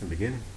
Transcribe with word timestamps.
And 0.00 0.10
begin. 0.10 0.55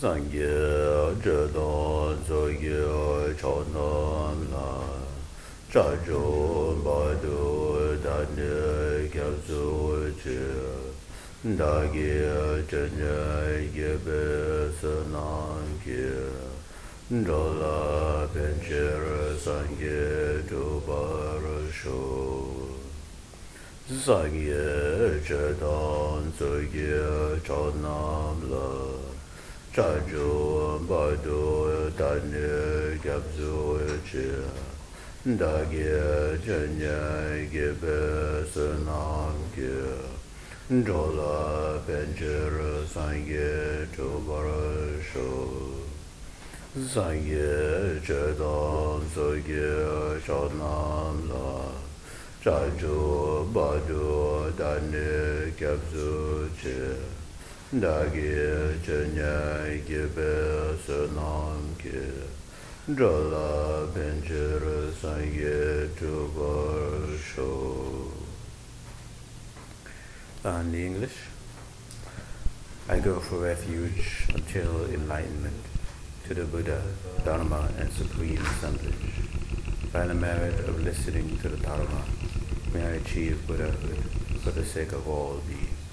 zang 0.00 0.28
ye 0.30 0.44
zhe 1.24 1.48
dong 1.54 2.18
zo 2.28 2.48
ye 2.48 3.32
chao 3.40 3.64
nam 3.72 4.40
la 4.52 4.72
zha 5.72 5.84
zhu 6.04 6.76
ba 6.84 7.16
du 7.22 7.96
da 8.04 8.18
ne 8.36 9.08
kia 9.08 9.30
zu 9.46 10.12
chi 10.20 10.36
da 11.60 11.72
ge 11.94 12.60
zhen 12.68 12.98
ye 13.04 13.70
ye 13.78 13.92
be 14.04 14.20
se 14.80 14.94
nang 15.14 15.70
ge 15.84 16.12
zho 17.08 17.42
la 17.60 18.26
ben 18.34 18.60
che 18.66 18.84
re 19.04 19.38
sang 19.46 19.80
ye 19.80 20.42
du 20.50 20.82
ba 20.86 21.00
re 21.44 21.72
shu 21.78 22.02
zang 24.04 24.36
ye 24.50 24.68
zhe 25.30 25.56
dong 25.64 26.30
zo 26.38 26.52
ye 26.76 27.40
chao 27.48 27.72
nam 27.80 28.50
la. 28.52 28.85
자주 29.76 30.80
바도 30.88 31.94
단에 31.96 32.96
잡조치 33.04 34.42
다게 35.38 35.76
전야 36.40 36.88
베스나게 38.32 39.60
졸라 40.82 41.78
벤저르 41.86 42.86
상게 42.86 43.36
조바르쇼 43.94 45.14
상게 46.88 47.36
저도 48.06 49.04
소게 49.12 49.52
쇼나라 50.24 51.36
자주 52.42 53.46
바도 53.52 54.56
단에 54.56 55.52
잡조치 55.60 57.15
gībē 59.86 60.26
In 70.46 70.70
the 70.70 70.86
English, 70.86 71.16
I 72.88 73.00
go 73.00 73.18
for 73.18 73.38
refuge 73.38 74.26
until 74.32 74.84
enlightenment 74.86 75.64
to 76.28 76.34
the 76.34 76.44
Buddha, 76.44 76.80
Dharma 77.24 77.68
and 77.78 77.92
Supreme 77.92 78.38
Assemblage. 78.38 78.94
By 79.92 80.06
the 80.06 80.14
merit 80.14 80.60
of 80.68 80.84
listening 80.84 81.36
to 81.38 81.48
the 81.48 81.56
Dharma, 81.56 82.04
may 82.72 82.86
I 82.86 82.90
achieve 83.02 83.44
Buddhahood 83.48 84.04
for 84.44 84.52
the 84.52 84.64
sake 84.64 84.92
of 84.92 85.08
all 85.08 85.42
beings. 85.48 85.85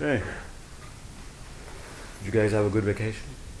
Hey. 0.00 0.22
Did 2.20 2.24
you 2.24 2.32
guys 2.32 2.52
have 2.52 2.64
a 2.64 2.70
good 2.70 2.84
vacation? 2.84 3.20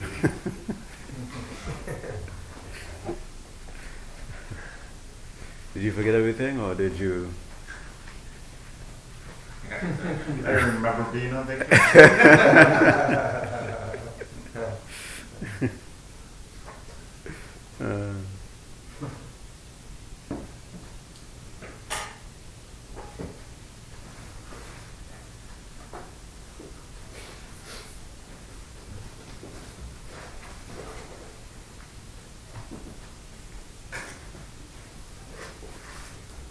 did 5.74 5.82
you 5.82 5.92
forget 5.92 6.14
everything 6.14 6.58
or 6.58 6.74
did 6.74 6.98
you? 6.98 7.30
I 9.70 10.50
remember 10.50 11.06
being 11.12 11.34
on 11.34 11.46
vacation. 11.46 11.78
uh, 17.82 18.14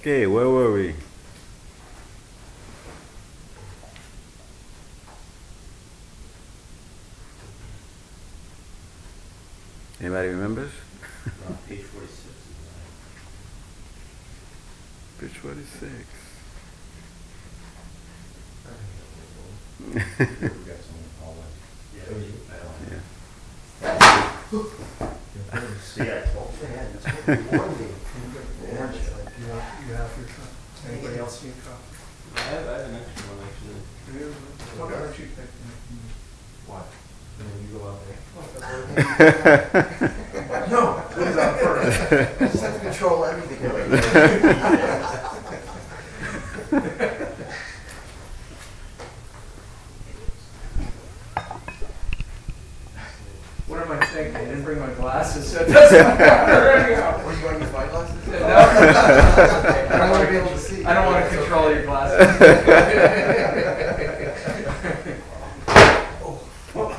Okay, 0.10 0.26
where 0.26 0.50
were 0.50 0.74
we? 0.74 0.96
Anybody 10.02 10.30
remembers? 10.30 10.72
Uh, 11.28 11.54
page 11.68 11.84
46. 11.84 12.24
Page 15.20 15.38
46. 15.38 15.94
We 19.90 19.94
got 20.00 20.82
some 20.82 20.98
in 20.98 21.04
the 21.06 21.12
hallway. 21.22 21.50
Yeah, 21.96 22.08
we- 22.16 22.34
yeah. 22.90 23.02
See, 25.84 26.02
I 26.02 26.04
told 26.34 26.52
you. 26.60 26.68
You 29.40 29.46
have, 29.56 29.64
you 29.88 29.94
have 29.96 30.12
your 30.18 30.28
cup. 30.28 30.52
Anybody 30.90 31.18
else 31.18 31.42
need 31.44 31.54
a 31.54 31.56
cup? 31.62 31.80
I 32.36 32.38
have, 32.42 32.68
I 32.68 32.70
have 32.74 32.82
an 32.90 32.96
extra 32.96 33.24
one 33.30 33.40
actually. 33.48 33.80
What 34.78 34.94
aren't 34.94 35.18
you 35.18 35.26
taking? 35.26 35.72
What? 36.68 36.86
And 37.40 37.46
then 37.50 37.58
you 37.64 37.70
go 37.80 37.88
out 37.88 38.00
there. 38.06 38.20
No, 40.70 40.82
who's 41.16 41.38
up 41.38 41.54
first? 41.60 42.00
I 42.12 42.14
just 42.48 42.62
have 42.64 42.74
to 42.76 42.80
control 42.82 43.24
everything. 43.26 43.60
What 53.68 53.82
am 53.84 53.92
I 53.92 54.04
thinking? 54.08 54.36
I 54.36 54.46
didn't 54.46 54.64
bring 54.64 54.80
my 54.80 54.92
glasses, 54.94 55.52
so 55.52 55.60
it 55.62 55.68
doesn't 55.72 56.18
matter 56.18 56.72
anyhow. 56.72 57.24
Were 57.24 57.34
you 57.34 57.42
going 57.42 57.60
to 57.60 57.66
use 57.66 57.74
my 57.74 57.86
glasses? 57.88 58.28
No. 58.28 58.34
I 58.36 59.98
don't 60.00 60.10
want 60.10 60.26
to 60.26 60.32
be 60.32 60.38
able 60.38 60.50
to 60.50 60.58
see. 60.58 60.84
I 60.86 60.94
don't 60.96 61.06
want 61.06 61.30
to 61.30 61.38
control 61.38 61.72
your 61.72 61.84
glasses. 61.86 62.40
But 66.74 66.92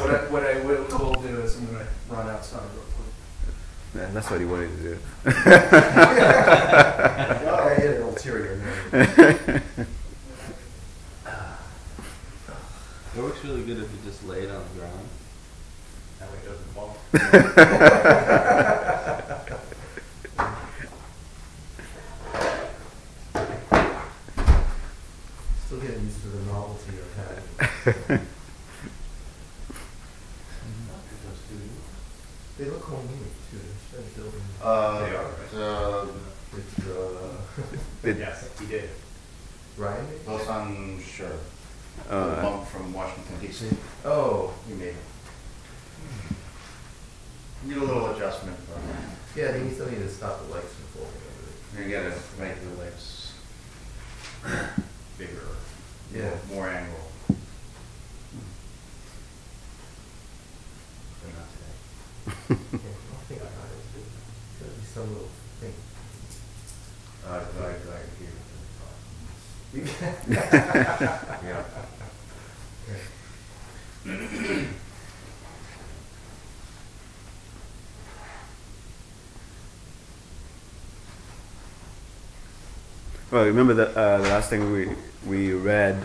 what 0.00 0.10
I, 0.10 0.18
what 0.30 0.42
I 0.44 0.60
will, 0.60 0.84
will 0.86 1.14
do 1.22 1.40
is 1.40 1.56
I'm 1.56 1.66
gonna 1.66 1.86
run 2.08 2.28
outside 2.28 2.62
real 2.74 2.84
quick. 2.96 3.12
Yeah, 3.94 4.10
that's 4.12 4.30
what 4.30 4.40
he 4.40 4.46
wanted 4.46 4.76
to 4.76 4.82
do. 4.82 4.98
I 5.26 5.30
hit 7.78 7.96
an 7.96 8.02
ulterior 8.02 8.56
motive. 8.92 9.62
It 13.16 13.22
works 13.22 13.42
really 13.44 13.64
good 13.64 13.67
if 13.82 13.90
you 13.92 13.98
just 14.04 14.24
lay 14.26 14.40
it 14.42 14.50
on 14.50 14.62
the 14.72 14.78
ground. 14.80 15.08
That 16.20 16.30
way 16.30 16.38
it 16.38 16.46
doesn't 16.46 16.72
fall. 16.74 16.96
Still 25.66 25.80
getting 25.80 26.04
used 26.04 26.22
to 26.22 26.28
the 26.28 26.40
novelty 26.50 26.92
of 26.98 27.14
having. 27.16 27.44
They 32.58 32.64
look 32.64 32.82
homey 32.84 33.08
too. 33.50 33.58
They're 33.92 34.02
building. 34.16 34.40
Uh, 34.62 34.98
They 35.04 35.14
are, 35.14 35.24
right? 35.24 35.50
the, 35.52 36.08
It's 36.56 36.78
uh, 36.88 37.36
Did- 38.02 38.18
yes, 38.18 38.48
he 38.58 38.66
did. 38.66 38.88
Ryan. 39.76 40.06
Bosan 40.26 41.00
Sure. 41.02 41.28
The 42.08 42.14
Uh, 42.14 42.42
bump 42.42 42.66
from 42.68 42.92
Washington 42.92 43.36
DC. 43.40 43.76
Oh, 44.04 44.52
He 44.66 44.74
made 44.74 44.88
it. 44.88 44.94
Yeah, 49.36 49.50
they 49.52 49.62
need 49.62 49.76
somebody 49.76 49.98
to 49.98 50.08
stop 50.08 50.40
the 50.46 50.52
legs 50.54 50.72
from 50.72 50.86
folding 50.94 51.22
over. 51.28 51.50
You 51.82 51.90
gotta 51.94 52.14
make 52.40 52.56
the 52.62 52.70
legs 52.82 53.04
bigger, 55.18 55.46
Yeah. 56.14 56.30
more 56.52 56.68
angle. 56.68 57.04
But 61.20 61.30
not 61.34 61.48
today. 61.52 61.76
Yeah, 62.48 62.48
I 62.48 62.50
don't 63.10 63.24
think 63.28 63.40
I 63.42 63.44
got 63.44 63.50
it. 63.50 63.52
There's 63.94 64.14
gotta 64.62 64.76
be 64.80 64.86
some 64.86 65.08
little 65.12 65.32
thing. 65.60 65.74
Uh, 67.26 67.28
I, 67.28 67.30
I 67.36 67.38
hear 68.18 68.32
You 69.74 69.82
it. 69.82 69.88
Yeah. 70.28 71.64
Well, 83.30 83.44
remember 83.44 83.74
the, 83.74 83.88
uh, 83.96 84.18
the 84.18 84.28
last 84.28 84.48
thing 84.50 84.72
we 84.72 84.88
we 85.26 85.52
read. 85.52 86.02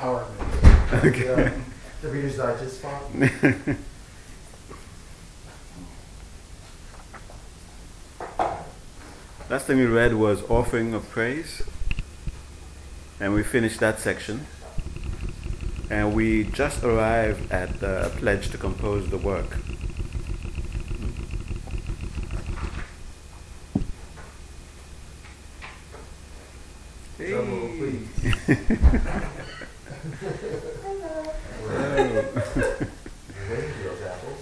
Power. 0.00 0.26
Okay. 0.92 1.24
Yeah. 1.24 1.52
The 2.00 2.08
Reader's 2.08 2.36
Digest 2.36 2.80
font. 2.80 3.02
Last 9.50 9.66
thing 9.66 9.78
we 9.78 9.86
read 9.86 10.14
was 10.14 10.42
offering 10.48 10.94
of 10.94 11.08
praise, 11.10 11.62
and 13.20 13.32
we 13.32 13.42
finished 13.42 13.80
that 13.80 13.98
section. 13.98 14.46
And 15.88 16.14
we 16.14 16.44
just 16.44 16.82
arrived 16.82 17.50
at 17.52 17.80
the 17.80 18.12
pledge 18.16 18.50
to 18.50 18.58
compose 18.58 19.08
the 19.08 19.18
work. 19.18 19.58
Drum 27.18 27.50
roll, 27.60 27.68
please. 27.78 28.08
Oh. 31.68 32.46
Waiting 33.48 33.72
for 33.72 33.82
those 33.84 34.02
apples. 34.02 34.40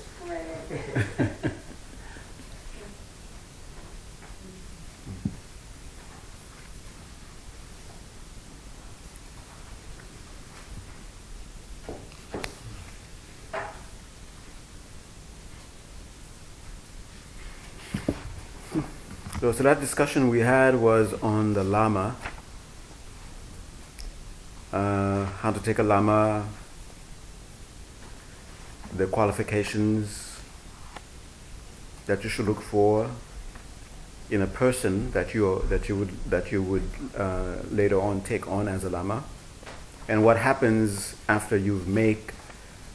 So, 19.45 19.53
so 19.53 19.63
that 19.65 19.79
discussion 19.79 20.31
we 20.31 20.41
had 20.41 20.75
was 20.75 21.13
on 21.23 21.53
the 21.53 21.63
Lama, 21.63 22.17
uh, 24.73 25.27
how 25.27 25.53
to 25.53 25.61
take 25.61 25.79
a 25.79 25.83
Lama, 25.83 26.47
the 28.97 29.07
qualifications 29.07 30.41
that 32.07 32.25
you 32.25 32.31
should 32.31 32.47
look 32.47 32.63
for 32.63 33.11
in 34.31 34.41
a 34.41 34.47
person 34.47 35.11
that 35.11 35.35
you 35.35 35.63
that 35.69 35.91
you 35.91 35.97
would 35.97 36.25
that 36.31 36.51
you 36.51 36.63
would 36.63 36.89
uh, 37.15 37.57
later 37.71 38.01
on 38.01 38.23
take 38.23 38.49
on 38.49 38.67
as 38.67 38.83
a 38.83 38.89
Lama, 38.89 39.25
and 40.09 40.25
what 40.25 40.39
happens 40.39 41.17
after 41.29 41.59
you 41.59 41.85
make 41.87 42.33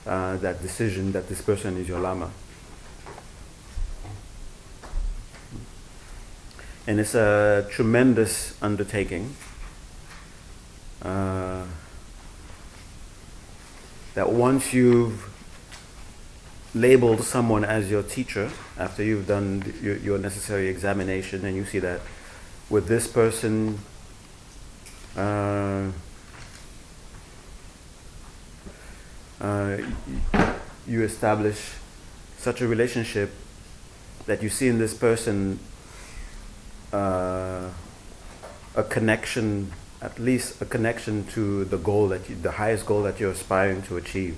uh, 0.07 0.37
that 0.37 0.63
decision 0.63 1.11
that 1.11 1.29
this 1.29 1.43
person 1.43 1.77
is 1.77 1.87
your 1.87 1.99
Lama. 1.99 2.31
And 6.89 6.99
it's 6.99 7.13
a 7.13 7.67
tremendous 7.69 8.59
undertaking. 8.63 9.35
Uh, 11.03 11.63
that 14.15 14.31
once 14.31 14.73
you've 14.73 15.29
labeled 16.73 17.21
someone 17.21 17.63
as 17.63 17.91
your 17.91 18.01
teacher, 18.01 18.49
after 18.75 19.03
you've 19.03 19.27
done 19.27 19.71
your, 19.83 19.97
your 19.97 20.17
necessary 20.17 20.67
examination, 20.67 21.45
and 21.45 21.55
you 21.55 21.63
see 21.63 21.77
that 21.77 22.01
with 22.71 22.87
this 22.87 23.07
person, 23.07 23.77
uh, 25.15 25.91
uh, 29.41 29.77
you 30.87 31.03
establish 31.03 31.73
such 32.39 32.61
a 32.61 32.67
relationship 32.67 33.31
that 34.25 34.41
you 34.41 34.49
see 34.49 34.67
in 34.67 34.79
this 34.79 34.95
person 34.95 35.59
uh, 36.93 37.69
a 38.75 38.83
connection, 38.83 39.71
at 40.01 40.19
least 40.19 40.61
a 40.61 40.65
connection 40.65 41.25
to 41.27 41.65
the 41.65 41.77
goal 41.77 42.07
that 42.09 42.29
you, 42.29 42.35
the 42.35 42.51
highest 42.51 42.85
goal 42.85 43.03
that 43.03 43.19
you're 43.19 43.31
aspiring 43.31 43.81
to 43.83 43.97
achieve. 43.97 44.37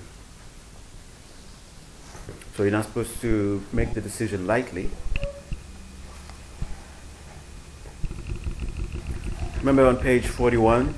So 2.56 2.62
you're 2.62 2.72
not 2.72 2.84
supposed 2.84 3.20
to 3.22 3.62
make 3.72 3.94
the 3.94 4.00
decision 4.00 4.46
lightly. 4.46 4.90
Remember 9.58 9.86
on 9.86 9.96
page 9.96 10.26
41, 10.26 10.94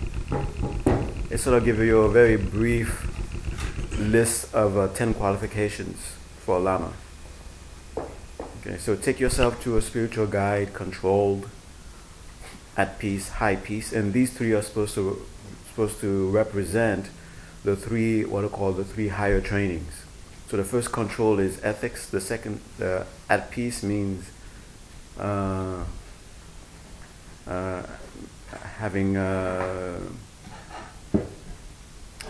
it 1.30 1.38
sort 1.38 1.56
of 1.56 1.64
gives 1.64 1.78
you 1.78 2.00
a 2.00 2.10
very 2.10 2.36
brief 2.36 3.10
list 3.98 4.52
of 4.54 4.76
uh, 4.76 4.88
10 4.88 5.14
qualifications 5.14 5.98
for 6.38 6.56
a 6.56 6.60
Lama. 6.60 6.92
Okay, 8.66 8.78
so 8.78 8.96
take 8.96 9.20
yourself 9.20 9.62
to 9.62 9.76
a 9.76 9.82
spiritual 9.82 10.26
guide, 10.26 10.72
controlled, 10.72 11.50
at 12.78 12.98
peace, 12.98 13.28
high 13.28 13.56
peace, 13.56 13.92
and 13.92 14.14
these 14.14 14.32
three 14.32 14.54
are 14.54 14.62
supposed 14.62 14.94
to 14.94 15.20
supposed 15.68 16.00
to 16.00 16.30
represent 16.30 17.10
the 17.62 17.76
three 17.76 18.24
what 18.24 18.42
are 18.42 18.48
called 18.48 18.78
the 18.78 18.84
three 18.84 19.08
higher 19.08 19.42
trainings. 19.42 20.04
So 20.48 20.56
the 20.56 20.64
first 20.64 20.92
control 20.92 21.38
is 21.40 21.62
ethics. 21.62 22.08
The 22.08 22.22
second, 22.22 22.62
uh, 22.80 23.04
at 23.28 23.50
peace 23.50 23.82
means 23.82 24.30
uh, 25.18 25.84
uh, 27.46 27.82
having 28.78 29.18
uh, 29.18 30.00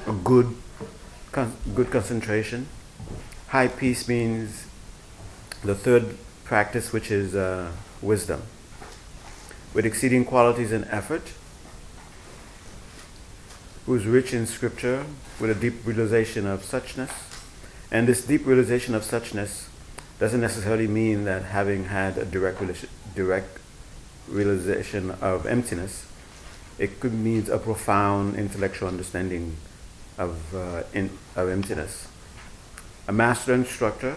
a 0.09 0.13
good 0.25 0.53
con- 1.31 1.57
good 1.77 1.93
concentration. 1.93 2.67
High 3.49 3.69
peace 3.69 4.09
means 4.09 4.67
the 5.63 5.77
third 5.77 6.17
practice, 6.45 6.93
which 6.93 7.11
is 7.11 7.35
uh, 7.35 7.73
wisdom, 8.01 8.43
with 9.73 9.85
exceeding 9.87 10.25
qualities 10.25 10.73
and 10.73 10.85
effort, 10.91 11.33
who 13.87 13.95
is 13.95 14.07
rich 14.07 14.33
in 14.33 14.47
scripture, 14.47 15.05
with 15.41 15.51
a 15.51 15.55
deep 15.55 15.87
realization 15.87 16.47
of 16.47 16.63
suchness. 16.63 17.11
And 17.91 18.07
this 18.07 18.25
deep 18.25 18.47
realization 18.47 18.95
of 18.95 19.03
suchness 19.03 19.69
doesn't 20.19 20.41
necessarily 20.41 20.87
mean 20.87 21.25
that 21.25 21.43
having 21.43 21.87
had 21.87 22.17
a 22.19 22.25
direct, 22.25 22.63
direct 23.15 23.59
realization 24.29 25.11
of 25.21 25.47
emptiness, 25.47 26.07
it 26.79 27.01
could 27.01 27.13
mean 27.13 27.49
a 27.51 27.59
profound 27.59 28.37
intellectual 28.37 28.89
understanding 28.89 29.57
of, 30.19 30.55
uh, 30.55 30.83
in, 30.93 31.11
of 31.37 31.49
emptiness. 31.49 32.09
A 33.07 33.13
master 33.13 33.53
instructor 33.53 34.17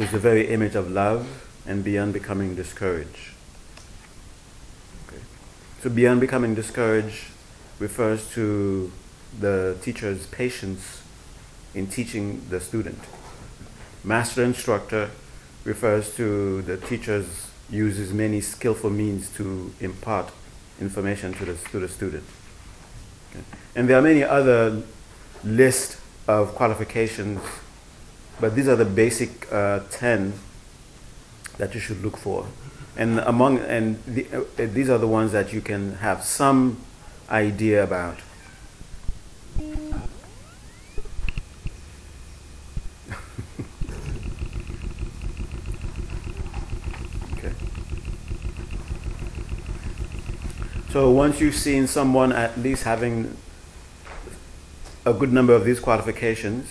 who's 0.00 0.12
the 0.12 0.18
very 0.18 0.48
image 0.48 0.74
of 0.74 0.90
love 0.90 1.46
and 1.66 1.84
beyond 1.84 2.14
becoming 2.14 2.54
discouraged. 2.54 3.34
Okay. 5.06 5.20
So, 5.82 5.90
beyond 5.90 6.22
becoming 6.22 6.54
discouraged 6.54 7.26
refers 7.78 8.26
to 8.30 8.90
the 9.38 9.76
teacher's 9.82 10.26
patience 10.28 11.02
in 11.74 11.86
teaching 11.86 12.40
the 12.48 12.60
student. 12.60 12.98
Master 14.02 14.42
instructor 14.42 15.10
refers 15.64 16.16
to 16.16 16.62
the 16.62 16.78
teacher's 16.78 17.50
uses 17.68 18.10
many 18.14 18.40
skillful 18.40 18.88
means 18.88 19.28
to 19.34 19.70
impart 19.80 20.32
information 20.80 21.34
to 21.34 21.44
the, 21.44 21.54
to 21.72 21.78
the 21.78 21.88
student. 21.88 22.24
Okay. 23.32 23.44
And 23.76 23.86
there 23.86 23.98
are 23.98 24.02
many 24.02 24.24
other 24.24 24.82
lists 25.44 26.00
of 26.26 26.54
qualifications 26.54 27.42
but 28.40 28.54
these 28.54 28.68
are 28.68 28.76
the 28.76 28.84
basic 28.84 29.52
uh, 29.52 29.80
10 29.90 30.32
that 31.58 31.74
you 31.74 31.80
should 31.80 32.02
look 32.02 32.16
for. 32.16 32.46
And 32.96 33.20
among 33.20 33.58
and 33.58 34.02
the, 34.04 34.26
uh, 34.32 34.44
these 34.56 34.88
are 34.88 34.98
the 34.98 35.06
ones 35.06 35.32
that 35.32 35.52
you 35.52 35.60
can 35.60 35.96
have 35.96 36.24
some 36.24 36.78
idea 37.28 37.84
about. 37.84 38.18
okay. 47.32 47.52
So 50.90 51.10
once 51.10 51.40
you've 51.40 51.54
seen 51.54 51.86
someone 51.86 52.32
at 52.32 52.58
least 52.58 52.82
having 52.84 53.36
a 55.06 55.12
good 55.12 55.32
number 55.32 55.54
of 55.54 55.64
these 55.64 55.78
qualifications, 55.78 56.68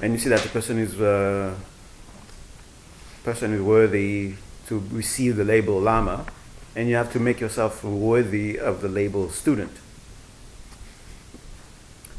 and 0.00 0.12
you 0.12 0.18
see 0.18 0.28
that 0.28 0.40
the 0.40 0.48
person 0.48 0.78
is 0.78 1.00
uh, 1.00 1.54
person 3.24 3.52
is 3.52 3.60
worthy 3.60 4.34
to 4.66 4.82
receive 4.90 5.36
the 5.36 5.44
label 5.44 5.80
Lama, 5.80 6.24
and 6.76 6.88
you 6.88 6.94
have 6.94 7.12
to 7.12 7.20
make 7.20 7.40
yourself 7.40 7.82
worthy 7.82 8.58
of 8.58 8.80
the 8.80 8.88
label 8.88 9.30
student. 9.30 9.72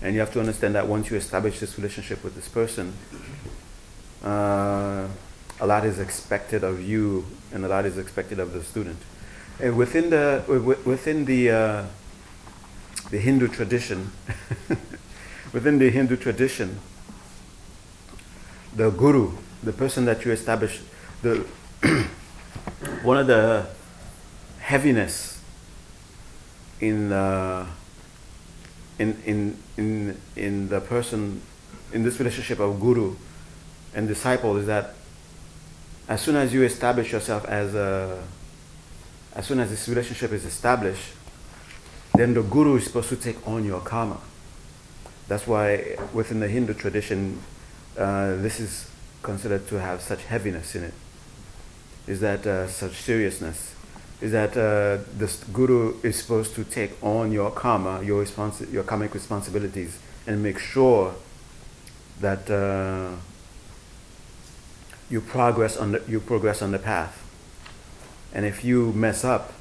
And 0.02 0.14
you 0.14 0.20
have 0.20 0.32
to 0.34 0.40
understand 0.40 0.76
that 0.76 0.88
once 0.88 1.10
you 1.10 1.18
establish 1.18 1.60
this 1.60 1.78
relationship 1.78 2.24
with 2.24 2.36
this 2.36 2.48
person, 2.48 2.94
uh, 4.24 5.08
a 5.60 5.68
lot 5.68 5.86
is 5.86 6.00
expected 6.00 6.64
of 6.64 6.82
you, 6.82 7.26
and 7.54 7.66
a 7.66 7.68
lot 7.68 7.86
is 7.86 7.98
expected 7.98 8.40
of 8.40 8.54
the 8.54 8.64
student. 8.64 8.98
And 9.60 9.78
within 9.78 10.10
the 10.10 10.44
wi- 10.48 10.78
within 10.86 11.26
the 11.26 11.52
uh, 11.52 11.86
the 13.10 13.18
Hindu 13.20 13.48
tradition, 13.48 14.12
within 15.54 15.80
the 15.80 15.90
Hindu 15.90 16.16
tradition, 16.16 16.80
the 18.76 18.90
guru, 18.90 19.32
the 19.64 19.74
person 19.74 20.06
that 20.06 20.26
you 20.26 20.32
establish, 20.32 20.82
the 21.22 21.46
one 23.04 23.18
of 23.18 23.28
the 23.28 23.66
heaviness 24.60 25.42
in 26.82 27.12
uh, 27.12 27.66
in 28.98 29.22
in 29.26 29.58
in 29.78 30.18
in 30.36 30.70
the 30.70 30.82
person 30.82 31.42
in 31.94 32.04
this 32.04 32.20
relationship 32.20 32.60
of 32.60 32.80
guru 32.80 33.16
and 33.96 34.08
disciple 34.08 34.58
is 34.58 34.68
that 34.68 34.94
as 36.08 36.22
soon 36.22 36.36
as 36.36 36.54
you 36.54 36.64
establish 36.64 37.12
yourself 37.12 37.46
as 37.46 37.74
a 37.74 38.22
as 39.36 39.46
soon 39.46 39.60
as 39.60 39.70
this 39.70 39.88
relationship 39.88 40.32
is 40.32 40.46
established 40.46 41.14
then 42.16 42.34
the 42.34 42.42
guru 42.44 42.76
is 42.76 42.86
supposed 42.86 43.10
to 43.10 43.16
take 43.16 43.48
on 43.48 43.64
your 43.64 43.80
karma. 43.80 44.20
That's 45.28 45.46
why 45.48 45.96
within 46.14 46.40
the 46.40 46.48
hindu 46.48 46.74
tradition 46.74 47.42
uh, 48.00 48.36
this 48.38 48.60
is 48.60 48.90
considered 49.22 49.68
to 49.68 49.80
have 49.80 50.02
such 50.02 50.24
heaviness 50.24 50.76
in 50.76 50.84
it 50.86 50.94
is 52.08 52.22
that 52.22 52.48
uh, 52.48 52.68
such 52.68 52.94
seriousness 52.94 53.76
is 54.22 54.32
that 54.32 54.52
uh, 54.52 55.04
the 55.18 55.34
guru 55.54 55.96
is 56.02 56.18
supposed 56.18 56.56
to 56.56 56.64
take 56.64 56.92
on 57.04 57.32
your 57.32 57.52
karma, 57.52 58.02
your 58.04 58.24
responsi- 58.24 58.72
your 58.72 58.84
karmic 58.84 59.14
responsibilities, 59.14 60.00
and 60.28 60.44
make 60.44 60.60
sure 60.60 61.14
that 62.20 62.50
uh, 62.50 63.16
you 65.10 65.22
progress 65.22 65.78
on 65.78 65.94
the, 65.94 66.02
you 66.08 66.20
progress 66.20 66.62
on 66.62 66.72
the 66.72 66.80
path. 66.80 67.26
And 68.34 68.46
if 68.46 68.64
you 68.64 68.92
mess 68.94 69.24
up, 69.24 69.54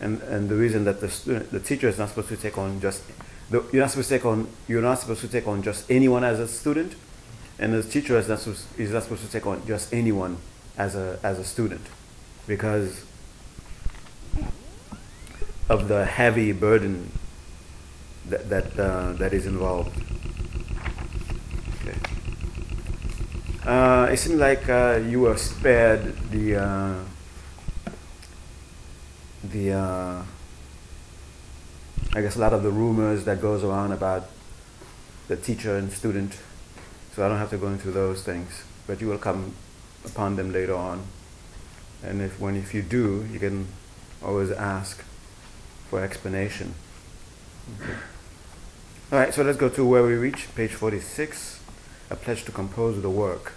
and, 0.00 0.22
and 0.22 0.48
the 0.48 0.54
reason 0.54 0.84
that 0.84 1.00
the 1.00 1.10
student, 1.10 1.50
the 1.50 1.60
teacher 1.60 1.88
is 1.88 1.98
not 1.98 2.10
supposed 2.10 2.28
to 2.28 2.36
take 2.36 2.56
on 2.56 2.80
just 2.80 3.02
the, 3.50 3.64
you're 3.72 3.82
not 3.82 3.90
supposed 3.90 4.08
to 4.10 4.14
take 4.16 4.26
on 4.26 4.46
you're 4.68 4.82
not 4.82 4.98
supposed 5.00 5.22
to 5.22 5.28
take 5.28 5.48
on 5.48 5.62
just 5.62 5.90
anyone 5.90 6.22
as 6.22 6.38
a 6.38 6.46
student, 6.46 6.94
and 7.58 7.72
the 7.72 7.82
teacher 7.82 8.16
is 8.16 8.28
not, 8.28 8.38
supposed- 8.38 8.66
is 8.78 8.90
not 8.90 9.02
supposed 9.02 9.24
to 9.24 9.30
take 9.30 9.46
on 9.46 9.66
just 9.66 9.92
anyone 9.92 10.38
as 10.76 10.94
a 10.94 11.18
as 11.22 11.38
a 11.38 11.44
student, 11.44 11.84
because 12.46 13.04
of 15.68 15.88
the 15.88 16.04
heavy 16.04 16.52
burden 16.52 17.10
that 18.28 18.48
that 18.48 18.78
uh, 18.78 19.12
that 19.14 19.32
is 19.32 19.46
involved. 19.46 19.92
Uh, 23.66 24.08
it 24.10 24.16
seems 24.16 24.36
like 24.36 24.66
uh, 24.70 24.98
you 25.06 25.20
were 25.20 25.36
spared 25.36 26.16
the 26.30 26.56
uh, 26.56 26.94
the 29.44 29.72
uh, 29.72 30.22
I 32.14 32.22
guess 32.22 32.36
a 32.36 32.38
lot 32.38 32.54
of 32.54 32.62
the 32.62 32.70
rumors 32.70 33.24
that 33.24 33.42
goes 33.42 33.62
around 33.62 33.92
about 33.92 34.30
the 35.26 35.36
teacher 35.36 35.76
and 35.76 35.92
student. 35.92 36.38
So 37.18 37.26
I 37.26 37.28
don't 37.28 37.38
have 37.38 37.50
to 37.50 37.58
go 37.58 37.66
into 37.66 37.90
those 37.90 38.22
things, 38.22 38.62
but 38.86 39.00
you 39.00 39.08
will 39.08 39.18
come 39.18 39.54
upon 40.04 40.36
them 40.36 40.52
later 40.52 40.76
on. 40.76 41.02
And 42.00 42.22
if 42.22 42.38
when 42.38 42.54
if 42.54 42.72
you 42.72 42.80
do, 42.80 43.26
you 43.32 43.40
can 43.40 43.66
always 44.22 44.52
ask 44.52 45.02
for 45.90 46.00
explanation. 46.00 46.74
Okay. 47.80 47.92
All 49.10 49.18
right, 49.18 49.34
so 49.34 49.42
let's 49.42 49.58
go 49.58 49.68
to 49.68 49.84
where 49.84 50.04
we 50.04 50.14
reach, 50.14 50.46
page 50.54 50.70
46, 50.70 51.58
a 52.08 52.14
pledge 52.14 52.44
to 52.44 52.52
compose 52.52 53.02
the 53.02 53.10
work. 53.10 53.54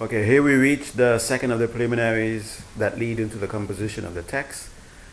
Okay, 0.00 0.24
here 0.24 0.42
we 0.42 0.54
reach 0.54 0.92
the 0.92 1.18
second 1.18 1.50
of 1.50 1.58
the 1.58 1.68
preliminaries 1.68 2.62
that 2.78 2.98
lead 2.98 3.20
into 3.20 3.36
the 3.36 3.46
composition 3.46 4.06
of 4.06 4.14
the 4.14 4.22
text. 4.22 4.70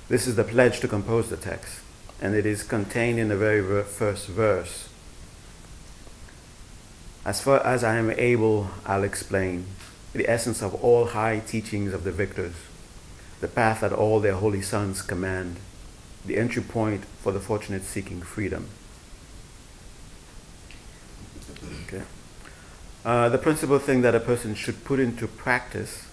This 0.08 0.26
is 0.26 0.38
the 0.38 0.46
pledge 0.46 0.80
to 0.80 0.88
compose 0.88 1.30
the 1.30 1.36
text, 1.36 1.82
and 2.22 2.34
it 2.34 2.46
is 2.46 2.64
contained 2.64 3.20
in 3.20 3.28
the 3.28 3.36
very 3.36 3.60
ver- 3.60 3.84
first 3.84 4.28
verse. 4.28 4.88
As 7.26 7.42
far 7.42 7.60
as 7.66 7.84
I 7.84 7.98
am 7.98 8.12
able, 8.12 8.70
I'll 8.86 9.04
explain 9.04 9.66
the 10.14 10.30
essence 10.30 10.62
of 10.62 10.74
all 10.76 11.08
high 11.08 11.40
teachings 11.40 11.94
of 11.94 12.06
the 12.06 12.12
victors, 12.14 12.56
the 13.42 13.50
path 13.50 13.82
that 13.82 13.92
all 13.92 14.22
their 14.22 14.36
holy 14.36 14.62
sons 14.62 15.02
command, 15.02 15.58
the 16.26 16.38
entry 16.38 16.64
point 16.64 17.04
for 17.22 17.34
the 17.34 17.42
fortunate 17.42 17.84
seeking 17.84 18.22
freedom. 18.22 18.70
Okay. 21.84 22.04
Uh, 23.08 23.30
the 23.30 23.38
principal 23.38 23.80
thing 23.80 24.02
that 24.02 24.14
a 24.14 24.20
person 24.20 24.54
should 24.54 24.84
put 24.84 25.00
into 25.00 25.26
practice, 25.30 26.10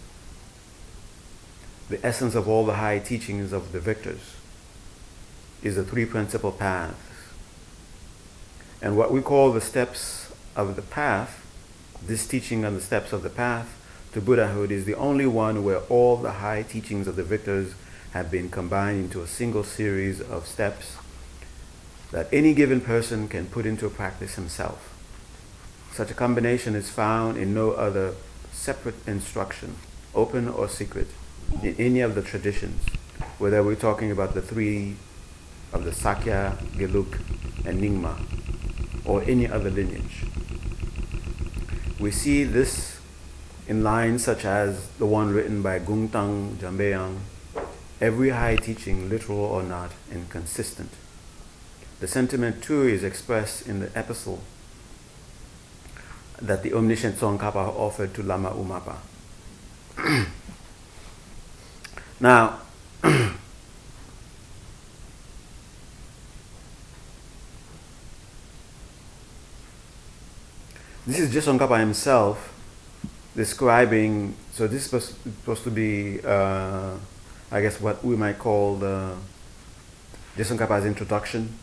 the 1.89 1.99
essence 2.07 2.37
of 2.37 2.49
all 2.49 2.65
the 2.65 2.75
high 2.75 3.01
teachings 3.01 3.53
of 3.53 3.73
the 3.73 3.81
victors, 3.81 4.37
is 5.61 5.75
the 5.75 5.83
three 5.83 6.07
principal 6.07 6.53
paths. 6.53 6.95
And 8.81 8.97
what 8.97 9.11
we 9.11 9.21
call 9.21 9.51
the 9.51 9.61
steps 9.61 10.33
of 10.55 10.77
the 10.77 10.83
path, 10.83 11.45
this 12.01 12.29
teaching 12.29 12.65
on 12.65 12.75
the 12.75 12.81
steps 12.81 13.13
of 13.13 13.25
the 13.25 13.29
path 13.29 13.77
to 14.13 14.21
Buddhahood 14.21 14.71
is 14.71 14.85
the 14.85 14.95
only 14.95 15.27
one 15.27 15.65
where 15.65 15.81
all 15.89 16.17
the 16.17 16.35
high 16.35 16.63
teachings 16.63 17.09
of 17.09 17.17
the 17.17 17.25
victors 17.25 17.75
have 18.13 18.31
been 18.31 18.49
combined 18.49 19.07
into 19.07 19.21
a 19.21 19.27
single 19.27 19.65
series 19.65 20.21
of 20.21 20.47
steps 20.47 20.97
that 22.13 22.29
any 22.33 22.55
given 22.55 22.81
person 22.81 23.27
can 23.27 23.47
put 23.47 23.67
into 23.67 23.91
practice 23.91 24.37
himself. 24.37 24.93
Such 25.95 26.11
a 26.11 26.15
combination 26.15 26.75
is 26.75 26.91
found 26.91 27.37
in 27.37 27.55
no 27.55 27.71
other 27.71 28.15
separate 28.51 28.97
instruction, 29.07 29.77
open 30.13 30.49
or 30.49 30.69
secret, 30.69 31.07
in 31.63 31.77
any 31.79 32.01
of 32.01 32.17
the 32.17 32.23
traditions, 32.23 32.83
whether 33.39 33.63
we're 33.63 33.77
talking 33.77 34.11
about 34.11 34.35
the 34.35 34.43
three 34.43 34.97
of 35.73 35.85
the 35.85 35.93
Sakya, 35.93 36.59
Geluk, 36.73 37.21
and 37.65 37.81
Nyingma, 37.81 38.17
or 39.05 39.23
any 39.23 39.47
other 39.47 39.71
lineage. 39.71 40.25
We 42.01 42.11
see 42.11 42.43
this 42.43 42.99
in 43.69 43.85
lines 43.85 44.25
such 44.25 44.45
as 44.45 44.89
the 44.99 45.07
one 45.07 45.33
written 45.33 45.63
by 45.63 45.79
Gungtang 45.79 46.57
Jambeyang, 46.57 47.21
every 48.01 48.31
high 48.31 48.57
teaching, 48.57 49.09
literal 49.09 49.39
or 49.39 49.63
not, 49.63 49.93
and 50.11 50.29
consistent. 50.29 50.91
The 52.01 52.09
sentiment 52.09 52.65
too 52.65 52.83
is 52.83 53.05
expressed 53.05 53.69
in 53.69 53.79
the 53.79 53.97
epistle 53.97 54.43
that 56.47 56.63
the 56.63 56.73
omniscient 56.75 57.17
Tsongkhapa 57.17 57.75
offered 57.77 58.15
to 58.15 58.23
Lama 58.23 58.51
Umapa. 58.51 58.97
now, 62.21 62.61
this 71.07 71.19
is 71.19 71.33
just 71.33 71.49
Tsongkhapa 71.49 71.79
himself 71.81 72.53
describing, 73.35 74.35
so 74.53 74.67
this 74.67 74.83
is 74.93 75.15
supposed, 75.25 75.65
to 75.65 75.71
be, 75.71 76.21
uh, 76.25 76.95
I 77.51 77.61
guess, 77.61 77.81
what 77.81 78.05
we 78.05 78.17
might 78.17 78.39
call 78.39 78.77
the 78.77 79.17
Tsongkhapa's 80.37 80.85
introduction 80.85 81.59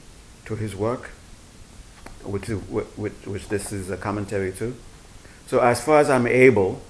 to 0.45 0.55
his 0.55 0.75
work 0.75 1.11
which, 2.23 2.47
which, 2.47 3.13
which 3.25 3.47
this 3.49 3.71
is 3.71 3.89
a 3.89 3.97
commentary 3.97 4.51
to. 4.53 4.75
So, 5.47 5.59
as 5.59 5.83
far 5.83 5.99
as 5.99 6.09
I'm 6.09 6.27
able, 6.27 6.81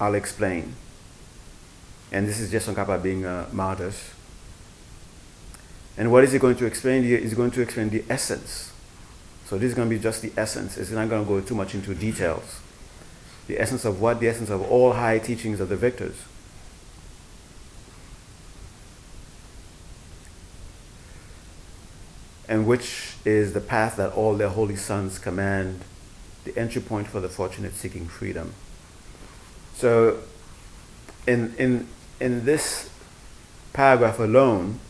I'll 0.00 0.14
explain. 0.14 0.74
And 2.12 2.26
this 2.26 2.40
is 2.40 2.52
Tsongkhapa 2.52 3.02
being 3.02 3.24
uh, 3.24 3.46
a 3.50 3.54
martyr. 3.54 3.92
And 5.96 6.12
what 6.12 6.24
is 6.24 6.32
he 6.32 6.38
going 6.38 6.56
to 6.56 6.66
explain? 6.66 7.02
He's 7.02 7.34
going 7.34 7.50
to 7.50 7.60
explain 7.60 7.90
the 7.90 8.04
essence. 8.08 8.72
So, 9.46 9.58
this 9.58 9.70
is 9.70 9.74
going 9.74 9.88
to 9.88 9.96
be 9.96 10.00
just 10.00 10.22
the 10.22 10.32
essence. 10.36 10.78
It's 10.78 10.90
not 10.90 11.08
going 11.08 11.24
to 11.24 11.28
go 11.28 11.40
too 11.40 11.54
much 11.54 11.74
into 11.74 11.94
details. 11.94 12.60
The 13.48 13.58
essence 13.58 13.84
of 13.84 14.00
what? 14.00 14.20
The 14.20 14.28
essence 14.28 14.50
of 14.50 14.62
all 14.70 14.92
high 14.92 15.18
teachings 15.18 15.58
of 15.58 15.68
the 15.68 15.76
victors. 15.76 16.16
And 22.48 22.66
which 22.66 23.14
is 23.24 23.52
the 23.52 23.60
path 23.60 23.96
that 23.96 24.12
all 24.12 24.34
their 24.34 24.48
holy 24.48 24.76
sons 24.76 25.18
command, 25.18 25.80
the 26.44 26.56
entry 26.56 26.80
point 26.80 27.08
for 27.08 27.20
the 27.20 27.28
fortunate 27.28 27.74
seeking 27.74 28.06
freedom. 28.06 28.54
So, 29.74 30.20
in, 31.26 31.54
in, 31.58 31.86
in 32.20 32.44
this 32.44 32.90
paragraph 33.72 34.18
alone, 34.18 34.80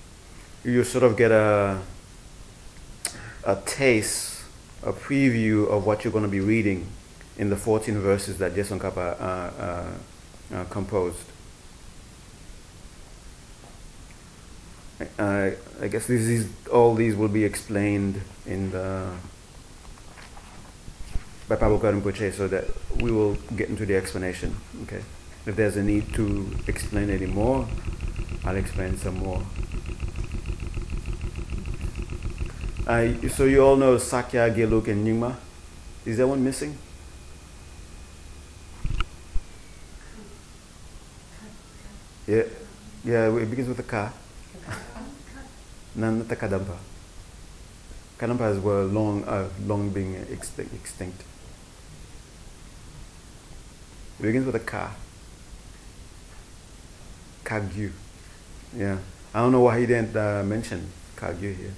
you 0.65 0.85
sort 0.85 1.05
of 1.05 1.17
get 1.17 1.33
a 1.33 1.81
a 3.49 3.57
taste, 3.65 4.45
a 4.83 4.93
preview 4.93 5.67
of 5.69 5.87
what 5.87 6.05
you're 6.05 6.13
going 6.13 6.25
to 6.25 6.31
be 6.31 6.41
reading 6.41 6.87
in 7.39 7.49
the 7.49 7.57
14 7.57 7.99
verses 7.99 8.39
that 8.39 8.55
Tsongkhapa 8.55 8.97
uh, 8.97 9.25
uh, 9.25 9.91
uh, 10.55 10.65
composed. 10.65 11.25
Uh, 15.19 15.51
I 15.81 15.89
guess 15.89 16.09
this 16.09 16.23
is, 16.23 16.49
all 16.73 16.95
these 16.95 17.15
will 17.15 17.29
be 17.29 17.45
explained 17.45 18.21
in 18.47 18.71
the 18.73 19.09
by 21.49 21.57
Pabongka 21.57 21.93
Rinpoche 21.93 22.33
so 22.35 22.47
that 22.49 22.65
we 23.01 23.11
will 23.11 23.35
get 23.57 23.69
into 23.69 23.87
the 23.87 23.97
explanation. 23.97 24.55
Okay. 24.83 25.03
If 25.47 25.57
there's 25.57 25.77
a 25.77 25.83
need 25.83 26.13
to 26.15 26.51
explain 26.67 27.09
any 27.11 27.27
more, 27.27 27.67
I'll 28.45 28.57
explain 28.57 28.99
some 28.99 29.19
more. 29.19 29.43
So 33.31 33.45
you 33.45 33.63
all 33.65 33.77
know 33.77 33.99
Sakya, 33.99 34.51
Geluk, 34.51 34.89
and 34.89 35.07
Nyingma. 35.07 35.37
Is 36.05 36.17
there 36.17 36.27
one 36.27 36.43
missing? 36.43 36.77
Yeah, 42.27 42.43
yeah. 43.05 43.37
It 43.37 43.49
begins 43.49 43.69
with 43.69 43.79
a. 43.79 44.13
The 45.99 46.37
Kadampa. 46.37 46.77
Kadampas 48.21 48.63
were 48.63 48.85
long, 48.85 49.25
uh, 49.25 49.49
long 49.67 49.91
being 49.91 50.15
extinct. 50.31 50.73
extinct. 50.73 51.25
It 54.21 54.23
begins 54.23 54.47
with 54.47 54.55
a 54.55 54.61
Ka. 54.61 54.95
Kagyu. 57.45 57.91
Yeah. 58.77 58.99
I 59.35 59.41
don't 59.41 59.51
know 59.51 59.63
why 59.63 59.81
he 59.81 59.87
didn't 59.87 60.17
uh, 60.17 60.45
mention 60.45 60.89
Kagyu 61.17 61.57
here. 61.57 61.75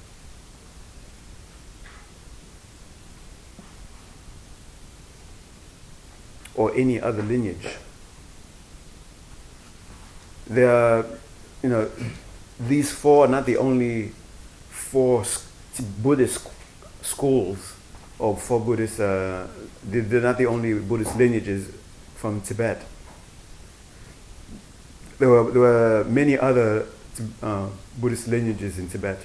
Or 6.54 6.74
any 6.76 7.00
other 7.00 7.22
lineage. 7.22 7.76
There 10.46 10.70
are, 10.70 11.06
you 11.62 11.70
know, 11.70 11.90
these 12.60 12.92
four 12.92 13.24
are 13.24 13.28
not 13.28 13.46
the 13.46 13.56
only 13.56 14.12
four 14.68 15.24
Buddhist 16.02 16.46
schools 17.02 17.74
or 18.18 18.36
four 18.36 18.60
Buddhist, 18.60 19.00
uh, 19.00 19.46
they're 19.82 20.20
not 20.20 20.36
the 20.36 20.46
only 20.46 20.74
Buddhist 20.74 21.16
lineages 21.16 21.72
from 22.16 22.42
Tibet. 22.42 22.84
There 25.18 25.28
were, 25.28 25.50
there 25.50 25.60
were 25.60 26.04
many 26.04 26.38
other 26.38 26.86
uh, 27.42 27.68
Buddhist 27.98 28.28
lineages 28.28 28.78
in 28.78 28.88
Tibet. 28.88 29.18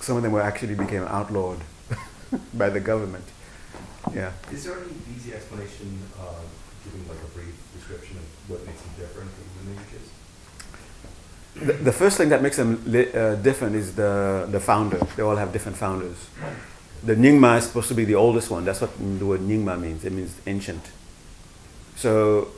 Some 0.00 0.18
of 0.18 0.22
them 0.22 0.32
were 0.32 0.42
actually 0.42 0.74
became 0.74 1.04
outlawed 1.04 1.60
by 2.54 2.68
the 2.68 2.80
government. 2.80 3.24
Yeah. 4.12 4.32
Is 4.52 4.64
there 4.64 4.78
any 4.78 4.92
easy 5.16 5.32
explanation, 5.32 5.98
uh, 6.20 6.40
giving 6.84 7.08
like 7.08 7.18
a 7.24 7.28
brief 7.28 7.54
description 7.74 8.18
of 8.18 8.24
what 8.50 8.66
makes 8.66 8.82
them 8.82 8.92
different 8.98 9.30
from 9.30 9.44
the 9.56 9.70
lineages? 9.70 10.10
The, 11.54 11.92
first 11.92 12.16
thing 12.16 12.30
that 12.30 12.42
makes 12.42 12.56
them 12.56 12.82
li- 12.84 13.12
uh, 13.12 13.36
different 13.36 13.76
is 13.76 13.94
the, 13.94 14.48
the 14.50 14.58
founder. 14.58 14.98
They 15.16 15.22
all 15.22 15.36
have 15.36 15.52
different 15.52 15.78
founders. 15.78 16.16
The 17.04 17.14
Nyingma 17.14 17.58
is 17.58 17.66
supposed 17.66 17.88
to 17.88 17.94
be 17.94 18.04
the 18.04 18.16
oldest 18.16 18.50
one. 18.50 18.64
That's 18.64 18.80
what 18.80 18.90
the 18.98 19.24
word 19.24 19.40
Nyingma 19.40 19.80
means. 19.80 20.04
It 20.04 20.12
means 20.12 20.36
ancient. 20.46 20.82
So 21.96 22.48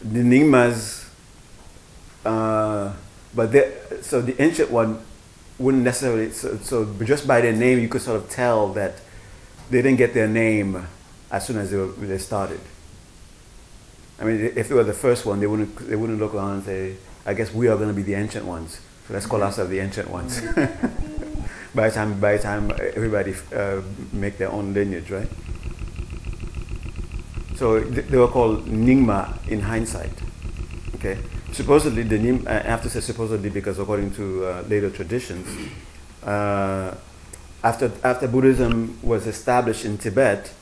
the 0.00 0.20
Nyingmas, 0.20 1.08
uh, 2.24 2.94
but 3.34 3.52
so 4.02 4.22
the 4.22 4.40
ancient 4.40 4.70
one 4.70 5.04
wouldn't 5.58 5.84
necessarily. 5.84 6.30
So, 6.30 6.56
so 6.58 6.94
just 7.04 7.26
by 7.26 7.42
their 7.42 7.52
name, 7.52 7.78
you 7.80 7.88
could 7.88 8.02
sort 8.02 8.22
of 8.22 8.30
tell 8.30 8.72
that 8.72 9.00
they 9.70 9.82
didn't 9.82 9.98
get 9.98 10.14
their 10.14 10.28
name 10.28 10.86
as 11.30 11.46
soon 11.46 11.58
as 11.58 11.70
they, 11.70 11.76
were, 11.76 11.88
they 11.88 12.18
started. 12.18 12.60
I 14.20 14.24
mean, 14.24 14.52
if 14.56 14.68
they 14.68 14.74
were 14.74 14.84
the 14.84 14.92
first 14.94 15.26
one, 15.26 15.40
they 15.40 15.46
wouldn't 15.46 15.76
they 15.88 15.96
wouldn't 15.96 16.20
look 16.20 16.34
around 16.34 16.52
and 16.52 16.64
say, 16.64 16.96
"I 17.26 17.34
guess 17.34 17.52
we 17.52 17.68
are 17.68 17.76
going 17.76 17.88
to 17.88 17.94
be 17.94 18.02
the 18.02 18.14
ancient 18.14 18.44
ones." 18.44 18.80
So 19.06 19.14
let's 19.14 19.26
call 19.26 19.42
ourselves 19.42 19.70
the 19.70 19.80
ancient 19.80 20.10
ones. 20.10 20.40
by 21.74 21.88
the 21.88 21.94
time 21.94 22.20
by 22.20 22.36
the 22.36 22.42
time 22.42 22.70
everybody 22.94 23.34
uh, 23.54 23.82
make 24.12 24.38
their 24.38 24.50
own 24.50 24.72
lineage, 24.72 25.10
right? 25.10 25.28
So 27.56 27.82
th- 27.82 28.06
they 28.06 28.16
were 28.16 28.28
called 28.28 28.66
Nyingma 28.66 29.46
in 29.48 29.60
hindsight. 29.60 30.12
Okay, 30.96 31.18
supposedly 31.52 32.02
the 32.02 32.18
Nim, 32.18 32.46
I 32.48 32.54
have 32.60 32.82
to 32.82 32.90
say 32.90 33.00
supposedly 33.00 33.50
because 33.50 33.78
according 33.78 34.12
to 34.14 34.46
uh, 34.46 34.64
later 34.68 34.90
traditions, 34.90 35.46
uh, 36.22 36.94
after 37.62 37.92
after 38.02 38.26
Buddhism 38.28 38.98
was 39.02 39.26
established 39.26 39.84
in 39.84 39.98
Tibet, 39.98 40.52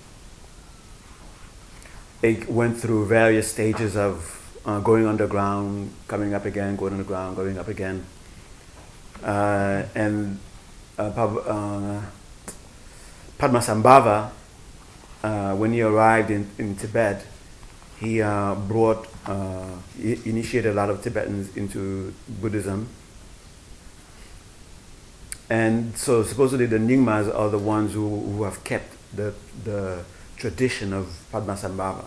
it 2.22 2.48
went 2.48 2.78
through 2.78 3.06
various 3.06 3.50
stages 3.50 3.96
of 3.96 4.41
uh, 4.64 4.80
going 4.80 5.06
underground, 5.06 5.92
coming 6.08 6.34
up 6.34 6.44
again, 6.44 6.76
going 6.76 6.92
underground, 6.92 7.36
going 7.36 7.58
up 7.58 7.68
again, 7.68 8.04
uh, 9.22 9.82
and 9.94 10.38
uh, 10.98 11.02
uh, 11.04 12.02
Padmasambhava, 13.38 14.30
uh, 15.22 15.54
when 15.56 15.72
he 15.72 15.82
arrived 15.82 16.30
in, 16.30 16.48
in 16.58 16.76
Tibet, 16.76 17.24
he 17.98 18.20
uh, 18.20 18.54
brought, 18.54 19.06
he 19.96 20.18
initiated 20.24 20.72
a 20.72 20.74
lot 20.74 20.90
of 20.90 21.02
Tibetans 21.02 21.56
into 21.56 22.12
Buddhism. 22.28 22.88
And 25.48 25.96
so 25.96 26.22
supposedly 26.24 26.66
the 26.66 26.78
Nyingmas 26.78 27.32
are 27.32 27.48
the 27.48 27.58
ones 27.58 27.92
who, 27.92 28.08
who 28.08 28.42
have 28.42 28.64
kept 28.64 28.96
the, 29.14 29.34
the 29.64 30.04
tradition 30.36 30.92
of 30.92 31.06
Padmasambhava. 31.32 32.04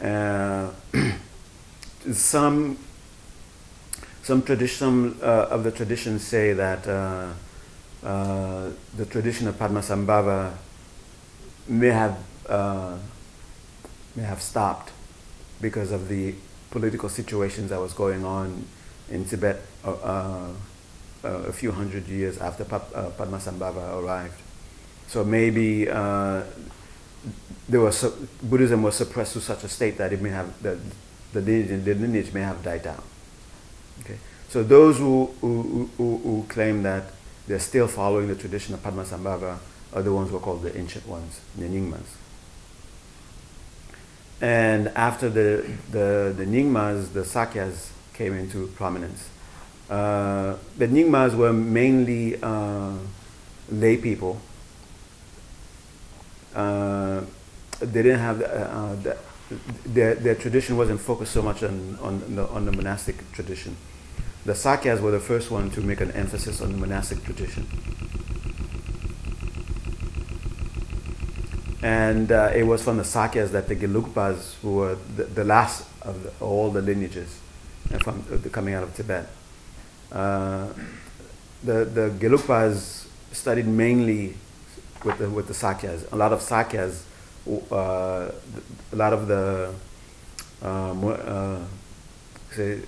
Uh, 0.00 0.70
some 2.12 2.78
some 4.22 4.42
tradition 4.42 5.18
uh, 5.22 5.48
of 5.50 5.64
the 5.64 5.70
traditions 5.70 6.22
say 6.24 6.52
that 6.52 6.86
uh, 6.86 7.32
the 8.96 9.06
tradition 9.06 9.48
of 9.48 9.56
Padmasambhava 9.56 10.54
may 11.68 11.88
have 11.88 12.18
may 14.16 14.22
have 14.22 14.42
stopped 14.42 14.92
because 15.60 15.92
of 15.92 16.08
the 16.08 16.34
political 16.70 17.08
situations 17.08 17.70
that 17.70 17.78
was 17.80 17.92
going 17.92 18.24
on 18.24 18.64
in 19.10 19.24
Tibet 19.24 19.60
uh, 19.84 19.90
uh, 19.92 21.28
a 21.28 21.52
few 21.52 21.72
hundred 21.72 22.06
years 22.08 22.38
after 22.38 22.62
uh, 22.74 23.10
Padmasambhava 23.18 24.02
arrived. 24.02 24.40
So 25.08 25.24
maybe 25.24 25.86
there 27.68 27.80
was 27.80 28.02
Buddhism 28.42 28.82
was 28.82 28.96
suppressed 28.96 29.34
to 29.34 29.40
such 29.40 29.64
a 29.64 29.68
state 29.68 29.98
that 29.98 30.12
it 30.12 30.20
may 30.20 30.30
have 30.30 30.62
the, 30.62 30.78
the, 31.32 31.40
lineage, 31.40 31.84
the 31.84 31.94
lineage 31.94 32.32
may 32.32 32.40
have 32.40 32.62
died 32.62 32.82
down. 32.82 33.02
Okay, 34.00 34.18
so 34.48 34.62
those 34.62 34.98
who, 34.98 35.26
who, 35.40 35.90
who, 35.96 36.16
who 36.18 36.46
claim 36.48 36.82
that 36.82 37.04
they're 37.46 37.58
still 37.58 37.88
following 37.88 38.28
the 38.28 38.34
tradition 38.34 38.74
of 38.74 38.82
Padmasambhava 38.82 39.58
are 39.92 40.02
the 40.02 40.12
ones 40.12 40.30
who 40.30 40.36
are 40.36 40.40
called 40.40 40.62
the 40.62 40.76
ancient 40.76 41.06
ones, 41.06 41.40
the 41.56 41.66
Nyingmas. 41.66 42.16
And 44.40 44.88
after 44.88 45.28
the, 45.28 45.70
the, 45.90 46.34
the 46.36 46.44
Nyingmas, 46.44 47.12
the 47.12 47.20
Sakyas 47.20 47.90
came 48.14 48.34
into 48.34 48.68
prominence. 48.68 49.28
Uh, 49.88 50.56
the 50.78 50.86
Nyingmas 50.86 51.34
were 51.34 51.52
mainly 51.52 52.40
uh, 52.42 52.94
lay 53.70 53.96
people. 53.96 54.40
Uh, 56.54 57.22
they 57.80 58.02
didn't 58.02 58.20
have 58.20 58.42
uh, 58.42 58.94
the, 58.96 59.16
their, 59.84 60.14
their 60.14 60.34
tradition 60.34 60.76
wasn't 60.76 61.00
focused 61.00 61.32
so 61.32 61.42
much 61.42 61.62
on, 61.62 61.98
on, 62.00 62.34
the, 62.34 62.46
on 62.48 62.64
the 62.66 62.72
monastic 62.72 63.30
tradition. 63.32 63.76
The 64.44 64.52
Sakyas 64.52 65.00
were 65.00 65.10
the 65.10 65.20
first 65.20 65.50
one 65.50 65.70
to 65.70 65.80
make 65.80 66.00
an 66.00 66.10
emphasis 66.12 66.60
on 66.60 66.72
the 66.72 66.78
monastic 66.78 67.22
tradition. 67.24 67.66
And 71.82 72.30
uh, 72.30 72.52
it 72.54 72.64
was 72.64 72.82
from 72.82 72.98
the 72.98 73.02
Sakyas 73.02 73.50
that 73.50 73.68
the 73.68 73.76
Gelugpas, 73.76 74.56
who 74.60 74.76
were 74.76 74.96
the, 75.16 75.24
the 75.24 75.44
last 75.44 75.86
of 76.02 76.22
the, 76.22 76.32
all 76.44 76.70
the 76.70 76.82
lineages 76.82 77.38
uh, 77.92 77.98
from 77.98 78.24
uh, 78.32 78.48
coming 78.50 78.74
out 78.74 78.82
of 78.82 78.94
Tibet, 78.94 79.26
uh, 80.12 80.68
the 81.62 81.84
the 81.84 82.10
Gelugpas 82.18 83.06
studied 83.32 83.66
mainly 83.66 84.34
with 85.04 85.18
the 85.18 85.28
with 85.28 85.46
the 85.48 85.54
Sakyas. 85.54 86.10
A 86.12 86.16
lot 86.16 86.32
of 86.32 86.40
Sakyas, 86.40 87.02
uh, 87.72 88.30
a 88.92 88.96
lot 88.96 89.12
of 89.12 89.26
the 89.28 89.74
uh, 90.62 90.92
uh, 90.92 91.58
say, 92.52 92.80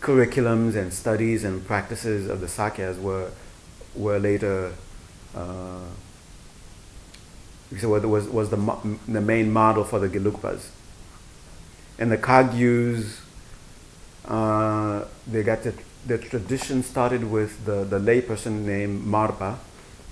curriculums 0.00 0.76
and 0.76 0.92
studies 0.92 1.44
and 1.44 1.66
practices 1.66 2.28
of 2.28 2.40
the 2.40 2.46
Sakyas 2.46 3.00
were 3.00 3.30
were 3.94 4.18
later 4.18 4.72
uh, 5.34 5.80
so 7.78 7.88
was 7.88 8.28
was 8.28 8.50
the 8.50 8.98
the 9.08 9.20
main 9.20 9.52
model 9.52 9.84
for 9.84 9.98
the 9.98 10.08
Gelugpas. 10.08 10.68
And 11.98 12.12
the 12.12 12.18
Kagyus 12.18 13.20
uh, 14.26 15.04
they 15.26 15.42
got 15.42 15.62
the, 15.62 15.74
the 16.06 16.18
tradition 16.18 16.82
started 16.82 17.30
with 17.30 17.64
the, 17.64 17.84
the 17.84 17.98
layperson 17.98 18.64
named 18.64 19.04
Marpa, 19.06 19.56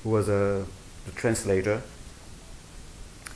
who 0.03 0.11
was 0.11 0.29
a 0.29 0.65
the 1.07 1.13
translator. 1.13 1.83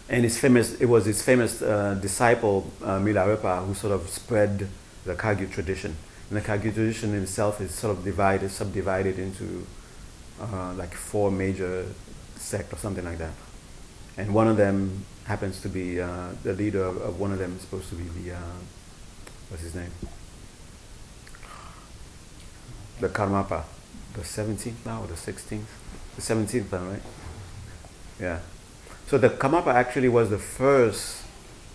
And 0.08 0.24
his 0.24 0.38
famous, 0.38 0.80
it 0.80 0.86
was 0.86 1.04
his 1.04 1.22
famous 1.22 1.60
uh, 1.60 1.94
disciple, 2.00 2.70
uh, 2.82 2.98
Milarepa, 2.98 3.66
who 3.66 3.74
sort 3.74 3.92
of 3.92 4.08
spread 4.08 4.68
the 5.04 5.14
Kagyu 5.14 5.50
tradition. 5.50 5.96
And 6.30 6.38
the 6.38 6.42
Kagyu 6.42 6.72
tradition 6.74 7.14
itself 7.14 7.60
is 7.60 7.74
sort 7.74 7.96
of 7.96 8.04
divided, 8.04 8.50
subdivided 8.50 9.18
into 9.18 9.66
uh, 10.40 10.72
like 10.74 10.94
four 10.94 11.30
major 11.30 11.86
sects 12.36 12.72
or 12.72 12.76
something 12.76 13.04
like 13.04 13.18
that. 13.18 13.32
And 14.16 14.34
one 14.34 14.48
of 14.48 14.56
them 14.56 15.04
happens 15.24 15.60
to 15.60 15.68
be, 15.68 16.00
uh, 16.00 16.30
the 16.42 16.54
leader 16.54 16.82
of, 16.82 16.96
of 17.02 17.20
one 17.20 17.32
of 17.32 17.38
them 17.38 17.56
is 17.56 17.62
supposed 17.62 17.88
to 17.90 17.94
be 17.94 18.04
the, 18.04 18.34
uh, 18.34 18.40
what's 19.48 19.62
his 19.62 19.74
name? 19.74 19.90
The 23.00 23.08
Karmapa, 23.08 23.64
the 24.14 24.22
17th 24.22 24.86
now 24.86 25.02
or 25.02 25.06
the 25.06 25.14
16th? 25.14 25.62
The 26.16 26.22
17th 26.22 26.72
now, 26.72 26.90
right? 26.90 27.02
Yeah. 28.20 28.40
So 29.06 29.18
the 29.18 29.30
Karmapa 29.30 29.72
actually 29.72 30.08
was 30.08 30.30
the 30.30 30.38
first 30.38 31.22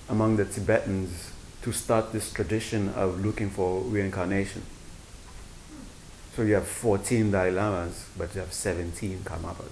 among 0.09 0.35
the 0.35 0.45
Tibetans 0.45 1.31
to 1.63 1.71
start 1.71 2.11
this 2.11 2.31
tradition 2.31 2.89
of 2.89 3.25
looking 3.25 3.49
for 3.49 3.81
reincarnation. 3.81 4.61
So 6.35 6.41
you 6.41 6.55
have 6.55 6.67
14 6.67 7.31
Dalai 7.31 7.51
Lamas, 7.51 8.05
but 8.17 8.33
you 8.35 8.41
have 8.41 8.51
17 8.51 9.19
Karmapas. 9.19 9.71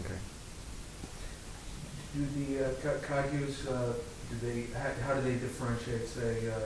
Okay. 0.00 0.14
Do 2.14 2.26
the 2.26 2.66
uh, 2.66 2.98
Kagyus, 3.00 3.70
uh, 3.70 3.92
do 4.30 4.46
they, 4.46 4.66
how, 4.76 4.90
how 5.06 5.14
do 5.14 5.20
they 5.22 5.34
differentiate, 5.34 6.08
say, 6.08 6.48
uh, 6.48 6.58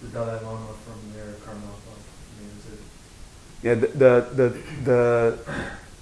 the 0.00 0.08
Dalai 0.08 0.40
Lama 0.44 0.72
from 0.84 1.00
their 1.14 1.32
Karmapa? 1.44 1.92
I 1.92 2.40
mean, 2.40 2.50
is 2.58 2.72
it, 2.72 2.80
Yeah, 3.62 3.74
the, 3.74 3.86
the, 3.88 4.26
the, 4.34 4.58
the, 4.84 5.38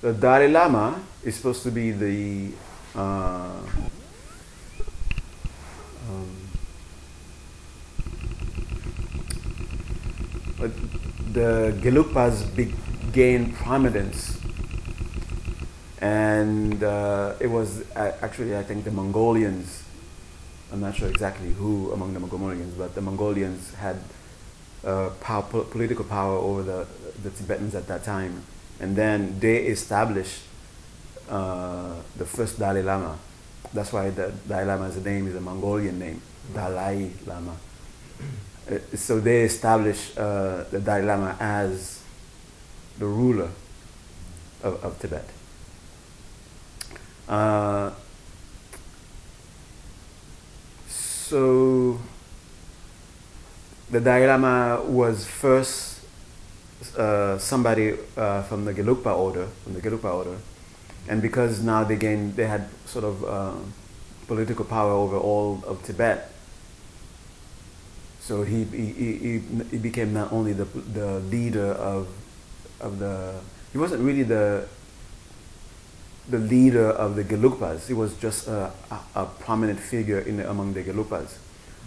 the 0.02 0.12
Dalai 0.12 0.48
Lama 0.48 1.00
is 1.24 1.36
supposed 1.36 1.62
to 1.64 1.70
be 1.70 1.90
the 1.90 2.52
uh, 2.94 3.60
um, 6.08 6.36
the 11.32 11.74
Gelugpas 11.80 12.54
be- 12.56 12.74
gained 13.12 13.54
prominence, 13.54 14.38
and 16.00 16.82
uh, 16.82 17.34
it 17.40 17.46
was 17.48 17.82
uh, 17.96 18.12
actually 18.22 18.56
I 18.56 18.62
think 18.62 18.84
the 18.84 18.90
Mongolians. 18.90 19.82
I'm 20.72 20.80
not 20.80 20.94
sure 20.94 21.08
exactly 21.08 21.50
who 21.52 21.90
among 21.92 22.14
the 22.14 22.20
Mongolians, 22.20 22.74
but 22.74 22.94
the 22.94 23.00
Mongolians 23.00 23.74
had 23.74 23.96
uh, 24.84 25.10
power, 25.20 25.42
po- 25.42 25.64
political 25.64 26.04
power 26.04 26.36
over 26.36 26.62
the, 26.62 26.86
the 27.24 27.30
Tibetans 27.30 27.74
at 27.74 27.88
that 27.88 28.04
time. 28.04 28.44
And 28.78 28.94
then 28.94 29.40
they 29.40 29.66
established 29.66 30.42
uh, 31.30 31.94
the 32.16 32.24
first 32.24 32.58
Dalai 32.58 32.82
Lama. 32.82 33.16
That's 33.72 33.92
why 33.92 34.10
the 34.10 34.32
Dalai 34.48 34.64
Lama's 34.64 34.96
name 35.04 35.28
is 35.28 35.36
a 35.36 35.40
Mongolian 35.40 35.98
name, 35.98 36.20
Dalai 36.52 37.12
Lama. 37.24 37.54
Uh, 38.68 38.78
so 38.96 39.20
they 39.20 39.42
established 39.42 40.18
uh, 40.18 40.64
the 40.70 40.80
Dalai 40.80 41.02
Lama 41.02 41.36
as 41.38 42.02
the 42.98 43.06
ruler 43.06 43.48
of, 44.62 44.84
of 44.84 44.98
Tibet. 44.98 45.24
Uh, 47.28 47.92
so 50.88 52.00
the 53.88 54.00
Dalai 54.00 54.26
Lama 54.26 54.82
was 54.82 55.26
first 55.26 56.00
somebody 57.38 57.92
from 58.48 58.64
the 58.64 58.74
Gelugpa 58.74 59.16
order, 59.16 59.46
from 59.62 59.74
the 59.74 59.80
Gelugpa 59.80 60.12
order, 60.12 60.36
and 61.08 61.22
because 61.22 61.62
now 61.62 61.84
they 61.84 61.96
gained, 61.96 62.36
they 62.36 62.46
had 62.46 62.68
sort 62.86 63.04
of 63.04 63.24
uh, 63.24 63.54
political 64.26 64.64
power 64.64 64.92
over 64.92 65.16
all 65.16 65.62
of 65.66 65.82
Tibet. 65.84 66.30
So 68.20 68.42
he, 68.44 68.64
he, 68.64 68.86
he, 68.92 69.38
he- 69.70 69.78
became 69.78 70.12
not 70.12 70.32
only 70.32 70.52
the, 70.52 70.64
the 70.64 71.18
leader 71.20 71.72
of, 71.72 72.06
of 72.80 72.98
the, 72.98 73.40
he 73.72 73.78
wasn't 73.78 74.02
really 74.02 74.22
the, 74.22 74.66
the 76.28 76.38
leader 76.38 76.90
of 76.90 77.16
the 77.16 77.24
Gelugpas. 77.24 77.88
He 77.88 77.92
was 77.94 78.14
just 78.18 78.46
a, 78.46 78.70
a, 78.90 79.00
a 79.16 79.26
prominent 79.26 79.80
figure 79.80 80.20
in 80.20 80.36
the, 80.36 80.48
among 80.48 80.74
the 80.74 80.82
Gelugpas. 80.84 81.38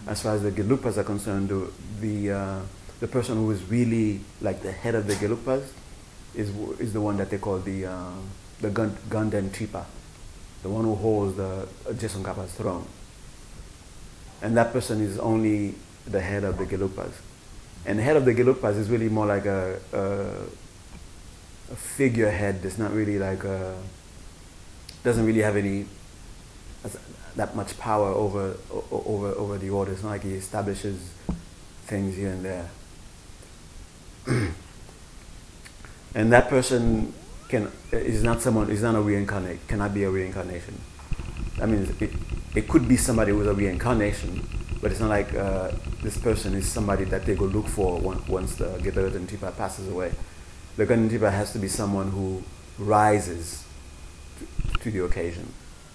As 0.05 0.21
far 0.21 0.35
as 0.35 0.43
the 0.43 0.51
Gelugpas 0.51 0.97
are 0.97 1.03
concerned, 1.05 1.47
the, 1.47 1.71
the, 2.01 2.31
uh, 2.31 2.59
the 2.99 3.07
person 3.07 3.37
who 3.37 3.49
is 3.51 3.63
really 3.69 4.19
like 4.41 4.61
the 4.63 4.71
head 4.71 4.95
of 4.95 5.07
the 5.07 5.13
Gelugpas 5.13 5.63
is, 6.35 6.49
is 6.79 6.91
the 6.91 6.99
one 6.99 7.15
that 7.17 7.29
they 7.29 7.37
call 7.37 7.59
the, 7.59 7.85
uh, 7.85 8.11
the 8.61 8.69
Ganden 8.69 9.51
Tripa, 9.51 9.85
the 10.61 10.69
one 10.69 10.85
who 10.85 10.95
holds 10.95 11.35
the 11.37 11.67
uh, 11.87 11.93
Tsongkhapa's 11.93 12.53
throne. 12.53 12.87
And 14.41 14.57
that 14.57 14.73
person 14.73 15.01
is 15.01 15.19
only 15.19 15.75
the 16.05 16.21
head 16.21 16.43
of 16.43 16.57
the 16.57 16.65
Gelugpas. 16.65 17.13
And 17.85 17.99
the 17.99 18.03
head 18.03 18.15
of 18.15 18.25
the 18.25 18.33
Gelugpas 18.33 18.77
is 18.77 18.89
really 18.89 19.09
more 19.09 19.25
like 19.25 19.45
a, 19.45 19.79
a, 19.91 20.01
a 21.71 21.75
figurehead. 21.75 22.59
It's 22.63 22.77
not 22.77 22.93
really 22.93 23.19
like 23.19 23.43
a, 23.43 23.77
doesn't 25.03 25.25
really 25.25 25.41
have 25.41 25.55
any 25.57 25.85
that 27.35 27.55
much 27.55 27.77
power 27.79 28.09
over 28.09 28.55
over 28.91 29.29
over 29.29 29.57
the 29.57 29.69
order. 29.69 29.91
It's 29.91 30.03
not 30.03 30.09
like 30.09 30.23
he 30.23 30.35
establishes 30.35 31.11
things 31.85 32.15
here 32.15 32.29
and 32.29 32.45
there. 32.45 32.69
and 36.15 36.31
that 36.31 36.47
person 36.49 37.13
can 37.53 37.71
is 37.91 38.23
not 38.23 38.41
someone 38.41 38.69
is 38.71 38.81
not 38.81 38.95
a 38.95 39.01
reincarnate 39.01 39.59
cannot 39.67 39.93
be 39.93 40.03
a 40.03 40.09
reincarnation. 40.09 40.75
I 41.61 41.65
mean, 41.67 41.95
it, 41.99 42.11
it 42.55 42.67
could 42.67 42.87
be 42.87 42.97
somebody 42.97 43.31
with 43.31 43.47
a 43.47 43.53
reincarnation, 43.53 44.41
but 44.81 44.91
it's 44.91 44.99
not 44.99 45.09
like 45.09 45.33
uh, 45.35 45.71
this 46.01 46.17
person 46.17 46.55
is 46.55 46.65
somebody 46.67 47.05
that 47.05 47.25
they 47.25 47.35
go 47.35 47.45
look 47.45 47.67
for 47.67 47.99
once, 47.99 48.55
the 48.55 48.65
Ganden 48.81 49.27
Tripa 49.27 49.51
passes 49.51 49.87
away. 49.87 50.11
The 50.77 50.85
Ganden 50.87 51.09
Tripa 51.09 51.29
has 51.29 51.53
to 51.53 51.59
be 51.59 51.67
someone 51.67 52.09
who 52.09 52.41
rises 52.79 53.63
to, 54.39 54.79
to 54.79 54.91
the 54.91 55.03
occasion. 55.05 55.47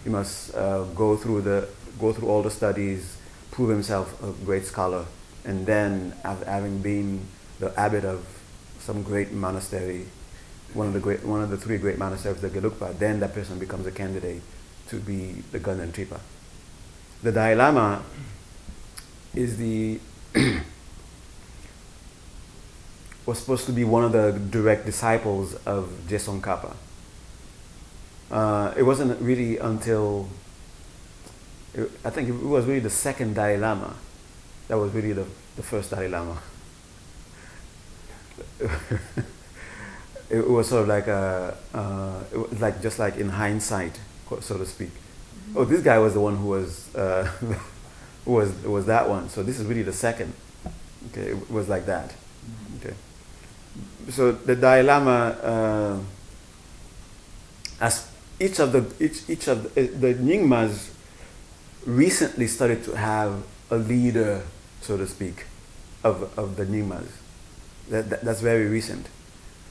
He 0.04 0.10
must 0.10 0.54
uh, 0.54 0.84
go 0.94 1.16
through 1.16 1.42
the 1.42 1.68
go 1.98 2.12
through 2.12 2.28
all 2.28 2.42
the 2.42 2.52
studies, 2.52 3.16
prove 3.50 3.70
himself 3.70 4.06
a 4.22 4.30
great 4.44 4.64
scholar, 4.64 5.06
and 5.44 5.66
then 5.66 6.14
av- 6.24 6.46
having 6.46 6.80
been 6.80 7.26
the 7.58 7.74
abbot 7.78 8.04
of 8.04 8.24
some 8.78 9.02
great 9.02 9.32
monastery, 9.32 10.06
one 10.74 10.86
of 10.86 10.92
the 10.92 11.00
great 11.00 11.24
one 11.24 11.42
of 11.42 11.50
the 11.50 11.56
three 11.56 11.78
great 11.78 11.98
monasteries 11.98 12.42
of 12.42 12.52
the 12.52 12.60
Gelugpa, 12.60 12.98
then 12.98 13.20
that 13.20 13.34
person 13.34 13.58
becomes 13.58 13.86
a 13.86 13.90
candidate 13.92 14.42
to 14.88 14.96
be 15.00 15.42
the 15.52 15.60
Ganden 15.60 15.92
Tripa. 15.92 16.20
The 17.22 17.32
Dalai 17.32 17.54
Lama 17.54 18.02
is 19.34 19.56
the 19.56 20.00
was 23.26 23.38
supposed 23.38 23.66
to 23.66 23.72
be 23.72 23.84
one 23.84 24.04
of 24.04 24.12
the 24.12 24.32
direct 24.50 24.86
disciples 24.86 25.54
of 25.66 25.90
Tsongkhapa. 26.08 26.74
Uh, 28.30 28.72
it 28.76 28.82
wasn't 28.82 29.20
really 29.20 29.58
until 29.58 30.28
I 32.04 32.10
think 32.10 32.28
it 32.28 32.32
was 32.32 32.66
really 32.66 32.80
the 32.80 32.90
second 32.90 33.34
Dalai 33.34 33.56
Lama 33.56 33.94
that 34.68 34.78
was 34.78 34.92
really 34.92 35.12
the, 35.12 35.26
the 35.56 35.62
first 35.62 35.90
Dalai 35.90 36.08
Lama. 36.08 36.38
it 40.30 40.48
was 40.48 40.68
sort 40.68 40.82
of 40.82 40.88
like 40.88 41.06
a, 41.06 41.56
uh, 41.74 42.22
it 42.32 42.36
was 42.36 42.60
like 42.60 42.82
just 42.82 42.98
like 42.98 43.16
in 43.16 43.30
hindsight, 43.30 43.98
so 44.40 44.58
to 44.58 44.66
speak. 44.66 44.90
Oh, 45.56 45.64
this 45.64 45.82
guy 45.82 45.98
was 45.98 46.14
the 46.14 46.20
one 46.20 46.36
who 46.36 46.48
was 46.48 46.94
uh, 46.94 47.24
who 47.24 48.32
was 48.32 48.52
was 48.62 48.86
that 48.86 49.08
one. 49.08 49.28
So 49.28 49.42
this 49.42 49.58
is 49.58 49.66
really 49.66 49.82
the 49.82 49.92
second. 49.92 50.34
Okay, 51.10 51.30
it 51.30 51.50
was 51.50 51.68
like 51.68 51.86
that. 51.86 52.14
Okay. 52.78 52.94
So 54.10 54.32
the 54.32 54.54
Dalai 54.56 54.82
Lama, 54.82 55.36
uh, 55.42 55.98
as 57.80 58.10
each 58.38 58.58
of 58.58 58.72
the 58.72 58.84
each 59.02 59.28
each 59.28 59.48
of 59.48 59.74
the, 59.74 59.86
the 59.86 60.14
Nyingmas 60.14 60.90
recently 61.86 62.46
started 62.46 62.84
to 62.84 62.96
have 62.96 63.42
a 63.70 63.76
leader, 63.76 64.42
so 64.82 64.98
to 64.98 65.06
speak, 65.06 65.46
of 66.04 66.38
of 66.38 66.56
the 66.56 66.66
Nyingmas. 66.66 67.08
That, 67.88 68.10
that 68.10 68.20
that's 68.20 68.42
very 68.42 68.66
recent. 68.66 69.06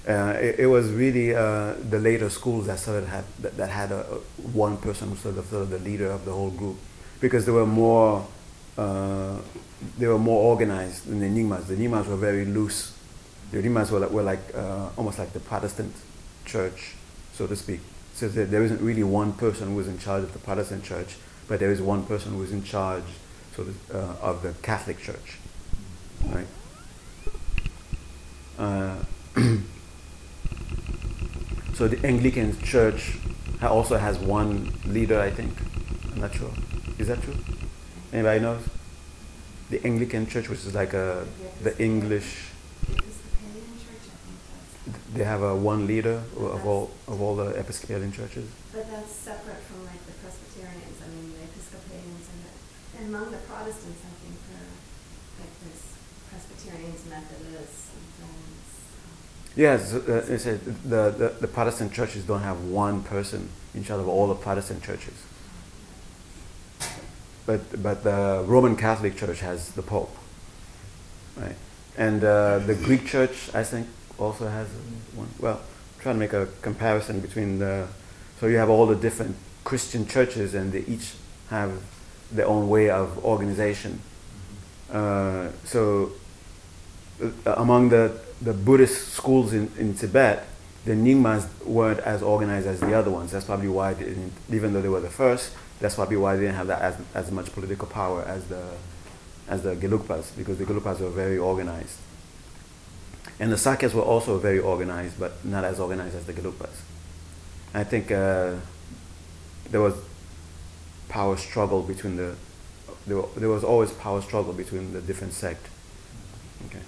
Uh, 0.08 0.38
it, 0.39 0.60
it 0.60 0.67
was 0.67 0.89
really 0.91 1.36
uh, 1.36 1.74
the 1.89 2.00
later 2.00 2.30
schools 2.30 2.65
that 2.67 2.80
started 2.80 3.06
have 3.10 3.26
that, 3.41 3.58
that 3.58 3.70
had 3.70 3.91
a, 3.91 4.04
one 4.54 4.78
person 4.78 5.10
who 5.10 5.15
sort 5.17 5.38
of, 5.38 5.46
sort 5.48 5.63
of 5.63 5.70
the 5.70 5.80
leader 5.80 6.10
of 6.10 6.24
the 6.24 6.32
whole 6.32 6.50
group, 6.52 6.78
because 7.20 7.46
they 7.46 7.52
were 7.52 7.65
more 7.65 8.26
uh, 8.78 9.38
they 9.98 10.08
were 10.08 10.17
more 10.17 10.43
organized 10.43 11.08
than 11.08 11.20
the 11.20 11.26
Nyingmas. 11.28 11.67
The 11.67 11.76
Nyingmas 11.76 12.08
were 12.08 12.15
very 12.15 12.46
loose. 12.46 12.93
The 13.52 13.62
Nyingmas 13.62 13.91
were 13.91 14.08
were 14.08 14.24
like 14.24 14.39
uh, 14.56 14.89
almost 14.96 15.20
like 15.20 15.34
the 15.34 15.41
Protestant 15.41 15.93
church, 16.46 16.96
so 17.34 17.46
to 17.46 17.56
speak. 17.58 17.82
So 18.13 18.30
there, 18.30 18.46
there 18.46 18.63
isn't 18.63 18.82
really 18.82 19.04
one 19.04 19.34
person 19.34 19.74
who 19.74 19.80
is 19.82 19.89
in 19.89 20.00
charge 20.00 20.24
of 20.24 20.32
the 20.32 20.39
Protestant 20.39 20.86
church, 20.86 21.17
but 21.50 21.60
there 21.60 21.72
is 21.72 21.82
one 21.82 22.06
person 22.06 22.32
who 22.32 22.43
is 22.43 22.54
in 22.54 22.63
charge, 22.63 23.04
so 23.56 23.65
to, 23.65 23.74
uh, 23.93 24.15
of 24.22 24.41
the 24.41 24.54
Catholic 24.62 25.00
church, 25.00 25.38
right? 26.30 26.48
So 31.77 31.87
the 31.87 32.03
Anglican 32.03 32.59
Church 32.63 33.19
also 33.61 33.97
has 33.97 34.17
one 34.17 34.73
leader, 34.87 35.21
I 35.21 35.29
think. 35.29 35.53
I'm 36.11 36.21
not 36.21 36.33
sure. 36.33 36.49
Is 36.97 37.05
that 37.05 37.21
true? 37.21 37.37
Anybody 38.11 38.39
knows? 38.39 38.63
The 39.69 39.85
Anglican 39.85 40.25
Church, 40.25 40.49
which 40.49 40.65
is 40.65 40.73
like 40.73 40.93
a, 40.93 41.27
the 41.61 41.77
English, 41.77 42.49
they 45.13 45.23
have 45.23 45.43
a 45.43 45.55
one 45.55 45.85
leader 45.85 46.23
of 46.35 46.65
all 46.65 46.89
of 47.07 47.21
all 47.21 47.35
the 47.35 47.49
Episcopalian 47.53 48.11
churches. 48.11 48.49
but 48.73 48.89
that's 48.89 49.13
separate 49.13 49.61
from 49.69 49.85
like 49.85 50.01
the 50.09 50.13
Presbyterians, 50.17 50.97
I 50.97 51.07
mean, 51.13 51.29
the 51.37 51.45
Episcopalians 51.45 52.25
and 52.33 52.39
the, 52.41 52.51
and 52.97 53.03
among 53.13 53.29
the 53.29 53.37
Protestants, 53.45 54.01
I 54.01 54.13
think 54.25 54.37
are, 54.49 54.73
like 55.45 55.53
this 55.61 55.93
Presbyterians, 56.33 57.05
Methodists. 57.05 57.87
Yes, 59.58 59.91
uh, 59.91 60.24
it 60.30 60.38
said 60.38 60.63
the, 60.63 61.10
the, 61.10 61.36
the 61.41 61.48
Protestant 61.48 61.91
churches 61.91 62.24
don't 62.24 62.43
have 62.43 62.65
one 62.65 63.02
person 63.02 63.50
in 63.74 63.84
charge 63.84 64.00
of 64.00 64.08
all 64.08 64.28
the 64.28 64.36
Protestant 64.36 64.84
churches. 64.84 65.15
But, 67.48 67.82
but 67.82 68.04
the 68.04 68.43
Roman 68.46 68.76
Catholic 68.76 69.17
Church 69.17 69.39
has 69.39 69.72
the 69.72 69.82
Pope, 69.82 70.15
right? 71.36 71.56
And 71.98 72.24
uh, 72.24 72.60
the 72.60 72.76
Greek 72.76 73.08
Church, 73.08 73.50
I 73.56 73.63
think, 73.63 73.88
also 74.20 74.48
has 74.48 74.67
one. 75.15 75.30
Well, 75.39 75.56
I'm 75.56 76.02
trying 76.02 76.15
to 76.15 76.20
make 76.20 76.34
a 76.34 76.48
comparison 76.62 77.20
between 77.20 77.58
the. 77.58 77.88
So 78.39 78.46
you 78.46 78.58
have 78.58 78.70
all 78.70 78.86
the 78.86 78.96
different 78.96 79.36
Christian 79.63 80.06
churches, 80.06 80.54
and 80.54 80.72
they 80.72 80.82
each 80.82 81.13
have 81.50 81.72
their 82.32 82.46
own 82.46 82.70
way 82.70 82.91
of 82.91 83.26
organization. 83.26 84.02
Uh, 84.91 85.48
so 85.63 86.12
uh, 87.24 87.54
among 87.58 87.89
the, 87.89 88.20
the 88.41 88.54
Buddhist 88.54 89.13
schools 89.13 89.54
in, 89.54 89.71
in 89.78 89.95
Tibet, 89.95 90.47
the 90.86 90.93
Nyingmas 90.93 91.47
weren't 91.65 92.00
as 92.00 92.21
organized 92.21 92.67
as 92.67 92.80
the 92.80 92.93
other 92.93 93.12
ones. 93.12 93.32
That's 93.32 93.45
probably 93.45 93.67
why, 93.67 93.95
even 94.50 94.73
though 94.73 94.82
they 94.82 94.89
were 94.89 95.02
the 95.02 95.10
first, 95.10 95.54
that's 95.80 95.95
probably 95.95 96.17
why 96.17 96.36
they 96.36 96.43
didn't 96.43 96.56
have 96.56 96.67
that 96.67 96.82
as, 96.82 96.97
as 97.13 97.32
much 97.32 97.52
political 97.52 97.88
power 97.88 98.23
as 98.23 98.45
the, 98.45 98.63
as 99.47 99.63
the 99.63 99.76
Gelugpas, 99.76 100.36
because 100.38 100.58
the 100.58 100.65
Gelugpas 100.65 101.00
were 101.00 101.10
very 101.10 101.38
organized. 101.38 102.00
And 103.39 103.52
the 103.52 103.56
Sakyas 103.58 103.93
were 103.93 104.02
also 104.02 104.39
very 104.39 104.60
organized, 104.60 105.19
but 105.19 105.43
not 105.45 105.63
as 105.63 105.80
organized 105.80 106.15
as 106.15 106.26
the 106.26 106.34
Gelugpas. 106.34 106.82
I 107.73 107.84
think 107.84 108.12
uh, 108.12 108.56
there 109.69 109.82
was 109.82 109.93
power 111.10 111.38
struggle 111.38 111.82
between 111.84 112.15
the, 112.15 112.36
there, 113.06 113.21
there 113.36 113.50
was 113.50 113.63
always 113.63 113.91
power 113.91 114.21
struggle 114.21 114.54
between 114.54 114.93
the 114.93 115.02
different 115.02 115.34
sect. 115.34 115.67
Okay. 116.65 116.80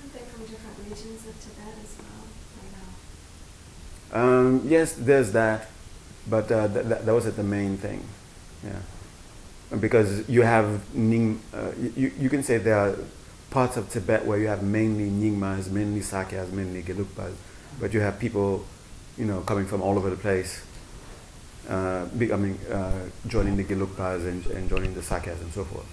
Aren't 0.00 0.12
they 0.12 0.20
from 0.20 0.44
different 0.44 0.78
regions 0.84 1.26
of 1.26 1.40
Tibet 1.40 1.74
as 1.82 1.96
well, 1.98 2.26
or 2.60 2.66
no? 2.72 4.05
Um, 4.16 4.62
yes, 4.66 4.94
there's 4.94 5.32
that, 5.32 5.68
but 6.28 6.50
uh, 6.50 6.68
th- 6.68 6.86
th- 6.88 7.02
that 7.06 7.12
wasn't 7.12 7.36
the 7.36 7.42
main 7.42 7.76
thing. 7.76 8.00
Yeah, 8.64 8.80
because 9.78 10.28
you 10.28 10.42
have 10.42 10.68
Ning. 10.94 11.40
Uh, 11.52 11.72
you 11.96 12.12
you 12.18 12.30
can 12.30 12.42
say 12.42 12.56
there 12.58 12.78
are 12.78 12.96
parts 13.50 13.76
of 13.76 13.90
Tibet 13.90 14.24
where 14.24 14.38
you 14.38 14.48
have 14.48 14.62
mainly 14.62 15.10
Nyingmas, 15.10 15.70
mainly 15.70 16.00
Sakyas, 16.00 16.50
mainly 16.52 16.82
Gelugpas, 16.82 17.34
but 17.80 17.92
you 17.92 18.00
have 18.00 18.18
people, 18.18 18.64
you 19.18 19.26
know, 19.26 19.40
coming 19.42 19.66
from 19.66 19.82
all 19.82 19.96
over 19.98 20.10
the 20.10 20.16
place. 20.16 20.62
Uh, 21.68 22.04
becoming 22.16 22.56
uh, 22.70 23.08
joining 23.26 23.56
the 23.56 23.64
Gelugpas 23.64 24.22
and, 24.28 24.46
and 24.46 24.68
joining 24.70 24.94
the 24.94 25.00
Sakyas 25.00 25.40
and 25.42 25.52
so 25.52 25.64
forth. 25.64 25.86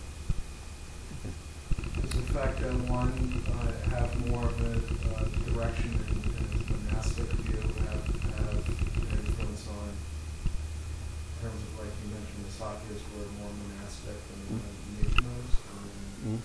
Does 1.99 2.12
the 2.12 2.21
fact 2.33 2.59
that 2.62 2.73
one 2.89 3.41
uh, 3.49 3.89
have 3.89 4.12
more 4.29 4.45
of 4.45 4.62
a 4.62 4.73
uh, 5.17 5.25
direction 5.49 5.89
and, 6.13 6.21
and 6.38 6.69
monastic 6.69 7.25
view 7.41 7.57
have, 7.89 8.05
have 8.38 8.53
an 8.53 9.17
influence 9.17 9.65
on, 9.67 9.89
in 9.89 11.41
terms 11.41 11.62
of 11.65 11.71
like 11.79 11.93
you 12.05 12.09
mentioned, 12.13 12.45
the 12.45 12.53
Sakyas 12.63 13.04
were 13.12 13.28
more 13.43 13.52
monastic 13.60 14.15
than 14.30 14.39
the 14.47 14.63
Nyingmas, 14.95 15.54
and 15.67 15.91
Mm. 16.23 16.39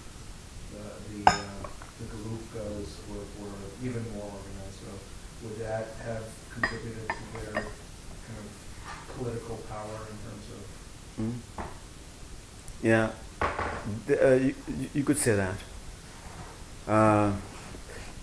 the, 0.73 0.85
the, 1.15 1.31
uh, 1.31 1.69
the 1.99 2.05
Gelugpas 2.11 2.91
were, 3.09 3.27
were 3.39 3.55
even 3.85 4.03
more 4.13 4.25
organized, 4.39 4.79
so 4.83 4.91
would 5.47 5.59
that 5.61 5.87
have 6.05 6.25
contributed 6.53 7.07
to 7.09 7.25
their 7.39 7.63
kind 7.63 8.39
of 8.43 9.17
political 9.17 9.57
power 9.71 9.99
in 10.11 10.17
terms 10.27 10.47
of 10.57 10.63
Mm. 11.23 11.39
Yeah, 12.83 13.11
The- 14.07 14.21
uh, 14.33 14.35
you, 14.35 14.55
you- 14.81 14.91
you 14.95 15.05
could 15.05 15.19
say 15.19 15.35
that. 15.37 15.59
Uh, 16.87 17.33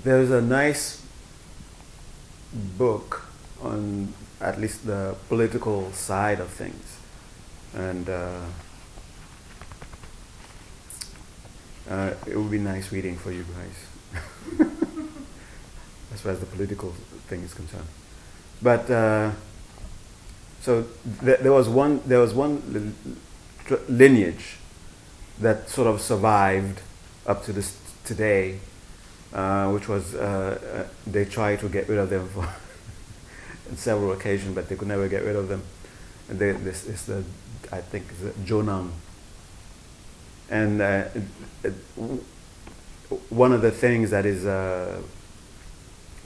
there's 0.03 0.31
a 0.31 0.41
nice 0.41 1.01
book 2.77 3.25
on 3.61 4.13
at 4.41 4.59
least 4.59 4.85
the 4.85 5.15
political 5.29 5.91
side 5.93 6.39
of 6.39 6.49
things, 6.49 6.84
and 7.75 8.09
uh, 8.09 8.39
uh, 11.89 12.13
it 12.25 12.35
would 12.35 12.49
be 12.51 12.57
nice 12.57 12.91
reading 12.91 13.17
for 13.17 13.31
you 13.31 13.43
guys, 13.43 14.59
as 16.13 16.21
far 16.21 16.31
as 16.31 16.39
the 16.39 16.45
political 16.45 16.91
thing 17.27 17.41
is 17.41 17.53
concerned. 17.53 17.87
But 18.61 18.89
uh, 18.89 19.31
so 20.61 20.85
th- 21.21 21.39
there 21.39 21.51
was 21.51 21.69
one 21.69 22.01
there 22.05 22.19
was 22.19 22.33
one 22.33 22.95
li- 23.69 23.77
lineage 23.89 24.57
that 25.39 25.69
sort 25.69 25.87
of 25.87 26.01
survived 26.01 26.81
up 27.27 27.43
to 27.43 27.53
this 27.53 27.77
today, 28.05 28.59
uh, 29.33 29.69
which 29.71 29.87
was 29.89 30.15
uh, 30.15 30.85
uh, 30.87 30.87
they 31.05 31.25
tried 31.25 31.59
to 31.59 31.69
get 31.69 31.89
rid 31.89 31.99
of 31.99 32.09
them 32.09 32.27
for 32.29 32.47
on 33.69 33.75
several 33.77 34.13
occasions, 34.13 34.55
but 34.55 34.69
they 34.69 34.75
could 34.75 34.87
never 34.87 35.07
get 35.07 35.23
rid 35.23 35.35
of 35.35 35.49
them. 35.49 35.61
And 36.29 36.39
they, 36.39 36.53
this 36.53 36.87
is 36.87 37.05
the 37.05 37.23
I 37.71 37.81
think 37.81 38.05
Jonang. 38.45 38.91
And 40.49 40.81
uh, 40.81 41.05
one 43.29 43.51
of 43.51 43.61
the 43.61 43.71
things 43.71 44.11
that 44.11 44.25
is 44.25 44.45
uh, 44.45 45.01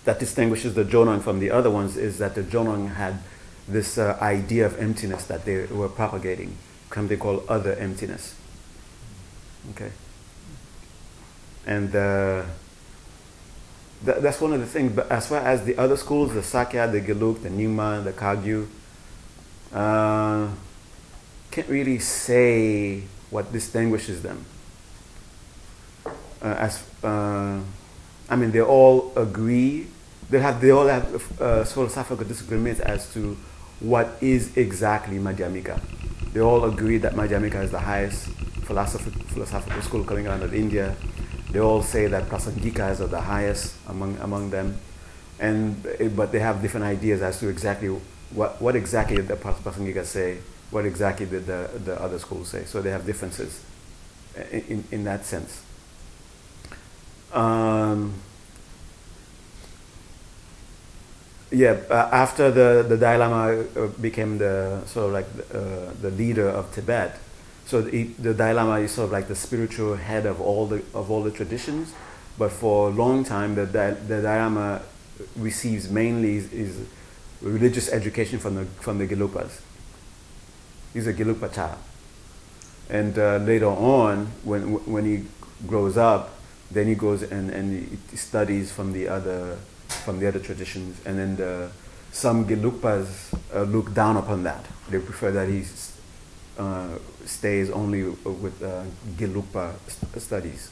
that 0.06 0.20
distinguishes 0.20 0.74
the 0.74 0.84
Jonang 0.84 1.22
from 1.22 1.40
the 1.40 1.52
other 1.52 1.70
ones 1.70 1.98
is 1.98 2.18
that 2.18 2.36
the 2.36 2.44
Jonang 2.44 2.96
had 2.96 3.20
this 3.68 3.98
uh, 3.98 4.18
idea 4.22 4.66
of 4.66 4.80
emptiness 4.80 5.26
that 5.26 5.46
they 5.46 5.66
were 5.68 5.90
propagating, 5.90 6.58
come 6.90 7.08
they 7.08 7.18
call 7.18 7.44
other 7.48 7.74
emptiness. 7.76 8.36
Okay. 9.72 9.92
And 11.66 11.96
uh, 11.96 12.44
th- 14.04 14.18
that's 14.20 14.42
one 14.42 14.54
of 14.54 14.60
the 14.60 14.66
things. 14.66 14.94
But 14.94 15.12
as 15.12 15.28
far 15.28 15.40
as 15.40 15.66
the 15.66 15.78
other 15.78 15.98
schools, 15.98 16.34
the 16.34 16.42
Sakya, 16.42 16.88
the 16.88 17.02
Gelug, 17.02 17.44
the 17.44 17.50
Nyingma, 17.50 18.04
the 18.04 18.14
Kagyu, 18.14 18.68
uh, 19.74 20.48
can't 21.52 21.68
really 21.68 22.00
say 22.00 23.04
what 23.30 23.52
distinguishes 23.52 24.22
them. 24.22 24.46
Uh, 26.42 26.56
as 26.58 26.84
uh, 27.04 27.60
I 28.30 28.36
mean, 28.36 28.52
they 28.52 28.62
all 28.62 29.12
agree. 29.16 29.88
They 30.30 30.40
have 30.40 30.62
they 30.62 30.70
all 30.72 30.88
have 30.88 31.42
uh, 31.42 31.64
philosophical 31.66 32.26
disagreements 32.26 32.80
as 32.80 33.12
to 33.14 33.36
what 33.80 34.18
is 34.22 34.56
exactly 34.58 35.18
Madhyamika. 35.18 35.82
They 36.34 36.42
all 36.42 36.66
agree 36.66 36.98
that 37.00 37.14
Madhyamika 37.14 37.64
is 37.64 37.72
the 37.72 37.80
highest 37.80 38.28
philosophic, 38.70 39.14
philosophical 39.30 39.82
school 39.82 40.04
coming 40.04 40.28
out 40.28 40.44
of 40.44 40.54
India. 40.54 40.96
They 41.52 41.60
all 41.60 41.82
say 41.82 42.06
that 42.08 42.30
Prasangikas 42.30 43.00
are 43.00 43.08
the 43.08 43.22
highest 43.22 43.74
among 43.88 44.18
among 44.20 44.52
them, 44.52 44.78
and 45.40 45.82
but 46.16 46.32
they 46.32 46.40
have 46.40 46.62
different 46.62 46.86
ideas 46.86 47.24
as 47.24 47.40
to 47.40 47.50
exactly 47.50 47.90
what 48.32 48.62
what 48.62 48.76
exactly 48.76 49.18
the 49.22 49.36
Pras- 49.36 49.58
Prasangikas 49.64 50.06
say, 50.06 50.38
what 50.72 50.86
exactly 50.86 51.26
did 51.26 51.46
the 51.46 51.70
the 51.86 52.02
other 52.02 52.20
schools 52.20 52.50
say. 52.50 52.66
So 52.66 52.82
they 52.82 52.92
have 52.92 53.06
differences 53.06 53.62
in 54.52 54.84
in, 54.92 55.04
that 55.04 55.26
sense. 55.26 55.62
Um, 57.34 58.14
yeah, 61.52 61.78
uh, 61.90 62.10
after 62.12 62.52
the, 62.52 62.86
the 62.88 62.98
Dalai 62.98 63.18
Lama 63.18 63.66
uh, 63.76 63.88
became 64.00 64.38
the 64.38 64.84
sort 64.86 65.08
of 65.08 65.14
like 65.14 65.34
the, 65.36 65.60
uh, 65.60 65.94
the 66.02 66.12
leader 66.12 66.48
of 66.48 66.74
Tibet, 66.74 67.20
so 67.66 67.82
the, 67.82 68.04
the 68.20 68.34
Dalai 68.34 68.54
Lama 68.54 68.80
is 68.80 68.92
sort 68.92 69.06
of 69.06 69.12
like 69.12 69.28
the 69.28 69.36
spiritual 69.36 69.96
head 69.96 70.26
of 70.26 70.40
all 70.40 70.68
the 70.68 70.84
of 70.94 71.10
all 71.10 71.24
the 71.24 71.32
traditions. 71.32 71.94
But 72.38 72.52
for 72.52 72.90
a 72.90 72.92
long 72.92 73.24
time, 73.24 73.56
the 73.56 73.66
the 73.66 74.22
Dalai 74.22 74.40
Lama 74.40 74.82
receives 75.36 75.90
mainly 75.90 76.38
is, 76.38 76.54
is 76.54 76.88
religious 77.42 77.92
education 77.92 78.40
from 78.40 78.56
the 78.56 78.66
from 78.66 78.98
the 79.00 79.08
Gelugpas. 79.08 79.62
He's 80.94 81.08
a 81.08 81.14
child, 81.14 81.78
and 82.90 83.18
uh, 83.18 83.38
later 83.38 83.68
on, 83.68 84.28
when 84.44 84.74
when 84.86 85.06
he 85.06 85.26
grows 85.68 85.98
up, 85.98 86.32
then 86.72 86.88
he 86.88 86.96
goes 86.96 87.22
and, 87.24 87.50
and 87.52 88.00
he 88.10 88.18
studies 88.18 88.72
from 88.72 88.94
the 88.94 89.08
other 89.08 89.58
from 89.88 90.20
the 90.20 90.28
other 90.28 90.40
traditions, 90.40 91.00
and 91.06 91.18
then 91.18 91.36
the, 91.36 91.70
some 92.12 92.46
Gelugpas 92.46 93.34
uh, 93.54 93.64
look 93.64 93.94
down 93.94 94.18
upon 94.18 94.44
that. 94.44 94.66
They 94.90 95.00
prefer 95.00 95.32
that 95.32 95.48
he 95.48 95.64
uh, 96.58 96.98
stays 97.26 97.70
only 97.70 98.04
with 98.04 98.62
uh, 98.64 98.84
Gelugpa 99.18 99.74
st- 99.88 100.22
studies, 100.22 100.72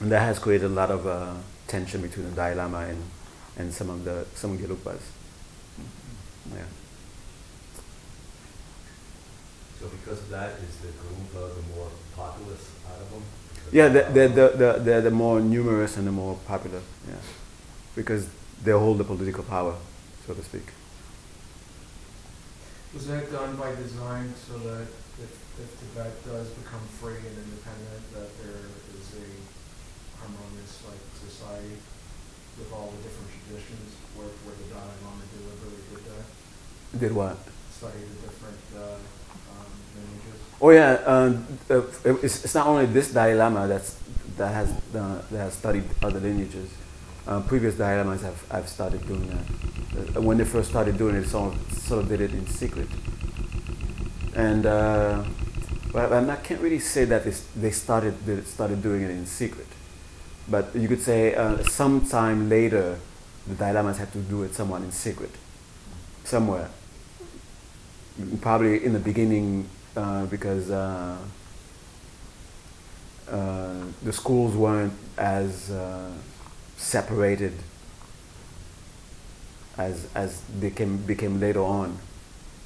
and 0.00 0.12
that 0.12 0.20
has 0.20 0.38
created 0.38 0.66
a 0.66 0.74
lot 0.74 0.90
of 0.90 1.06
uh, 1.06 1.34
tension 1.66 2.02
between 2.02 2.30
the 2.30 2.36
Dalai 2.36 2.54
Lama 2.54 2.78
and, 2.78 3.02
and 3.56 3.74
some 3.74 3.90
of 3.90 4.04
the 4.04 4.26
some 4.34 4.58
Gelugpas. 4.58 5.00
Yeah. 6.54 6.64
So 9.82 9.88
because 9.88 10.20
of 10.22 10.30
that, 10.30 10.50
is 10.62 10.76
the 10.78 10.94
Gelugpa 10.94 11.56
the 11.58 11.74
more 11.74 11.90
populous 12.14 12.70
out 12.86 13.02
of 13.02 13.10
them? 13.10 13.22
Yeah, 13.72 13.88
they're, 13.88 14.28
they're, 14.28 14.50
they're, 14.50 14.78
they're 14.78 15.00
the 15.00 15.10
more 15.10 15.40
numerous 15.40 15.96
and 15.96 16.06
the 16.06 16.12
more 16.12 16.38
popular. 16.46 16.80
Yeah, 17.08 17.18
because 17.96 18.28
they 18.62 18.70
hold 18.70 18.98
the 18.98 19.04
political 19.04 19.42
power, 19.42 19.74
so 20.24 20.34
to 20.34 20.42
speak. 20.44 20.70
Was 22.94 23.08
that 23.08 23.32
done 23.32 23.56
by 23.56 23.74
design 23.74 24.32
so 24.38 24.58
that 24.58 24.86
if, 25.18 25.34
if 25.58 25.70
Tibet 25.80 26.14
does 26.30 26.46
become 26.62 26.86
free 27.02 27.18
and 27.18 27.34
independent, 27.42 28.06
that 28.14 28.30
there 28.38 28.62
is 28.94 29.06
a 29.18 29.26
harmonious 30.22 30.78
like 30.86 31.02
society 31.18 31.74
with 32.54 32.70
all 32.70 32.94
the 32.94 33.02
different 33.02 33.34
traditions 33.34 33.98
where, 34.14 34.30
where 34.46 34.54
the 34.54 34.70
Dalai 34.70 34.94
Lama 35.02 35.26
deliberately 35.34 35.82
did 35.90 36.04
that? 36.06 37.00
Did 37.00 37.12
what? 37.18 37.38
Study 37.72 37.98
the 37.98 38.28
different 38.30 38.62
uh, 38.76 38.78
lineages? 38.78 39.11
Oh 40.64 40.70
yeah, 40.70 40.92
um, 41.06 41.44
uh, 41.68 41.82
it's, 42.22 42.44
it's 42.44 42.54
not 42.54 42.68
only 42.68 42.86
this 42.86 43.12
Dalai 43.12 43.34
Lama 43.34 43.66
that's 43.66 43.98
that 44.36 44.54
has 44.54 44.70
uh, 44.94 45.20
that 45.32 45.38
has 45.38 45.54
studied 45.54 45.82
other 46.00 46.20
lineages. 46.20 46.70
Uh, 47.26 47.40
previous 47.40 47.74
Dalai 47.74 47.96
Lamas 47.96 48.22
have, 48.22 48.48
have 48.48 48.68
started 48.68 49.04
doing 49.08 49.26
that. 49.26 50.16
Uh, 50.16 50.22
when 50.22 50.38
they 50.38 50.44
first 50.44 50.70
started 50.70 50.96
doing 50.96 51.16
it, 51.16 51.26
some 51.26 51.58
sort 51.72 52.04
of 52.04 52.08
did 52.08 52.20
it 52.20 52.32
in 52.32 52.46
secret. 52.46 52.86
And 54.36 54.64
uh, 54.64 55.24
but 55.92 56.12
I 56.12 56.36
can't 56.36 56.60
really 56.60 56.78
say 56.78 57.06
that 57.06 57.24
they, 57.24 57.70
started 57.72 58.24
they 58.24 58.40
started 58.42 58.84
doing 58.84 59.02
it 59.02 59.10
in 59.10 59.26
secret. 59.26 59.66
But 60.48 60.74
you 60.76 60.86
could 60.86 61.02
say 61.02 61.34
uh, 61.34 61.58
sometime 61.64 62.48
later, 62.48 63.00
the 63.48 63.56
Dalai 63.56 63.72
Lamas 63.72 63.98
had 63.98 64.12
to 64.12 64.18
do 64.18 64.44
it 64.44 64.54
somewhat 64.54 64.82
in 64.82 64.92
secret, 64.92 65.32
somewhere. 66.22 66.70
Probably 68.40 68.84
in 68.84 68.92
the 68.92 69.00
beginning, 69.00 69.68
uh, 69.96 70.26
because 70.26 70.70
uh, 70.70 71.16
uh, 73.30 73.84
the 74.02 74.12
schools 74.12 74.54
weren't 74.54 74.92
as 75.16 75.70
uh, 75.70 76.10
separated 76.76 77.52
as 79.78 80.08
as 80.14 80.42
they 80.60 80.70
came, 80.70 80.98
became 80.98 81.40
later 81.40 81.62
on. 81.62 81.98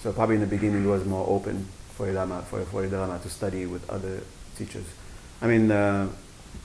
So 0.02 0.12
probably 0.12 0.36
in 0.36 0.40
the 0.40 0.46
beginning 0.46 0.84
it 0.84 0.88
was 0.88 1.04
more 1.04 1.26
open 1.28 1.66
for 1.94 2.06
Ilama 2.06 2.44
for 2.44 2.64
for 2.64 2.86
Ilama 2.86 3.22
to 3.22 3.30
study 3.30 3.66
with 3.66 3.88
other 3.90 4.22
teachers. 4.56 4.86
I 5.40 5.46
mean, 5.46 5.70
uh, 5.70 6.08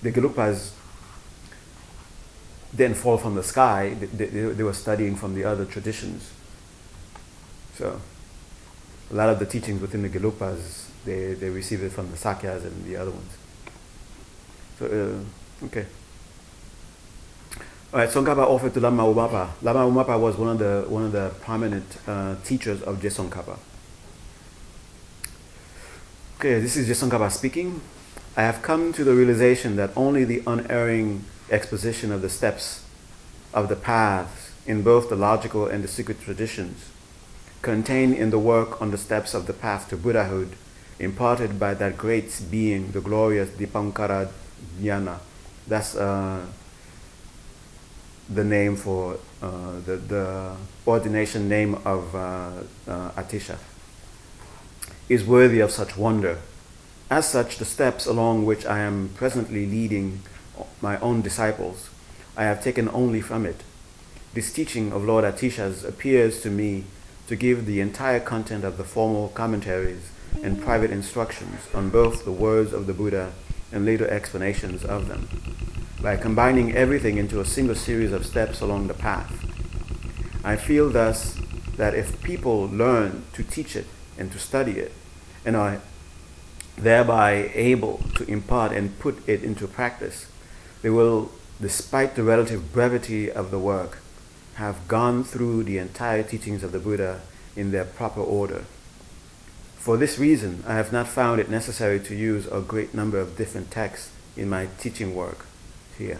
the 0.01 0.11
Gelugpas 0.11 0.71
didn't 2.75 2.95
fall 2.95 3.17
from 3.17 3.35
the 3.35 3.43
sky. 3.43 3.95
They, 3.99 4.25
they, 4.25 4.53
they 4.53 4.63
were 4.63 4.73
studying 4.73 5.15
from 5.15 5.35
the 5.35 5.43
other 5.43 5.65
traditions. 5.65 6.31
So 7.75 7.99
a 9.11 9.15
lot 9.15 9.29
of 9.29 9.39
the 9.39 9.45
teachings 9.45 9.81
within 9.81 10.01
the 10.03 10.09
Gelugpas, 10.09 10.87
they, 11.05 11.33
they 11.33 11.49
received 11.49 11.83
it 11.83 11.91
from 11.91 12.09
the 12.11 12.17
Sakyas 12.17 12.63
and 12.63 12.85
the 12.85 12.95
other 12.95 13.11
ones. 13.11 13.37
So, 14.79 14.85
uh, 14.85 15.65
okay. 15.65 15.85
All 17.93 17.99
right, 17.99 18.09
Tsongkhapa 18.09 18.37
offered 18.37 18.73
to 18.73 18.79
Lama 18.79 19.03
Umapa. 19.03 19.49
Lama 19.61 19.79
Umapa 19.79 20.17
was 20.17 20.37
one 20.37 20.49
of 20.49 20.59
the, 20.59 20.85
one 20.87 21.03
of 21.03 21.11
the 21.11 21.33
prominent 21.41 21.97
uh, 22.07 22.35
teachers 22.45 22.81
of 22.83 23.01
Je 23.01 23.09
Tsongkhapa. 23.09 23.57
Okay, 26.39 26.59
this 26.61 26.77
is 26.77 26.87
Je 26.87 26.93
Tsongkhapa 26.93 27.29
speaking. 27.31 27.81
I 28.37 28.43
have 28.43 28.61
come 28.61 28.93
to 28.93 29.03
the 29.03 29.13
realization 29.13 29.75
that 29.75 29.91
only 29.97 30.23
the 30.23 30.41
unerring 30.47 31.25
exposition 31.49 32.13
of 32.13 32.21
the 32.21 32.29
steps 32.29 32.85
of 33.53 33.67
the 33.67 33.75
paths 33.75 34.53
in 34.65 34.83
both 34.83 35.09
the 35.09 35.17
logical 35.17 35.67
and 35.67 35.83
the 35.83 35.89
secret 35.89 36.21
traditions 36.21 36.91
contained 37.61 38.15
in 38.15 38.29
the 38.29 38.39
work 38.39 38.81
on 38.81 38.91
the 38.91 38.97
steps 38.97 39.33
of 39.33 39.45
the 39.45 39.53
path 39.53 39.89
to 39.89 39.97
Buddhahood 39.97 40.55
imparted 40.99 41.59
by 41.59 41.73
that 41.73 41.97
great 41.97 42.41
being, 42.49 42.91
the 42.91 43.01
glorious 43.01 43.49
Dipankara 43.49 44.29
Jnana. 44.79 45.19
That's 45.67 45.95
uh, 45.95 46.45
the 48.29 48.43
name 48.43 48.75
for 48.75 49.17
uh, 49.41 49.79
the, 49.85 49.97
the 49.97 50.55
ordination 50.85 51.49
name 51.49 51.75
of 51.85 52.15
uh, 52.15 52.51
uh, 52.87 53.11
Atisha, 53.11 53.57
is 55.09 55.25
worthy 55.25 55.59
of 55.59 55.71
such 55.71 55.97
wonder. 55.97 56.37
As 57.09 57.27
such, 57.27 57.57
the 57.57 57.65
steps 57.65 58.05
along 58.05 58.45
which 58.45 58.65
I 58.65 58.79
am 58.79 59.09
presently 59.15 59.65
leading 59.65 60.21
my 60.81 60.99
own 60.99 61.21
disciples, 61.21 61.89
I 62.37 62.43
have 62.43 62.63
taken 62.63 62.87
only 62.89 63.21
from 63.21 63.45
it. 63.45 63.63
This 64.33 64.53
teaching 64.53 64.93
of 64.93 65.03
Lord 65.03 65.25
Atisha's 65.25 65.83
appears 65.83 66.41
to 66.41 66.49
me 66.49 66.85
to 67.31 67.37
give 67.37 67.65
the 67.65 67.79
entire 67.79 68.19
content 68.19 68.65
of 68.65 68.75
the 68.75 68.83
formal 68.83 69.29
commentaries 69.29 70.11
and 70.43 70.61
private 70.61 70.91
instructions 70.91 71.61
on 71.73 71.89
both 71.89 72.25
the 72.25 72.31
words 72.31 72.73
of 72.73 72.87
the 72.87 72.93
Buddha 72.93 73.31
and 73.71 73.85
later 73.85 74.05
explanations 74.09 74.83
of 74.83 75.07
them, 75.07 75.29
by 76.01 76.17
combining 76.17 76.75
everything 76.75 77.17
into 77.17 77.39
a 77.39 77.45
single 77.45 77.73
series 77.73 78.11
of 78.11 78.25
steps 78.25 78.59
along 78.59 78.87
the 78.87 78.93
path. 78.93 79.31
I 80.43 80.57
feel 80.57 80.89
thus 80.89 81.39
that 81.77 81.95
if 81.95 82.21
people 82.21 82.67
learn 82.67 83.23
to 83.31 83.43
teach 83.43 83.77
it 83.77 83.87
and 84.17 84.29
to 84.33 84.37
study 84.37 84.73
it, 84.73 84.91
and 85.45 85.55
are 85.55 85.79
thereby 86.77 87.49
able 87.53 88.01
to 88.15 88.25
impart 88.25 88.73
and 88.73 88.99
put 88.99 89.25
it 89.25 89.41
into 89.41 89.69
practice, 89.69 90.27
they 90.81 90.89
will, 90.89 91.31
despite 91.61 92.15
the 92.15 92.23
relative 92.23 92.73
brevity 92.73 93.31
of 93.31 93.51
the 93.51 93.59
work, 93.59 93.99
have 94.61 94.87
gone 94.87 95.23
through 95.23 95.63
the 95.63 95.79
entire 95.79 96.21
teachings 96.21 96.63
of 96.63 96.71
the 96.71 96.77
Buddha 96.77 97.21
in 97.55 97.71
their 97.71 97.83
proper 97.83 98.21
order. 98.21 98.63
For 99.77 99.97
this 99.97 100.19
reason, 100.19 100.63
I 100.67 100.75
have 100.75 100.93
not 100.93 101.07
found 101.07 101.41
it 101.41 101.49
necessary 101.49 101.99
to 102.01 102.13
use 102.15 102.45
a 102.45 102.61
great 102.61 102.93
number 102.93 103.19
of 103.19 103.35
different 103.35 103.71
texts 103.71 104.11
in 104.37 104.47
my 104.49 104.67
teaching 104.77 105.15
work 105.15 105.47
here. 105.97 106.19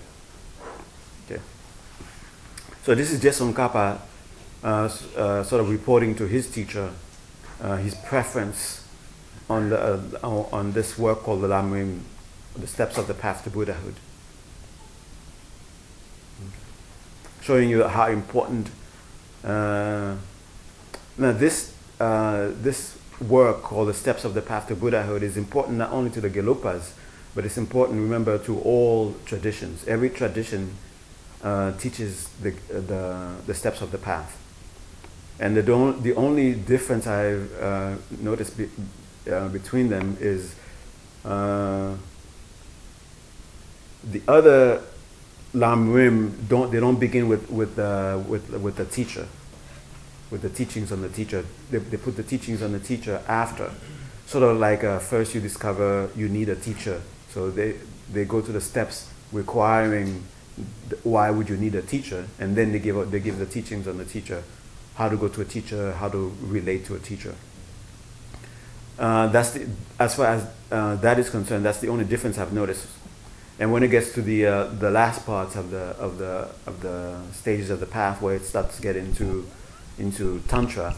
Okay. 1.25 1.41
So 2.84 2.95
this 2.95 3.12
is 3.12 3.21
Je 3.21 3.30
Tsongkhapa 3.30 3.99
uh, 4.63 4.67
uh, 4.67 5.43
sort 5.43 5.62
of 5.62 5.69
reporting 5.69 6.15
to 6.15 6.25
his 6.25 6.49
teacher 6.49 6.89
uh, 7.62 7.77
his 7.77 7.93
preference 7.93 8.88
on, 9.49 9.69
the, 9.69 9.80
uh, 10.23 10.27
on 10.51 10.71
this 10.71 10.97
work 10.97 11.19
called 11.19 11.41
the 11.41 11.47
Lamrim, 11.47 11.99
the 12.56 12.65
steps 12.65 12.97
of 12.97 13.06
the 13.08 13.13
path 13.13 13.43
to 13.43 13.51
Buddhahood. 13.51 13.95
Showing 17.52 17.70
you 17.70 17.84
how 17.84 18.08
important 18.08 18.70
uh, 19.44 20.16
now 21.18 21.34
this 21.34 21.74
uh, 22.00 22.48
this 22.62 22.98
work 23.20 23.62
called 23.62 23.90
the 23.90 23.94
steps 23.94 24.24
of 24.24 24.34
the 24.34 24.42
path 24.42 24.70
to 24.70 24.76
Buddhahood 24.76 25.22
is 25.22 25.36
important 25.36 25.78
not 25.78 25.92
only 25.92 26.12
to 26.12 26.22
the 26.22 26.30
Gelugpas, 26.30 26.94
but 27.36 27.44
it's 27.44 27.58
important, 27.58 28.00
remember, 28.00 28.38
to 28.38 28.58
all 28.62 29.16
traditions. 29.26 29.86
Every 29.86 30.10
tradition 30.10 30.78
uh, 31.44 31.74
teaches 31.74 32.30
the, 32.42 32.52
the, 32.72 33.36
the 33.46 33.54
steps 33.54 33.82
of 33.82 33.92
the 33.92 33.98
path. 33.98 34.38
And 35.38 35.58
the, 35.58 35.62
don- 35.62 36.02
the 36.04 36.14
only 36.14 36.54
difference 36.54 37.06
I've 37.06 37.52
uh, 37.62 37.96
noticed 38.22 38.58
be- 38.58 38.70
uh, 39.30 39.50
between 39.50 39.90
them 39.90 40.16
is 40.22 40.56
uh, 41.26 41.96
the 44.06 44.22
other 44.26 44.84
Lamrim 45.54 46.48
don't 46.48 46.72
they 46.72 46.80
don't 46.80 47.00
begin 47.00 47.28
with 47.28 47.50
with 47.50 47.78
uh, 47.78 48.20
with 48.28 48.50
with 48.50 48.78
the 48.78 48.86
teacher, 48.86 49.28
with 50.30 50.41
the 50.41 50.49
teachings 50.49 50.91
on 50.91 51.02
the 51.02 51.10
teacher. 51.10 51.43
They, 51.70 51.80
they 51.80 51.97
put 51.97 52.16
the 52.16 52.24
teachings 52.24 52.62
on 52.62 52.72
the 52.72 52.80
teacher 52.80 53.22
after, 53.28 53.72
sort 54.28 54.45
of 54.45 54.58
like 54.58 54.84
uh, 54.86 54.99
first 54.99 55.36
you 55.36 55.41
discover 55.41 56.10
you 56.16 56.30
need 56.30 56.47
a 56.47 56.56
teacher, 56.56 57.02
so 57.30 57.52
they 57.52 57.76
they 58.14 58.24
go 58.24 58.39
to 58.39 58.52
the 58.52 58.62
steps 58.62 59.12
requiring 59.34 60.24
th- 60.89 61.04
why 61.04 61.30
would 61.30 61.49
you 61.49 61.58
need 61.58 61.76
a 61.76 61.82
teacher, 61.82 62.28
and 62.39 62.56
then 62.56 62.72
they 62.72 62.80
give 62.80 63.12
they 63.12 63.20
give 63.20 63.38
the 63.38 63.45
teachings 63.45 63.88
on 63.88 63.97
the 63.97 64.06
teacher, 64.06 64.43
how 64.95 65.10
to 65.10 65.18
go 65.18 65.28
to 65.28 65.41
a 65.41 65.45
teacher, 65.45 65.91
how 65.93 66.08
to 66.08 66.34
relate 66.43 66.86
to 66.86 66.95
a 66.95 66.99
teacher. 66.99 67.36
Uh, 68.97 69.28
that's 69.28 69.52
the, 69.52 69.68
as 69.99 70.16
far 70.16 70.28
as 70.28 70.47
uh, 70.72 70.95
that 70.95 71.20
is 71.20 71.30
concerned. 71.30 71.66
That's 71.66 71.80
the 71.80 71.89
only 71.89 72.06
difference 72.06 72.38
I've 72.38 72.54
noticed. 72.54 72.88
And 73.60 73.72
when 73.72 73.84
it 73.84 73.89
gets 73.89 74.14
to 74.14 74.22
the 74.22 74.45
uh, 74.45 74.64
the 74.66 74.89
last 74.89 75.26
parts 75.26 75.56
of 75.56 75.72
the 75.72 75.95
of 75.99 76.18
the 76.18 76.49
of 76.66 76.82
the 76.82 77.22
stages 77.32 77.70
of 77.70 77.80
the 77.80 77.86
path, 77.86 78.22
where 78.22 78.36
it 78.36 78.43
starts 78.43 78.78
to 78.78 78.82
get 78.82 78.95
into 78.95 79.47
into 79.99 80.39
tantra, 80.47 80.95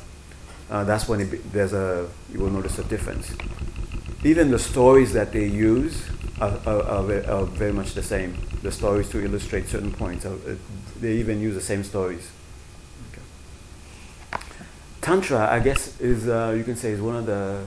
uh, 0.70 0.84
that's 0.84 1.08
when 1.10 1.22
it 1.22 1.51
there's 1.51 1.74
a 1.74 2.08
you 2.32 2.39
will 2.39 2.49
notice 2.49 2.80
a 2.80 2.84
difference. 2.86 3.34
Even 4.24 4.51
the 4.51 4.60
stories 4.60 5.12
that 5.12 5.34
they 5.34 5.45
use 5.45 6.04
are, 6.39 6.58
are, 6.66 6.84
are, 6.84 7.30
are 7.30 7.45
very 7.45 7.74
much 7.74 7.93
the 7.93 8.04
same. 8.04 8.38
The 8.62 8.72
stories 8.72 9.10
to 9.10 9.24
illustrate 9.24 9.68
certain 9.68 9.91
points. 9.91 10.26
Uh, 10.26 10.56
they 10.99 11.14
even 11.16 11.41
use 11.41 11.56
the 11.56 11.62
same 11.62 11.84
stories. 11.84 12.32
Tantra, 15.01 15.51
I 15.51 15.60
guess, 15.60 15.99
is 15.99 16.30
uh, 16.30 16.54
you 16.58 16.64
can 16.64 16.78
say 16.78 16.91
is 16.91 17.01
one 17.01 17.18
of 17.18 17.26
the. 17.26 17.66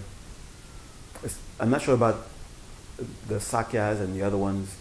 I'm 1.60 1.68
not 1.68 1.82
sure 1.82 1.94
about 1.94 2.26
the 3.28 3.36
Sakyas 3.36 4.00
and 4.00 4.14
the 4.14 4.22
other 4.22 4.36
ones. 4.36 4.74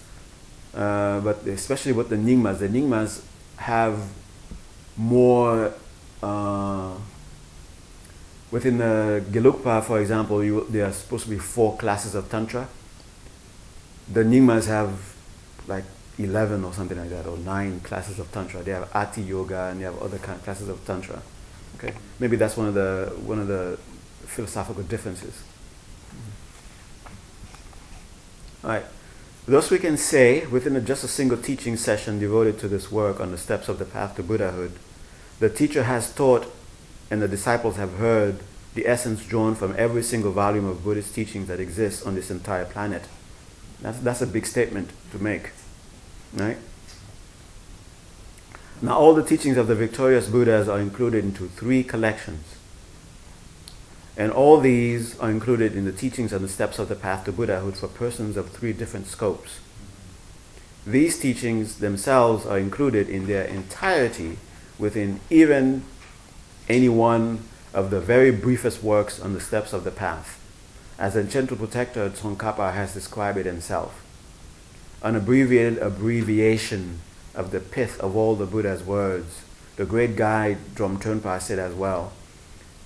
uh, 0.76 1.22
but 1.22 1.38
especially 1.48 1.94
with 1.94 2.10
the 2.10 2.18
Nyingmas, 2.18 2.60
the 2.60 2.68
Nyingmas 2.68 3.22
have 3.58 3.98
more. 4.98 5.74
Uh, 6.22 6.94
within 8.52 8.78
the 8.78 9.24
Gelugpa, 9.32 9.84
for 9.84 10.00
example, 10.00 10.44
you, 10.44 10.66
there 10.70 10.86
are 10.86 10.92
supposed 10.92 11.26
to 11.26 11.30
be 11.30 11.38
four 11.38 11.78
classes 11.78 12.16
of 12.16 12.30
Tantra. 12.30 12.68
The 14.12 14.24
Nyingmas 14.24 14.68
have 14.68 14.92
like 15.68 15.84
11 16.18 16.64
or 16.64 16.74
something 16.74 16.98
like 16.98 17.10
that, 17.10 17.26
or 17.26 17.38
nine 17.38 17.80
classes 17.82 18.20
of 18.20 18.32
Tantra. 18.32 18.64
They 18.64 18.72
have 18.72 18.90
Ati 18.94 19.22
Yoga 19.22 19.70
and 19.72 19.80
they 19.80 19.86
have 19.86 19.98
other 20.02 20.18
kind 20.18 20.42
classes 20.44 20.70
of 20.70 20.86
Tantra. 20.86 21.22
Okay, 21.78 21.94
maybe 22.20 22.38
that's 22.38 22.56
one 22.56 22.68
of 22.68 22.74
the 22.74 23.14
one 23.26 23.40
of 23.40 23.48
the 23.48 23.78
philosophical 24.26 24.84
differences. 24.84 25.44
All 28.66 28.72
right. 28.72 28.86
Thus, 29.48 29.70
we 29.70 29.78
can 29.78 29.96
say, 29.96 30.48
within 30.48 30.84
just 30.84 31.04
a 31.04 31.08
single 31.08 31.38
teaching 31.38 31.78
session 31.78 32.18
devoted 32.18 32.58
to 32.60 32.68
this 32.68 32.92
work 32.92 33.20
on 33.20 33.30
the 33.30 33.38
steps 33.38 33.70
of 33.70 33.78
the 33.78 33.86
path 33.86 34.16
to 34.16 34.24
Buddhahood, 34.24 34.72
the 35.40 35.50
teacher 35.50 35.84
has 35.84 36.12
taught 36.12 36.52
and 37.12 37.22
the 37.22 37.28
disciples 37.28 37.76
have 37.76 37.98
heard 37.98 38.40
the 38.74 38.88
essence 38.88 39.24
drawn 39.24 39.54
from 39.54 39.76
every 39.78 40.02
single 40.02 40.32
volume 40.32 40.66
of 40.66 40.84
Buddhist 40.84 41.14
teachings 41.14 41.48
that 41.48 41.60
exists 41.60 42.04
on 42.08 42.16
this 42.16 42.32
entire 42.32 42.66
planet. 42.66 43.04
That's, 43.82 44.00
that's 44.00 44.22
a 44.24 44.28
big 44.28 44.48
statement 44.48 44.90
to 45.12 45.20
make. 45.20 45.52
Right? 46.34 46.58
Now, 48.82 48.98
all 48.98 49.14
the 49.14 49.24
teachings 49.24 49.58
of 49.58 49.68
the 49.68 49.76
victorious 49.76 50.28
Buddhas 50.28 50.68
are 50.68 50.80
included 50.80 51.24
into 51.24 51.48
three 51.50 51.84
collections. 51.84 52.56
And 54.18 54.32
all 54.32 54.60
these 54.60 55.20
are 55.20 55.30
included 55.30 55.76
in 55.76 55.86
the 55.86 55.92
teachings 55.92 56.32
on 56.32 56.42
the 56.42 56.48
steps 56.48 56.80
of 56.80 56.88
the 56.88 56.96
path 56.96 57.26
to 57.26 57.32
Buddhahood 57.32 57.76
for 57.76 57.88
persons 57.88 58.38
of 58.38 58.50
three 58.50 58.72
different 58.72 59.08
scopes. 59.08 59.60
These 60.88 61.20
teachings 61.20 61.80
themselves 61.80 62.46
are 62.46 62.60
included 62.60 63.10
in 63.10 63.28
their 63.28 63.44
entirety 63.44 64.38
within 64.78 65.20
even 65.30 65.84
any 66.70 66.90
one 66.90 67.40
of 67.74 67.90
the 67.90 68.00
very 68.00 68.32
briefest 68.32 68.82
works 68.82 69.20
on 69.20 69.34
the 69.34 69.42
steps 69.42 69.74
of 69.74 69.84
the 69.84 69.92
path, 69.92 70.40
as 70.98 71.16
the 71.16 71.24
gentle 71.24 71.58
protector 71.58 72.10
Tsongkhapa 72.10 72.74
has 72.74 72.94
described 72.94 73.38
it 73.38 73.46
himself. 73.46 74.02
An 75.02 75.16
abbreviated 75.16 75.80
abbreviation 75.80 77.02
of 77.34 77.52
the 77.52 77.60
pith 77.60 78.00
of 78.00 78.16
all 78.16 78.36
the 78.36 78.46
Buddha's 78.46 78.84
words, 78.84 79.42
the 79.76 79.86
great 79.86 80.16
guide 80.16 80.74
Drom 80.74 81.00
Tonpa 81.00 81.42
said 81.42 81.60
as 81.60 81.74
well. 81.74 82.14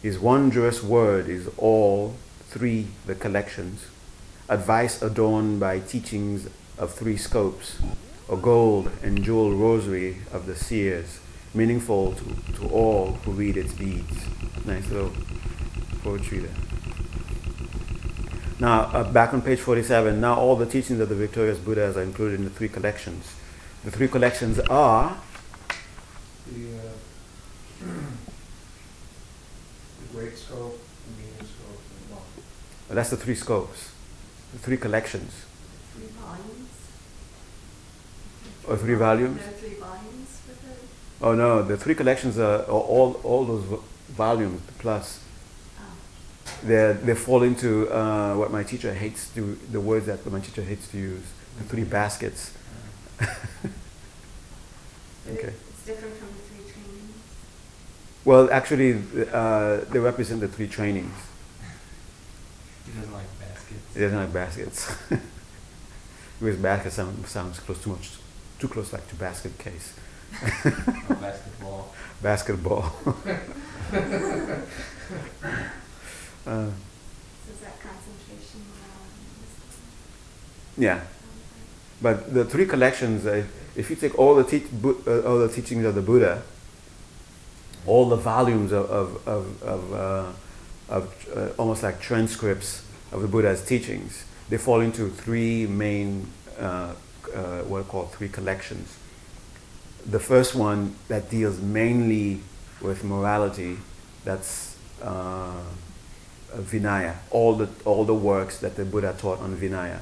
His 0.02 0.18
wondrous 0.18 0.82
word 0.82 1.28
is 1.28 1.50
all 1.58 2.16
three 2.48 2.88
the 3.06 3.16
collections, 3.16 3.86
advice 4.48 5.02
adorned 5.02 5.60
by 5.60 5.80
teachings 5.80 6.48
of 6.78 6.94
three 6.94 7.18
scopes, 7.18 7.80
a 8.32 8.38
gold 8.38 8.90
and 9.04 9.24
jewel 9.24 9.54
rosary 9.54 10.20
of 10.32 10.46
the 10.46 10.56
seers, 10.56 11.20
meaningful 11.54 12.14
to, 12.14 12.54
to 12.54 12.70
all 12.70 13.14
who 13.26 13.32
read 13.32 13.58
its 13.58 13.74
beads. 13.74 14.26
Nice 14.66 14.90
little 14.90 15.12
poetry 16.04 16.40
there. 16.40 16.56
Now, 18.60 18.82
uh, 18.94 19.10
back 19.12 19.34
on 19.34 19.42
page 19.42 19.60
47, 19.60 20.20
now 20.20 20.36
all 20.36 20.56
the 20.56 20.66
teachings 20.66 21.00
of 21.00 21.10
the 21.10 21.16
victorious 21.16 21.58
Buddhas 21.58 21.96
are 21.96 22.04
included 22.04 22.40
in 22.40 22.44
the 22.44 22.50
three 22.50 22.68
collections. 22.68 23.34
The 23.86 23.92
three 23.92 24.08
collections 24.10 24.60
are 24.60 25.18
The, 26.52 26.78
uh, 27.84 27.92
the 30.09 30.09
great 30.20 30.38
scope, 30.38 30.78
the 31.06 31.12
medium 31.22 31.46
scope, 31.48 31.82
and 31.96 32.18
well, 32.90 32.96
that's 32.96 33.10
the 33.10 33.18
three 33.18 33.36
scopes, 33.36 33.92
the 34.54 34.60
three 34.60 34.78
collections, 34.78 35.32
Three 35.96 36.08
volumes? 36.08 36.70
or 38.68 38.78
three 38.78 38.96
volumes. 38.96 39.40
There 39.40 39.48
are 39.50 39.52
three 39.54 39.76
volumes 39.76 40.42
with 40.48 40.72
it? 40.72 41.26
Oh 41.26 41.34
no, 41.34 41.64
the 41.64 41.78
three 41.78 41.96
collections 41.96 42.38
are, 42.38 42.62
are 42.64 42.84
all 42.96 43.14
all 43.24 43.46
those 43.46 43.64
vo- 43.64 43.84
volumes 44.10 44.62
plus. 44.80 45.20
Oh, 45.80 45.84
They 46.68 46.94
they 47.08 47.16
fall 47.16 47.44
into 47.44 47.88
uh, 47.90 48.36
what 48.36 48.52
my 48.52 48.64
teacher 48.64 48.94
hates 48.94 49.30
to 49.36 49.58
the 49.72 49.80
words 49.80 50.06
that 50.08 50.26
my 50.32 50.40
teacher 50.42 50.64
hates 50.64 50.88
to 50.92 50.98
use. 50.98 51.24
The 51.58 51.64
three 51.66 51.84
baskets. 51.84 52.52
Okay. 55.32 55.54
It's 55.70 55.86
different 55.86 56.16
from 56.16 56.28
the 56.28 56.29
three 56.29 56.29
trainings? 56.29 56.29
Well, 58.30 58.46
actually, 58.52 58.94
uh, 59.34 59.78
they 59.90 59.98
represent 59.98 60.42
the 60.42 60.48
three 60.48 60.68
trainings. 60.68 61.16
He 62.86 62.92
doesn't 62.92 63.12
like 63.12 63.26
baskets. 63.40 63.96
He 63.96 64.02
doesn't 64.02 64.20
like 64.20 64.32
baskets. 64.32 64.96
because 66.40 66.58
basket 66.58 66.94
sound, 66.94 67.26
sounds 67.26 67.60
close 67.60 67.84
too 67.84 67.90
much, 67.90 68.12
too 68.60 68.68
close 68.68 68.94
like 68.94 69.08
to 69.08 69.16
basket 69.16 69.58
case. 69.58 69.94
Or 70.44 71.16
basketball. 71.16 71.96
Basketball. 72.22 72.84
uh, 73.08 73.26
So 76.46 76.72
is 77.52 77.62
that 77.64 77.82
concentration, 77.82 78.62
morality, 78.70 79.26
yeah, 80.78 81.02
but 82.00 82.32
the 82.32 82.46
three 82.46 82.68
collections. 82.68 83.26
Uh, 83.26 83.44
if 83.76 83.90
you 83.90 83.96
take 83.96 84.20
all 84.20 84.36
the 84.36 84.44
teach, 84.44 84.70
Bu- 84.72 85.02
uh, 85.08 85.22
all 85.28 85.40
the 85.40 85.50
teachings 85.50 85.84
of 85.84 85.96
the 85.96 86.04
Buddha, 86.04 86.44
all 87.90 88.08
the 88.08 88.16
volumes 88.16 88.72
of 88.72 88.90
of 88.90 89.28
of, 89.28 89.64
of, 89.64 89.94
uh, 89.94 90.32
of 90.90 91.28
uh, 91.36 91.50
almost 91.58 91.84
like 91.84 92.00
transcripts 92.00 92.86
of 93.12 93.22
the 93.22 93.28
Buddha's 93.28 93.66
teachings, 93.66 94.24
they 94.50 94.58
fall 94.58 94.82
into 94.82 95.10
three 95.10 95.66
main 95.66 96.28
uh, 96.60 96.94
uh, 97.36 97.62
what 97.64 97.80
are 97.82 97.84
called 97.84 98.12
three 98.12 98.30
collections. 98.30 98.98
The 100.06 100.20
first 100.20 100.56
one 100.56 100.96
that 101.08 101.30
deals 101.30 101.60
mainly 101.60 102.42
with 102.82 103.04
morality, 103.04 103.78
that's 104.24 104.78
uh, 105.02 105.62
Vinaya, 106.54 107.16
all 107.32 107.56
the 107.56 107.70
all 107.86 108.06
the 108.06 108.14
works 108.14 108.60
that 108.60 108.76
the 108.76 108.86
Buddha 108.86 109.16
taught 109.18 109.40
on 109.40 109.56
Vinaya. 109.58 110.00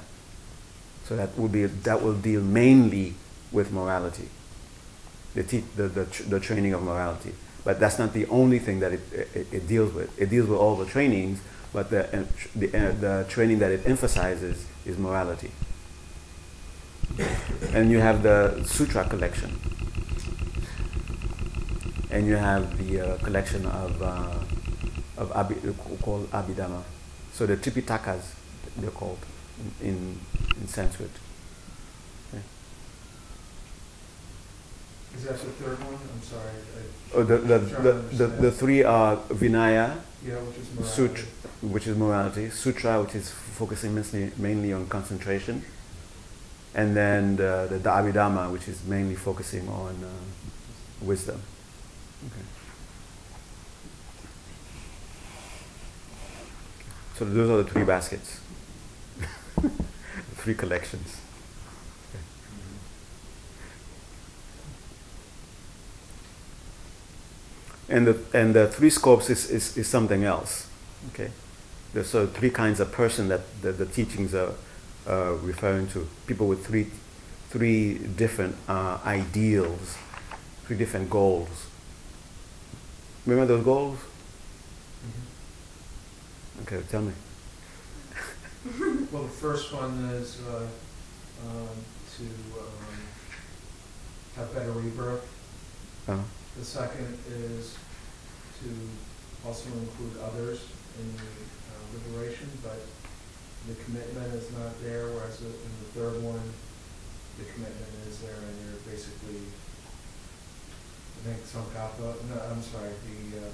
So 1.06 1.16
that 1.16 1.38
will 1.38 1.48
be 1.48 1.66
that 1.66 2.02
will 2.04 2.16
deal 2.16 2.42
mainly 2.42 3.16
with 3.52 3.72
morality, 3.72 4.28
the, 5.34 5.44
te- 5.44 5.64
the, 5.76 5.88
the, 5.88 6.06
tr- 6.06 6.24
the 6.24 6.40
training 6.40 6.74
of 6.74 6.84
morality. 6.84 7.34
But 7.64 7.80
that's 7.80 8.00
not 8.00 8.14
the 8.14 8.26
only 8.28 8.60
thing 8.60 8.80
that 8.80 8.94
it, 8.94 9.02
it, 9.12 9.48
it 9.52 9.68
deals 9.68 9.94
with. 9.94 10.20
It 10.20 10.30
deals 10.30 10.48
with 10.48 10.60
all 10.60 10.76
the 10.76 10.86
trainings, 10.86 11.42
but 11.74 11.90
the, 11.90 12.06
uh, 12.06 12.24
the, 12.56 12.68
uh, 12.68 12.92
the 12.94 13.26
training 13.28 13.60
that 13.60 13.72
it 13.72 13.86
emphasizes 13.86 14.66
is 14.86 14.98
morality. 14.98 15.52
And 17.74 17.92
you 17.92 18.00
have 18.00 18.24
the 18.24 18.64
Sutra 18.64 19.08
collection. 19.08 19.60
And 22.10 22.26
you 22.26 22.36
have 22.36 22.78
the 22.78 23.02
uh, 23.02 23.18
collection 23.18 23.66
of, 23.66 24.02
uh, 24.02 24.40
of 25.18 25.32
Abi, 25.34 25.56
called 26.02 26.32
Abhidhamma. 26.32 26.84
So 27.34 27.46
the 27.46 27.58
Tripitakas, 27.58 28.34
they're 28.78 28.92
called 28.92 29.20
in, 29.82 30.20
in 30.60 30.68
Sanskrit. 30.68 31.12
Is 35.18 35.24
that 35.24 35.34
the 35.34 35.46
third 35.52 35.80
one? 35.84 35.96
I'm 35.96 36.22
sorry. 36.22 36.50
I- 36.50 36.84
Oh, 37.14 37.24
the, 37.24 37.38
the, 37.38 37.58
Trying 37.60 37.70
to 37.70 37.76
the, 37.76 37.82
the, 37.82 37.94
understand. 38.26 38.42
the 38.42 38.52
three 38.52 38.84
are 38.84 39.16
Vinaya, 39.30 39.96
Yeah, 40.26 40.36
which 40.36 40.58
is 40.58 40.68
morality. 40.76 40.94
Sutra, 40.94 41.26
which 41.62 41.88
is 41.88 41.98
morality, 41.98 42.50
Sutra, 42.50 43.02
which 43.02 43.16
is 43.16 43.32
focusing 43.32 43.96
mainly, 43.96 44.32
mainly 44.38 44.74
on 44.74 44.88
concentration, 44.88 45.64
and 46.76 46.96
then 46.98 47.38
the, 47.38 47.68
the, 47.70 47.78
the 47.80 47.90
Abhidhamma, 47.90 48.52
which 48.52 48.68
is 48.68 48.84
mainly 48.84 49.16
focusing 49.16 49.68
on 49.70 49.96
uh, 50.04 50.10
wisdom. 51.02 51.42
Okay. 52.28 52.46
So 57.18 57.24
those 57.26 57.50
are 57.50 57.64
the 57.64 57.70
three 57.70 57.86
baskets, 57.86 58.40
three 60.36 60.56
collections. 60.56 61.16
And 67.90 68.08
the, 68.08 68.20
and 68.34 68.54
the 68.54 68.68
three 68.68 68.90
scopes 68.90 69.30
is, 69.30 69.50
is, 69.50 69.78
is 69.78 69.88
something 69.88 70.24
else. 70.24 70.68
Okay? 71.14 71.32
There's 71.94 72.10
so 72.10 72.28
three 72.28 72.50
kinds 72.50 72.80
of 72.80 72.92
person 72.92 73.30
that 73.30 73.42
the, 73.62 73.72
the 73.72 73.86
teachings 73.86 74.36
are 74.36 74.54
uh, 75.08 75.34
referring 75.36 75.88
to. 75.90 76.08
People 76.26 76.48
with 76.48 76.66
three, 76.66 76.88
three 77.50 77.98
different 77.98 78.56
uh, 78.68 79.00
ideals, 79.06 79.98
three 80.66 80.78
different 80.78 81.10
goals. 81.10 81.68
Remember 83.26 83.54
those 83.56 83.64
goals? 83.64 84.00
Mhm. 85.06 86.64
Okay, 86.64 86.82
tell 86.90 87.02
me. 87.02 87.14
Well, 89.12 89.24
the 89.24 89.30
first 89.30 89.72
one 89.74 90.10
is 90.10 90.42
uh, 90.42 90.68
um, 91.48 91.68
to 92.18 92.24
um, 92.60 92.98
have 94.36 94.54
better 94.54 94.72
rebirth. 94.74 95.26
Uh, 96.06 96.18
The 96.58 96.66
second 96.66 97.18
is 97.30 97.78
to 98.62 98.70
also 99.46 99.70
include 99.78 100.18
others 100.24 100.66
in 101.00 101.06
the 101.14 101.30
uh, 101.70 101.86
liberation, 101.94 102.50
but 102.64 102.82
the 103.68 103.76
commitment 103.84 104.34
is 104.34 104.50
not 104.58 104.74
there, 104.82 105.06
whereas 105.14 105.40
in 105.42 105.54
the 105.54 105.90
third 105.94 106.24
one, 106.24 106.42
the 107.38 107.46
commitment 107.54 107.94
is 108.10 108.20
there, 108.22 108.34
and 108.34 108.56
you're 108.66 108.82
basically, 108.90 109.46
I 111.22 111.30
think 111.30 111.46
Tsongkhapa, 111.46 112.26
no, 112.26 112.42
I'm 112.50 112.64
sorry, 112.64 112.90
the, 113.06 113.38
uh, 113.38 113.52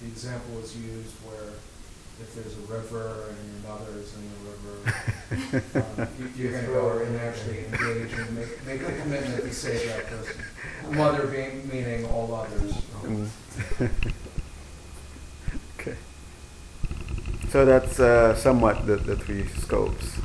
the 0.00 0.06
example 0.06 0.58
is 0.58 0.76
used 0.76 1.14
where 1.22 1.54
if 2.20 2.34
there's 2.34 2.54
a 2.56 2.72
river 2.72 3.24
and 3.28 3.38
your 3.62 3.62
mother 3.72 3.92
is 3.98 4.12
in 4.14 4.22
the 4.34 4.38
river, 4.50 4.76
um, 6.02 6.08
you- 6.18 6.30
you're 6.36 6.52
gonna 6.52 6.72
go 6.72 6.98
and 6.98 7.16
actually 7.20 7.58
engage 7.66 8.12
and 8.18 8.36
make, 8.36 8.66
make 8.66 8.80
the 8.86 8.92
commitment 9.02 9.42
to 9.44 9.52
save 9.52 9.86
that 9.88 10.06
person. 10.06 10.42
Mother 10.90 11.26
being, 11.26 11.68
meaning 11.68 12.04
all 12.06 12.32
others. 12.34 12.72
Mm. 13.02 13.28
okay. 15.78 15.96
So 17.50 17.64
that's 17.64 17.98
uh, 18.00 18.34
somewhat 18.34 18.86
the, 18.86 18.96
the 18.96 19.16
three 19.16 19.46
scopes. 19.60 20.16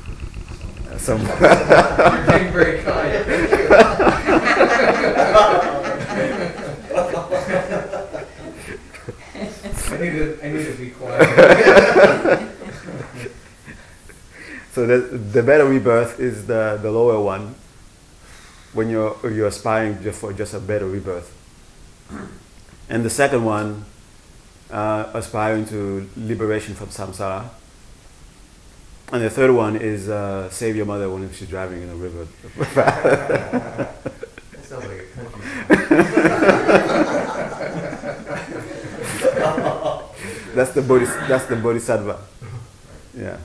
Uh, 0.91 0.97
some 0.97 1.21
You're 1.27 2.37
being 2.39 2.51
very 2.53 2.81
kind, 2.83 3.25
thank 3.25 3.51
you. 3.51 3.67
I 9.93 9.97
need 9.97 10.11
to, 10.11 10.39
I 10.43 10.51
need 10.51 10.65
to 10.65 10.73
be 10.73 10.89
quiet. 10.89 11.21
so 14.71 14.87
the, 14.87 14.97
the 15.17 15.43
better 15.43 15.65
rebirth 15.65 16.19
is 16.19 16.47
the, 16.47 16.79
the 16.81 16.91
lower 16.91 17.21
one 17.21 17.55
when 18.73 18.89
you're, 18.89 19.15
you're 19.23 19.47
aspiring 19.47 20.01
just 20.01 20.19
for 20.19 20.33
just 20.33 20.55
a 20.55 20.59
better 20.59 20.87
rebirth. 20.87 21.31
And 22.89 23.05
the 23.05 23.09
second 23.09 23.45
one, 23.45 23.85
uh, 24.71 25.11
aspiring 25.13 25.65
to 25.67 26.09
liberation 26.17 26.73
from 26.73 26.87
samsara. 26.87 27.49
And 29.11 29.21
the 29.23 29.29
third 29.29 29.51
one 29.51 29.75
is 29.75 30.09
uh, 30.09 30.49
save 30.49 30.75
your 30.75 30.87
mother 30.87 31.07
when 31.09 31.31
she's 31.31 31.47
driving 31.47 31.83
in 31.83 31.89
a 31.89 31.95
river. 31.95 32.27
That 34.53 34.65
sounds 34.65 34.85
like 34.85 35.01
a 35.01 35.05
country. 35.13 36.33
That's 40.55 40.71
the 40.71 40.81
bodhis- 40.81 41.27
that's 41.27 41.45
the 41.45 41.55
bodhisattva. 41.55 42.19
Yeah. 43.17 43.37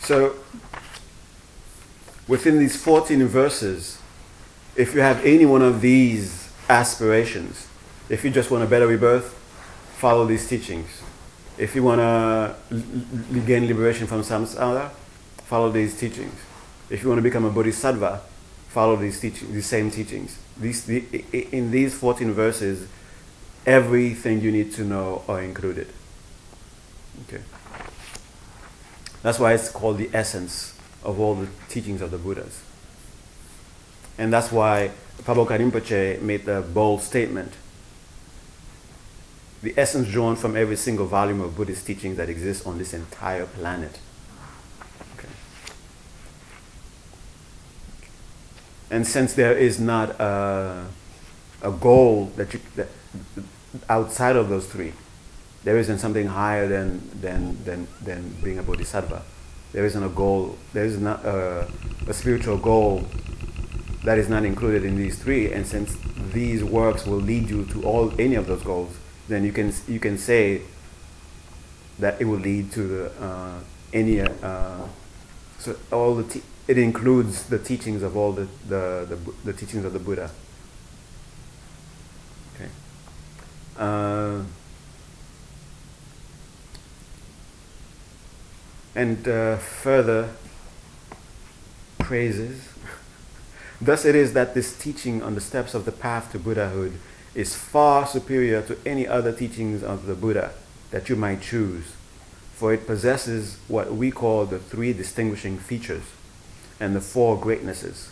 So 0.00 0.36
within 2.28 2.58
these 2.58 2.76
14 2.76 3.24
verses, 3.26 3.98
if 4.76 4.94
you 4.94 5.00
have 5.00 5.24
any 5.24 5.46
one 5.46 5.62
of 5.62 5.80
these 5.80 6.48
aspirations, 6.68 7.66
if 8.08 8.24
you 8.24 8.30
just 8.30 8.50
want 8.50 8.62
a 8.62 8.66
better 8.66 8.86
rebirth, 8.86 9.32
follow 9.96 10.26
these 10.26 10.46
teachings. 10.48 10.88
If 11.58 11.74
you 11.74 11.82
want 11.82 12.00
to 12.00 12.54
l- 12.70 13.40
gain 13.46 13.66
liberation 13.66 14.06
from 14.06 14.22
samsara, 14.22 14.90
follow 15.46 15.70
these 15.70 15.98
teachings. 15.98 16.34
If 16.90 17.02
you 17.02 17.08
want 17.08 17.18
to 17.18 17.22
become 17.22 17.44
a 17.44 17.50
bodhisattva, 17.50 18.20
follow 18.76 18.94
these 18.94 19.18
teachings, 19.18 19.54
these 19.54 19.64
same 19.64 19.90
teachings. 19.90 20.38
These, 20.58 20.84
the, 20.84 21.02
in 21.50 21.70
these 21.70 21.94
14 21.94 22.30
verses, 22.32 22.86
everything 23.64 24.42
you 24.42 24.52
need 24.52 24.74
to 24.74 24.84
know 24.84 25.22
are 25.26 25.40
included. 25.40 25.88
Okay. 27.22 27.42
That's 29.22 29.38
why 29.38 29.54
it's 29.54 29.70
called 29.70 29.96
the 29.96 30.10
essence 30.12 30.78
of 31.02 31.18
all 31.18 31.36
the 31.36 31.48
teachings 31.70 32.02
of 32.02 32.10
the 32.10 32.18
Buddhas. 32.18 32.62
And 34.18 34.30
that's 34.30 34.52
why 34.52 34.90
Pabongka 35.22 35.58
Rinpoche 35.58 36.20
made 36.20 36.44
the 36.44 36.60
bold 36.60 37.00
statement. 37.00 37.54
The 39.62 39.72
essence 39.78 40.06
drawn 40.08 40.36
from 40.36 40.54
every 40.54 40.76
single 40.76 41.06
volume 41.06 41.40
of 41.40 41.56
Buddhist 41.56 41.86
teachings 41.86 42.18
that 42.18 42.28
exists 42.28 42.66
on 42.66 42.76
this 42.76 42.92
entire 42.92 43.46
planet. 43.46 43.98
Okay. 45.16 45.28
And 48.90 49.06
since 49.06 49.34
there 49.34 49.56
is 49.56 49.80
not 49.80 50.10
a, 50.20 50.86
a 51.62 51.70
goal 51.70 52.26
that 52.36 52.54
you, 52.54 52.60
that, 52.76 52.88
outside 53.88 54.36
of 54.36 54.48
those 54.48 54.66
three, 54.66 54.92
there 55.64 55.78
isn't 55.78 55.98
something 55.98 56.28
higher 56.28 56.68
than, 56.68 57.02
than, 57.20 57.62
than, 57.64 57.88
than 58.02 58.36
being 58.42 58.58
a 58.58 58.62
bodhisattva. 58.62 59.22
There 59.72 59.84
isn't 59.84 60.02
a 60.02 60.08
goal, 60.08 60.56
there 60.72 60.84
is 60.84 60.98
not 61.00 61.24
a, 61.24 61.68
a 62.06 62.14
spiritual 62.14 62.56
goal 62.58 63.04
that 64.04 64.18
is 64.18 64.28
not 64.28 64.44
included 64.44 64.84
in 64.84 64.96
these 64.96 65.18
three. 65.18 65.52
And 65.52 65.66
since 65.66 65.96
these 66.32 66.62
works 66.62 67.04
will 67.06 67.18
lead 67.18 67.50
you 67.50 67.64
to 67.66 67.82
all 67.82 68.12
any 68.20 68.36
of 68.36 68.46
those 68.46 68.62
goals, 68.62 68.96
then 69.28 69.44
you 69.44 69.52
can 69.52 69.72
you 69.88 69.98
can 69.98 70.16
say 70.16 70.62
that 71.98 72.20
it 72.20 72.24
will 72.26 72.38
lead 72.38 72.70
to 72.72 73.10
uh, 73.20 73.58
any 73.92 74.20
uh, 74.20 74.86
so 75.58 75.76
all 75.90 76.14
the 76.14 76.22
te- 76.24 76.42
it 76.68 76.78
includes 76.78 77.44
the 77.44 77.58
teachings 77.58 78.02
of 78.02 78.16
all 78.16 78.32
the 78.32 78.48
the, 78.68 79.06
the, 79.08 79.32
the 79.44 79.52
teachings 79.52 79.84
of 79.84 79.92
the 79.92 79.98
Buddha. 79.98 80.30
Okay. 82.54 82.70
Uh, 83.78 84.42
and 88.94 89.28
uh, 89.28 89.56
further 89.58 90.30
praises. 91.98 92.68
Thus, 93.80 94.04
it 94.04 94.14
is 94.14 94.32
that 94.32 94.54
this 94.54 94.76
teaching 94.76 95.22
on 95.22 95.34
the 95.34 95.40
steps 95.40 95.74
of 95.74 95.84
the 95.84 95.92
path 95.92 96.32
to 96.32 96.38
Buddhahood 96.38 96.98
is 97.34 97.54
far 97.54 98.06
superior 98.06 98.62
to 98.62 98.78
any 98.86 99.06
other 99.06 99.30
teachings 99.30 99.82
of 99.82 100.06
the 100.06 100.14
Buddha 100.14 100.52
that 100.90 101.10
you 101.10 101.16
might 101.16 101.42
choose, 101.42 101.92
for 102.54 102.72
it 102.72 102.86
possesses 102.86 103.58
what 103.68 103.92
we 103.92 104.10
call 104.10 104.46
the 104.46 104.58
three 104.58 104.94
distinguishing 104.94 105.58
features 105.58 106.15
and 106.80 106.94
the 106.94 107.00
four 107.00 107.38
greatnesses. 107.38 108.10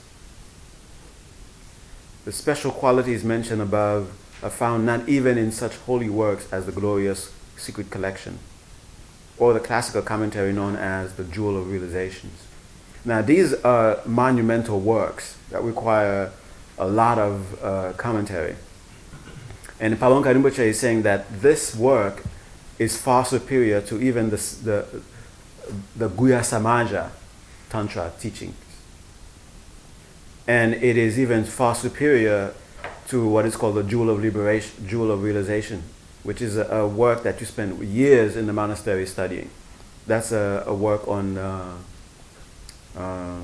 The 2.24 2.32
special 2.32 2.70
qualities 2.70 3.22
mentioned 3.24 3.60
above 3.60 4.10
are 4.42 4.50
found 4.50 4.86
not 4.86 5.08
even 5.08 5.36
in 5.38 5.52
such 5.52 5.76
holy 5.76 6.08
works 6.08 6.50
as 6.52 6.66
the 6.66 6.72
glorious 6.72 7.32
Secret 7.56 7.90
Collection 7.90 8.38
or 9.38 9.52
the 9.52 9.60
classical 9.60 10.02
commentary 10.02 10.52
known 10.52 10.76
as 10.76 11.14
the 11.14 11.24
Jewel 11.24 11.56
of 11.56 11.70
Realizations. 11.70 12.46
Now, 13.04 13.20
these 13.20 13.52
are 13.52 14.00
monumental 14.06 14.80
works 14.80 15.36
that 15.50 15.62
require 15.62 16.30
a 16.78 16.86
lot 16.86 17.18
of 17.18 17.62
uh, 17.62 17.92
commentary. 17.94 18.56
And 19.80 19.96
Pabongka 19.98 20.34
Rinpoche 20.34 20.60
is 20.60 20.78
saying 20.80 21.02
that 21.02 21.42
this 21.42 21.74
work 21.76 22.22
is 22.78 22.96
far 22.96 23.24
superior 23.24 23.80
to 23.82 24.00
even 24.00 24.30
the, 24.30 24.36
the, 24.36 25.02
the 25.96 26.08
Guhyasamaja 26.08 27.10
Tantra 27.70 28.12
teachings. 28.18 28.54
And 30.46 30.74
it 30.74 30.96
is 30.96 31.18
even 31.18 31.44
far 31.44 31.74
superior 31.74 32.54
to 33.08 33.26
what 33.26 33.46
is 33.46 33.56
called 33.56 33.76
the 33.76 33.82
Jewel 33.82 34.10
of 34.10 34.22
Liberation, 34.22 34.86
Jewel 34.86 35.10
of 35.10 35.22
Realization, 35.22 35.82
which 36.22 36.42
is 36.42 36.56
a, 36.56 36.64
a 36.64 36.86
work 36.86 37.22
that 37.22 37.40
you 37.40 37.46
spend 37.46 37.82
years 37.82 38.36
in 38.36 38.46
the 38.46 38.52
monastery 38.52 39.06
studying. 39.06 39.50
That's 40.06 40.32
a, 40.32 40.64
a 40.66 40.74
work 40.74 41.08
on, 41.08 41.38
uh, 41.38 41.76
uh, 42.96 43.40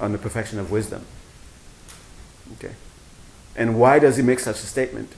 on 0.00 0.12
the 0.12 0.18
perfection 0.18 0.58
of 0.58 0.70
wisdom. 0.70 1.04
Okay. 2.54 2.74
And 3.56 3.78
why 3.78 3.98
does 3.98 4.16
he 4.16 4.22
make 4.22 4.38
such 4.38 4.56
a 4.56 4.66
statement? 4.66 5.12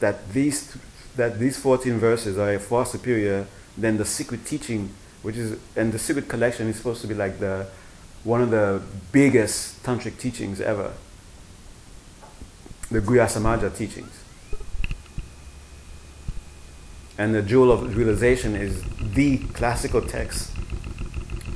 That 0.00 0.32
these, 0.32 0.76
that 1.16 1.38
these 1.38 1.58
14 1.58 1.98
verses 1.98 2.38
are 2.38 2.58
far 2.58 2.86
superior 2.86 3.46
than 3.76 3.96
the 3.96 4.04
secret 4.04 4.44
teaching, 4.44 4.90
which 5.26 5.36
is, 5.36 5.58
and 5.74 5.92
the 5.92 5.98
secret 5.98 6.28
collection 6.28 6.68
is 6.68 6.76
supposed 6.76 7.00
to 7.00 7.08
be 7.08 7.14
like 7.14 7.40
the, 7.40 7.66
one 8.22 8.40
of 8.40 8.52
the 8.52 8.80
biggest 9.10 9.82
tantric 9.82 10.20
teachings 10.20 10.60
ever. 10.60 10.92
The 12.92 13.00
Guhyasamaja 13.00 13.76
teachings. 13.76 14.22
And 17.18 17.34
the 17.34 17.42
Jewel 17.42 17.72
of 17.72 17.96
Realization 17.96 18.54
is 18.54 18.84
the 19.00 19.38
classical 19.38 20.00
text 20.00 20.52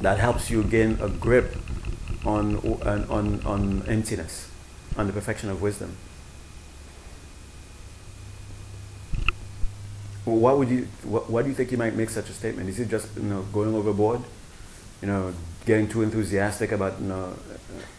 that 0.01 0.18
helps 0.18 0.51
you 0.51 0.64
gain 0.64 0.99
a 1.01 1.09
grip 1.09 1.55
on, 2.27 2.57
on, 2.57 3.05
on, 3.05 3.41
on 3.45 3.83
emptiness, 3.87 4.51
on 4.97 5.07
the 5.07 5.12
perfection 5.12 5.49
of 5.49 5.62
wisdom. 5.62 5.97
Why 10.31 10.53
would 10.53 10.68
you? 10.68 10.85
Wh- 11.03 11.28
why 11.31 11.43
do 11.43 11.49
you 11.49 11.55
think 11.55 11.70
you 11.72 11.78
might 11.78 11.95
make 11.95 12.11
such 12.11 12.28
a 12.31 12.33
statement? 12.33 12.68
Is 12.68 12.81
it 12.81 12.89
just 12.89 13.09
you 13.16 13.22
know 13.22 13.43
going 13.53 13.74
overboard? 13.74 14.22
You 15.03 15.09
know, 15.09 15.35
getting 15.66 15.89
too 15.89 16.03
enthusiastic 16.03 16.72
about 16.72 17.01
you 17.01 17.09
know 17.09 17.35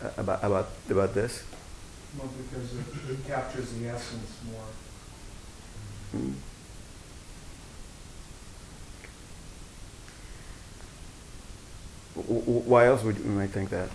uh, 0.04 0.10
about 0.18 0.44
about 0.44 0.70
about 0.90 1.14
this? 1.14 1.44
Well, 2.18 2.30
because 2.38 2.74
it, 2.76 3.12
it 3.12 3.28
captures 3.28 3.72
the 3.74 3.88
essence 3.88 4.38
more. 4.46 4.68
Mm. 6.22 6.34
Why 12.16 12.86
else 12.88 13.04
would 13.04 13.18
you 13.18 13.26
might 13.26 13.50
think 13.52 13.70
that? 13.70 13.90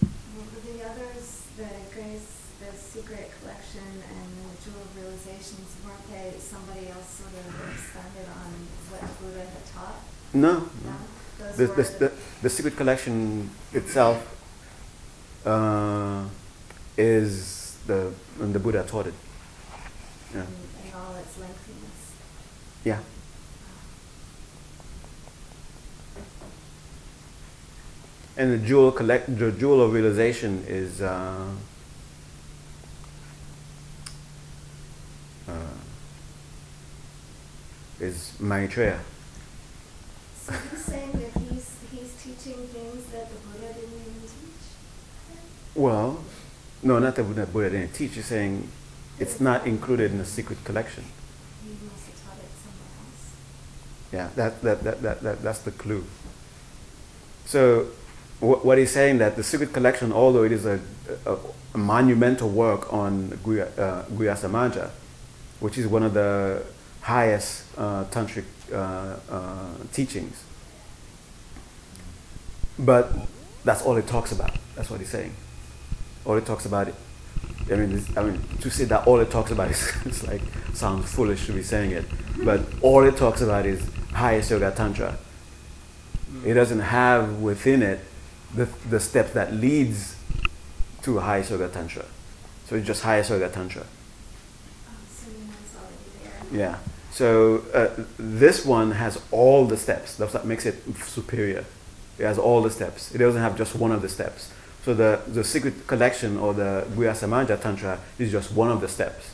Well, 0.00 0.46
for 0.52 0.60
the 0.66 0.84
others, 0.84 1.42
the 1.56 1.68
grace, 1.94 2.30
this 2.60 2.81
secret 2.92 3.30
collection 3.40 3.88
and 4.04 4.28
the 4.36 4.52
jewel 4.62 4.82
of 4.82 4.96
realizations, 4.96 5.68
weren't 5.84 6.06
they, 6.12 6.38
somebody 6.38 6.88
else 6.88 7.24
sort 7.24 7.32
of 7.32 7.46
expanded 7.72 8.28
on 8.28 8.52
what 8.90 9.00
Buddha 9.18 9.48
had 9.48 9.66
taught? 9.72 10.00
No, 10.34 10.68
No? 10.84 10.96
The, 11.56 11.66
the, 11.66 11.82
the, 11.98 12.12
the 12.42 12.50
secret 12.50 12.76
collection 12.76 13.50
itself 13.72 14.18
uh, 15.46 16.24
is 16.96 17.76
the 17.86 18.12
when 18.36 18.52
the 18.52 18.58
Buddha 18.58 18.84
taught 18.86 19.06
it. 19.06 19.14
Yeah. 20.32 20.42
in, 20.42 20.46
in 20.86 20.94
all 20.94 21.16
its 21.16 21.38
lengthiness. 21.38 22.12
Yeah. 22.84 23.00
And 28.36 28.52
the 28.52 28.58
jewel 28.58 28.92
collect 28.92 29.36
the 29.36 29.50
jewel 29.50 29.82
of 29.82 29.92
realization 29.92 30.64
is 30.68 31.02
uh, 31.02 31.48
is 38.02 38.32
Maitreya. 38.40 38.98
So 40.36 40.52
you're 40.52 40.80
saying 40.80 41.12
that 41.12 41.40
he's, 41.40 41.70
he's 41.92 42.12
teaching 42.22 42.66
things 42.66 43.06
that 43.12 43.30
the 43.30 43.36
Buddha 43.46 43.72
didn't 43.74 43.92
even 43.92 44.20
teach? 44.22 44.66
Well, 45.74 46.18
no, 46.82 46.98
not 46.98 47.14
that 47.14 47.22
Buddha, 47.22 47.46
Buddha 47.46 47.70
didn't 47.70 47.94
teach. 47.94 48.16
You're 48.16 48.24
saying 48.24 48.68
it's 49.20 49.40
not 49.40 49.66
included 49.66 50.10
in 50.10 50.18
the 50.18 50.24
secret 50.24 50.64
collection. 50.64 51.04
He 51.64 51.70
must 51.86 52.06
have 52.06 52.24
taught 52.26 52.38
it 52.38 52.50
somewhere 52.64 52.90
else. 53.06 53.30
Yeah, 54.12 54.28
that, 54.34 54.62
that, 54.62 54.82
that, 54.82 55.02
that, 55.02 55.20
that, 55.22 55.42
that's 55.42 55.60
the 55.60 55.70
clue. 55.70 56.04
So, 57.46 57.84
wh- 58.40 58.64
what 58.64 58.78
he's 58.78 58.90
saying 58.90 59.18
that 59.18 59.36
the 59.36 59.44
secret 59.44 59.72
collection, 59.72 60.12
although 60.12 60.42
it 60.42 60.50
is 60.50 60.66
a, 60.66 60.80
a, 61.24 61.36
a 61.74 61.78
monumental 61.78 62.48
work 62.48 62.92
on 62.92 63.28
Guya, 63.44 63.78
uh, 63.78 64.02
Guhyasamaja, 64.06 64.90
which 65.60 65.78
is 65.78 65.86
one 65.86 66.02
of 66.02 66.14
the 66.14 66.64
highest 67.02 67.64
uh, 67.76 68.04
tantric 68.04 68.44
uh, 68.72 69.16
uh, 69.30 69.74
teachings, 69.92 70.42
but 72.78 73.10
that's 73.64 73.82
all 73.82 73.96
it 73.96 74.06
talks 74.06 74.32
about. 74.32 74.52
That's 74.74 74.90
what 74.90 75.00
he's 75.00 75.10
saying. 75.10 75.34
All 76.24 76.36
it 76.36 76.46
talks 76.46 76.64
about 76.64 76.88
it. 76.88 76.94
I 77.70 77.74
mean, 77.74 77.92
this, 77.92 78.16
I 78.16 78.22
mean, 78.22 78.40
to 78.60 78.70
say 78.70 78.84
that 78.86 79.06
all 79.06 79.20
it 79.20 79.30
talks 79.30 79.50
about 79.50 79.70
is 79.70 79.92
it's 80.04 80.26
like 80.26 80.42
sounds 80.74 81.12
foolish 81.12 81.46
to 81.46 81.52
be 81.52 81.62
saying 81.62 81.90
it, 81.90 82.04
but 82.44 82.60
all 82.80 83.04
it 83.04 83.16
talks 83.16 83.40
about 83.40 83.66
is 83.66 83.82
highest 84.12 84.50
yoga 84.50 84.70
tantra. 84.70 85.16
It 86.44 86.54
doesn't 86.54 86.80
have 86.80 87.40
within 87.40 87.82
it 87.82 88.00
the, 88.54 88.68
the 88.88 89.00
steps 89.00 89.32
that 89.32 89.52
leads 89.52 90.16
to 91.02 91.18
highest 91.18 91.50
yoga 91.50 91.68
tantra. 91.68 92.04
So 92.66 92.76
it's 92.76 92.86
just 92.86 93.02
highest 93.02 93.30
yoga 93.30 93.48
tantra. 93.48 93.82
Oh, 93.82 94.92
so 95.08 95.30
you 95.30 95.38
know 95.44 95.52
it's 95.62 95.76
already 95.76 96.56
there. 96.56 96.60
Yeah. 96.60 96.91
So 97.12 97.62
uh, 97.74 97.90
this 98.18 98.64
one 98.64 98.92
has 98.92 99.20
all 99.30 99.66
the 99.66 99.76
steps. 99.76 100.16
That's 100.16 100.32
what 100.32 100.46
makes 100.46 100.64
it 100.64 100.82
superior. 101.04 101.64
It 102.18 102.24
has 102.24 102.38
all 102.38 102.62
the 102.62 102.70
steps. 102.70 103.14
It 103.14 103.18
doesn't 103.18 103.40
have 103.40 103.56
just 103.56 103.76
one 103.76 103.92
of 103.92 104.00
the 104.00 104.08
steps. 104.08 104.50
So 104.84 104.94
the, 104.94 105.20
the 105.28 105.44
secret 105.44 105.86
collection 105.86 106.38
or 106.38 106.54
the 106.54 106.86
Guhyasamaja 106.94 107.60
Tantra 107.60 108.00
is 108.18 108.32
just 108.32 108.52
one 108.52 108.70
of 108.70 108.80
the 108.80 108.88
steps. 108.88 109.30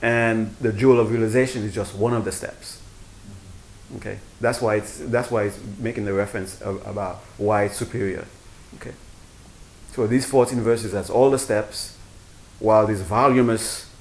And 0.00 0.56
the 0.60 0.72
jewel 0.72 1.00
of 1.00 1.10
realization 1.10 1.64
is 1.64 1.74
just 1.74 1.94
one 1.94 2.14
of 2.14 2.24
the 2.24 2.32
steps. 2.32 2.80
Okay, 3.96 4.18
that's 4.40 4.62
why 4.62 4.76
it's 4.76 4.98
that's 4.98 5.30
why 5.30 5.44
it's 5.44 5.58
making 5.78 6.06
the 6.06 6.14
reference 6.14 6.60
of, 6.62 6.84
about 6.86 7.16
why 7.36 7.64
it's 7.64 7.76
superior. 7.76 8.24
Okay, 8.76 8.94
so 9.92 10.06
these 10.06 10.24
14 10.24 10.62
verses 10.62 10.92
has 10.92 11.10
all 11.10 11.30
the 11.30 11.38
steps, 11.38 11.94
while 12.58 12.86
this 12.86 13.02
voluminous 13.02 13.91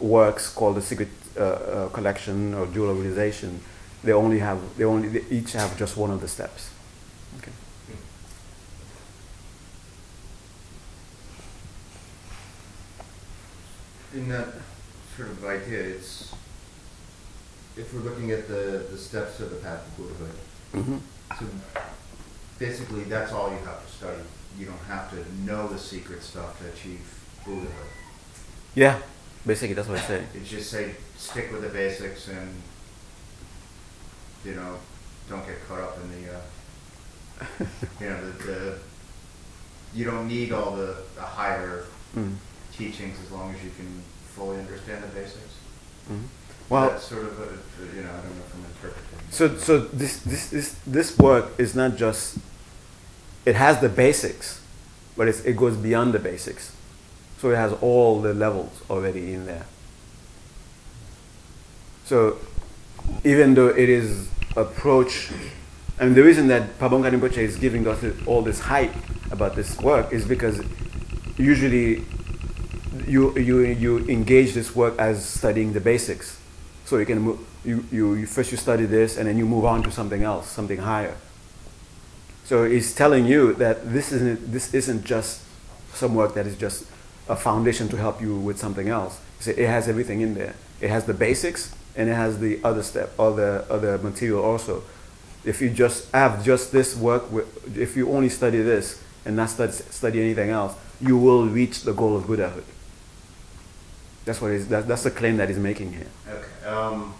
works 0.00 0.48
called 0.52 0.76
the 0.76 0.82
secret 0.82 1.08
uh, 1.36 1.40
uh, 1.40 1.88
collection 1.88 2.54
or 2.54 2.66
jewel 2.66 2.90
of 2.90 2.98
realization, 2.98 3.60
they 4.04 4.12
only 4.12 4.38
have 4.38 4.58
they 4.76 4.84
only 4.84 5.08
they 5.08 5.24
each 5.30 5.52
have 5.52 5.76
just 5.78 5.96
one 5.96 6.10
of 6.10 6.20
the 6.20 6.28
steps. 6.28 6.70
Okay. 7.38 7.52
In 14.14 14.28
that 14.28 14.48
sort 15.16 15.28
of 15.28 15.44
idea, 15.44 15.80
it's, 15.80 16.32
if 17.76 17.92
we're 17.92 18.00
looking 18.00 18.30
at 18.30 18.48
the, 18.48 18.86
the 18.90 18.96
steps 18.96 19.40
of 19.40 19.50
the 19.50 19.56
path 19.56 19.86
of 19.86 19.96
Buddhahood, 19.96 20.36
hmm 20.72 20.96
so 21.38 21.44
basically 22.58 23.04
that's 23.04 23.32
all 23.32 23.50
you 23.50 23.58
have 23.58 23.84
to 23.84 23.92
study. 23.92 24.22
You 24.58 24.66
don't 24.66 24.84
have 24.88 25.10
to 25.10 25.16
know 25.44 25.68
the 25.68 25.78
secret 25.78 26.22
stuff 26.22 26.58
to 26.60 26.68
achieve 26.68 27.00
Buddhahood. 27.44 27.90
Yeah, 28.74 29.00
basically 29.46 29.74
that's 29.74 29.88
what 29.88 29.98
I 29.98 30.02
say. 30.02 30.24
It's 30.34 30.50
just 30.50 30.70
say, 30.70 30.94
stick 31.16 31.52
with 31.52 31.62
the 31.62 31.68
basics 31.68 32.28
and, 32.28 32.50
you 34.44 34.54
know, 34.54 34.76
don't 35.28 35.46
get 35.46 35.66
caught 35.68 35.80
up 35.80 35.98
in 36.02 36.22
the, 36.22 36.34
uh, 36.34 36.40
you 38.00 38.08
know, 38.08 38.30
the, 38.30 38.44
the, 38.44 38.78
you 39.94 40.04
don't 40.04 40.28
need 40.28 40.52
all 40.52 40.76
the, 40.76 40.96
the 41.14 41.22
higher 41.22 41.84
Mm. 42.14 42.34
teachings 42.72 43.18
as 43.22 43.30
long 43.30 43.54
as 43.54 43.62
you 43.62 43.70
can 43.76 44.00
fully 44.34 44.58
understand 44.58 45.02
the 45.04 45.08
basics. 45.08 45.54
hmm 46.08 46.22
Well, 46.70 46.88
That's 46.90 47.04
sort 47.04 47.24
of 47.24 47.38
a, 47.40 47.96
you 47.96 48.02
know, 48.02 48.08
I 48.08 48.12
don't 48.22 48.36
know 48.36 48.42
if 48.46 48.54
I'm 48.54 48.64
interpreting. 48.64 49.18
So, 49.30 49.56
so 49.58 49.78
this, 49.80 50.20
this, 50.20 50.48
this, 50.48 50.78
this 50.86 51.18
work 51.18 51.50
is 51.58 51.74
not 51.74 51.96
just, 51.96 52.38
it 53.44 53.54
has 53.56 53.80
the 53.80 53.88
basics, 53.90 54.62
but 55.16 55.28
it's, 55.28 55.44
it 55.44 55.56
goes 55.56 55.76
beyond 55.76 56.14
the 56.14 56.18
basics. 56.18 56.72
So 57.38 57.50
it 57.50 57.56
has 57.56 57.72
all 57.74 58.20
the 58.20 58.34
levels 58.34 58.80
already 58.88 59.34
in 59.34 59.46
there. 59.46 59.66
So 62.04 62.38
even 63.24 63.54
though 63.54 63.68
it 63.68 63.88
is 63.88 64.28
approach, 64.56 65.30
and 65.98 66.14
the 66.14 66.22
reason 66.22 66.48
that 66.48 66.78
Pabongka 66.78 67.10
Rinpoche 67.10 67.38
is 67.38 67.56
giving 67.56 67.86
us 67.86 68.02
all 68.26 68.42
this 68.42 68.60
hype 68.60 68.94
about 69.30 69.54
this 69.54 69.78
work 69.80 70.12
is 70.12 70.26
because 70.26 70.62
usually 71.36 72.04
you, 73.06 73.36
you, 73.38 73.60
you 73.60 73.98
engage 74.08 74.54
this 74.54 74.74
work 74.74 74.98
as 74.98 75.24
studying 75.24 75.72
the 75.72 75.80
basics. 75.80 76.40
So 76.84 76.98
you 76.98 77.06
can 77.06 77.18
move, 77.18 77.40
you, 77.64 77.84
you, 77.90 78.14
you 78.14 78.26
first 78.26 78.52
you 78.52 78.56
study 78.56 78.86
this 78.86 79.16
and 79.16 79.28
then 79.28 79.36
you 79.36 79.44
move 79.44 79.64
on 79.64 79.82
to 79.82 79.90
something 79.90 80.22
else, 80.22 80.48
something 80.48 80.78
higher. 80.78 81.16
So 82.44 82.64
he's 82.64 82.94
telling 82.94 83.26
you 83.26 83.54
that 83.54 83.92
this 83.92 84.12
isn't, 84.12 84.52
this 84.52 84.72
isn't 84.72 85.04
just 85.04 85.42
some 85.92 86.14
work 86.14 86.34
that 86.34 86.46
is 86.46 86.56
just 86.56 86.86
a 87.28 87.36
foundation 87.36 87.88
to 87.88 87.96
help 87.96 88.20
you 88.20 88.36
with 88.36 88.58
something 88.58 88.88
else. 88.88 89.20
So 89.40 89.50
it 89.50 89.66
has 89.66 89.88
everything 89.88 90.20
in 90.20 90.34
there. 90.34 90.54
It 90.80 90.90
has 90.90 91.04
the 91.04 91.14
basics 91.14 91.74
and 91.96 92.08
it 92.08 92.14
has 92.14 92.38
the 92.38 92.60
other 92.62 92.82
step, 92.82 93.12
other 93.18 93.64
other 93.70 93.98
material 93.98 94.42
also. 94.44 94.82
If 95.44 95.60
you 95.60 95.70
just 95.70 96.10
have 96.12 96.44
just 96.44 96.72
this 96.72 96.96
work, 96.96 97.30
with, 97.30 97.78
if 97.78 97.96
you 97.96 98.10
only 98.12 98.28
study 98.28 98.60
this 98.62 99.02
and 99.24 99.36
not 99.36 99.50
study, 99.50 99.72
study 99.72 100.20
anything 100.20 100.50
else, 100.50 100.74
you 101.00 101.16
will 101.16 101.46
reach 101.46 101.82
the 101.82 101.92
goal 101.92 102.16
of 102.16 102.26
Buddhahood. 102.26 102.64
That's 104.24 104.40
what 104.40 104.50
is 104.50 104.68
that, 104.68 104.88
that's 104.88 105.04
the 105.04 105.10
claim 105.10 105.36
that 105.36 105.48
he's 105.48 105.58
making 105.58 105.92
here. 105.92 106.08
Okay, 106.28 106.66
um. 106.66 107.14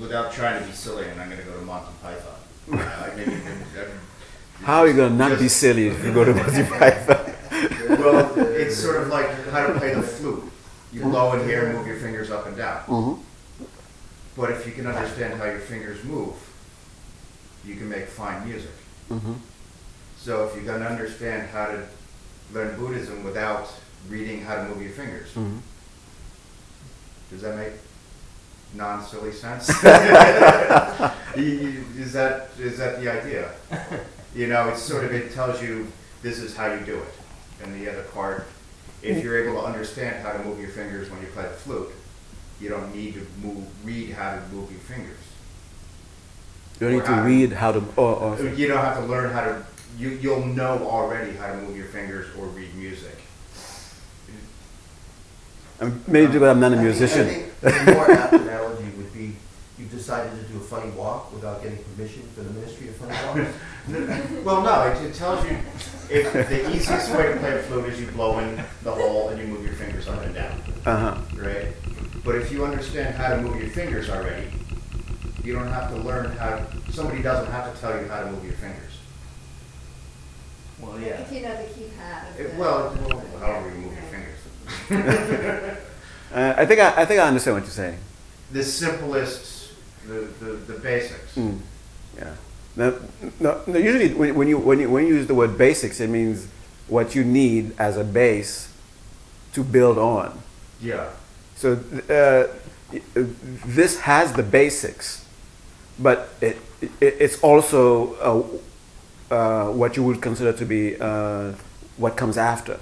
Without 0.00 0.32
trying 0.32 0.60
to 0.60 0.66
be 0.66 0.72
silly, 0.72 1.06
and 1.06 1.20
I'm 1.20 1.30
gonna 1.30 1.42
go 1.42 1.52
to 1.52 1.64
Monty 1.64 1.92
Python. 2.02 2.34
I 2.72 3.12
maybe 3.16 3.32
I- 3.32 4.11
How 4.64 4.80
are 4.80 4.88
you 4.88 4.94
gonna 4.94 5.14
not 5.14 5.38
be 5.38 5.48
silly 5.48 5.88
if 5.88 6.04
you 6.04 6.12
go 6.12 6.24
to 6.24 6.34
Monty 6.34 6.62
Python? 6.64 7.28
Well, 8.02 8.36
it's 8.56 8.76
sort 8.76 9.00
of 9.02 9.08
like 9.08 9.28
how 9.50 9.66
to 9.68 9.78
play 9.78 9.94
the 9.94 10.02
flute. 10.02 10.42
You 10.92 11.02
blow 11.02 11.34
in 11.34 11.46
here 11.46 11.66
and 11.66 11.78
move 11.78 11.86
your 11.86 11.98
fingers 11.98 12.30
up 12.32 12.46
and 12.46 12.56
down. 12.56 12.82
Mm-hmm. 12.86 13.22
But 14.36 14.50
if 14.50 14.66
you 14.66 14.72
can 14.72 14.86
understand 14.88 15.34
how 15.38 15.44
your 15.44 15.60
fingers 15.60 16.02
move, 16.02 16.34
you 17.64 17.76
can 17.76 17.88
make 17.88 18.06
fine 18.06 18.44
music. 18.48 18.72
Mm-hmm. 19.08 19.34
So 20.16 20.46
if 20.48 20.56
you 20.56 20.62
can 20.62 20.82
understand 20.82 21.48
how 21.50 21.66
to 21.66 21.86
learn 22.52 22.76
Buddhism 22.78 23.22
without 23.22 23.72
reading 24.08 24.42
how 24.42 24.56
to 24.56 24.64
move 24.64 24.82
your 24.82 24.90
fingers, 24.92 25.28
Mm-hmm. 25.34 25.58
does 27.30 27.42
that 27.42 27.56
make 27.56 27.72
non-silly 28.74 29.32
sense? 29.32 29.68
You- 31.36 31.44
you- 31.44 31.84
is 31.98 32.12
that 32.14 32.48
is 32.58 32.78
that 32.78 33.00
the 33.00 33.08
idea? 33.10 33.52
You 34.34 34.46
know, 34.48 34.68
it's 34.68 34.82
sort 34.82 35.04
of 35.04 35.12
it 35.12 35.32
tells 35.32 35.62
you 35.62 35.88
this 36.22 36.38
is 36.38 36.56
how 36.56 36.72
you 36.72 36.80
do 36.86 36.96
it, 36.98 37.14
and 37.62 37.74
the 37.80 37.90
other 37.90 38.02
part, 38.04 38.46
if 39.02 39.22
you're 39.22 39.42
able 39.46 39.60
to 39.60 39.66
understand 39.66 40.24
how 40.24 40.32
to 40.32 40.38
move 40.44 40.58
your 40.60 40.70
fingers 40.70 41.10
when 41.10 41.20
you 41.20 41.26
play 41.28 41.42
the 41.42 41.50
flute, 41.50 41.90
you 42.60 42.68
don't 42.70 42.94
need 42.94 43.14
to 43.14 43.26
move 43.42 43.66
read 43.84 44.10
how 44.10 44.32
to 44.34 44.40
move 44.52 44.70
your 44.70 44.80
fingers. 44.80 45.18
You 46.80 46.88
don't 46.88 46.92
need 46.98 47.04
to 47.04 47.12
Or 47.12 47.16
how- 47.16 47.24
read 47.24 47.52
how 47.52 47.72
to. 47.72 47.78
Oh, 47.98 48.36
oh. 48.38 48.42
You 48.56 48.68
don't 48.68 48.78
have 48.82 48.96
to 48.98 49.04
learn 49.04 49.32
how 49.32 49.42
to. 49.42 49.66
You 49.98 50.08
you'll 50.10 50.46
know 50.46 50.78
already 50.88 51.32
how 51.32 51.48
to 51.48 51.56
move 51.58 51.76
your 51.76 51.86
fingers 51.88 52.26
or 52.38 52.46
read 52.46 52.74
music. 52.74 53.18
I'm, 55.80 56.02
maybe 56.06 56.32
because 56.32 56.48
I'm 56.48 56.60
not 56.60 56.72
a 56.72 56.76
I 56.76 56.78
think- 56.78 56.84
musician. 56.84 57.26
I 57.62 57.70
think 57.70 57.84
the 57.86 57.92
more 57.94 58.10
apt 58.10 58.32
analogy 58.32 58.84
would 58.96 59.12
be, 59.12 59.36
you've 59.78 59.90
decided 59.90 60.32
to 60.40 60.50
do 60.52 60.56
a 60.58 60.60
funny 60.60 60.90
walk 60.92 61.32
without 61.34 61.62
getting 61.62 61.78
permission 61.96 62.22
from 62.34 62.44
the 62.44 62.50
Ministry 62.54 62.88
of 62.88 62.96
Funny 62.96 63.42
Walks. 63.44 63.54
Well, 64.44 64.62
no, 64.62 64.82
it, 64.88 65.02
it 65.04 65.14
tells 65.14 65.44
you 65.48 65.56
if 66.10 66.32
the 66.32 66.74
easiest 66.74 67.10
way 67.14 67.32
to 67.32 67.36
play 67.38 67.58
a 67.58 67.62
flute 67.62 67.86
is 67.86 68.00
you 68.00 68.06
blow 68.08 68.38
in 68.40 68.56
the 68.82 68.92
hole 68.92 69.28
and 69.30 69.40
you 69.40 69.46
move 69.46 69.64
your 69.64 69.74
fingers 69.74 70.06
up 70.08 70.22
and 70.22 70.34
down, 70.34 70.60
Uh 70.86 70.96
huh. 71.14 71.20
right? 71.36 71.68
But 72.24 72.36
if 72.36 72.52
you 72.52 72.64
understand 72.64 73.14
how 73.16 73.30
to 73.34 73.40
move 73.42 73.60
your 73.60 73.70
fingers 73.70 74.08
already, 74.10 74.48
you 75.42 75.52
don't 75.54 75.68
have 75.68 75.90
to 75.90 75.96
learn 75.96 76.30
how. 76.36 76.64
Somebody 76.90 77.22
doesn't 77.22 77.50
have 77.50 77.74
to 77.74 77.80
tell 77.80 78.00
you 78.00 78.06
how 78.08 78.20
to 78.22 78.30
move 78.30 78.44
your 78.44 78.54
fingers. 78.54 78.92
Well, 80.80 80.98
yeah. 81.00 81.20
If 81.22 81.32
you 81.32 81.40
know 81.42 81.56
the 81.56 81.64
keypad 81.64 82.30
of 82.30 82.40
It- 82.40 82.52
the. 82.52 82.58
well, 82.60 82.96
well, 83.08 83.18
of 83.18 83.40
however 83.40 83.68
you 83.70 83.74
move 83.76 83.94
your 83.94 84.02
fingers. 84.02 85.78
Uh, 86.32 86.54
I 86.56 86.64
think 86.64 86.80
I, 86.80 87.02
I 87.02 87.04
think 87.04 87.20
I 87.20 87.28
understand 87.28 87.56
what 87.56 87.62
you're 87.64 87.70
saying. 87.72 87.98
The 88.52 88.64
simplest, 88.64 89.74
the, 90.06 90.20
the, 90.40 90.52
the 90.72 90.78
basics. 90.80 91.34
Mm. 91.36 91.58
Yeah. 92.16 92.34
No, 92.74 92.98
no, 93.38 93.60
no, 93.66 93.78
usually 93.78 94.14
when, 94.14 94.48
you 94.48 94.58
when 94.58 94.78
you 94.80 94.88
when 94.88 95.06
you 95.06 95.14
use 95.14 95.26
the 95.26 95.34
word 95.34 95.58
basics, 95.58 96.00
it 96.00 96.08
means 96.08 96.48
what 96.88 97.14
you 97.14 97.22
need 97.24 97.74
as 97.78 97.96
a 97.96 98.04
base 98.04 98.72
to 99.52 99.62
build 99.62 99.98
on. 99.98 100.40
Yeah. 100.80 101.10
So 101.54 101.72
uh, 102.08 102.48
this 103.66 104.00
has 104.00 104.32
the 104.32 104.42
basics, 104.42 105.24
but 105.98 106.30
it, 106.40 106.56
it 106.80 106.90
it's 107.00 107.38
also 107.42 108.60
uh, 109.30 109.34
uh, 109.34 109.72
what 109.72 109.96
you 109.96 110.02
would 110.02 110.20
consider 110.22 110.52
to 110.52 110.64
be 110.64 110.96
uh, 110.98 111.52
what 111.98 112.16
comes 112.16 112.38
after 112.38 112.80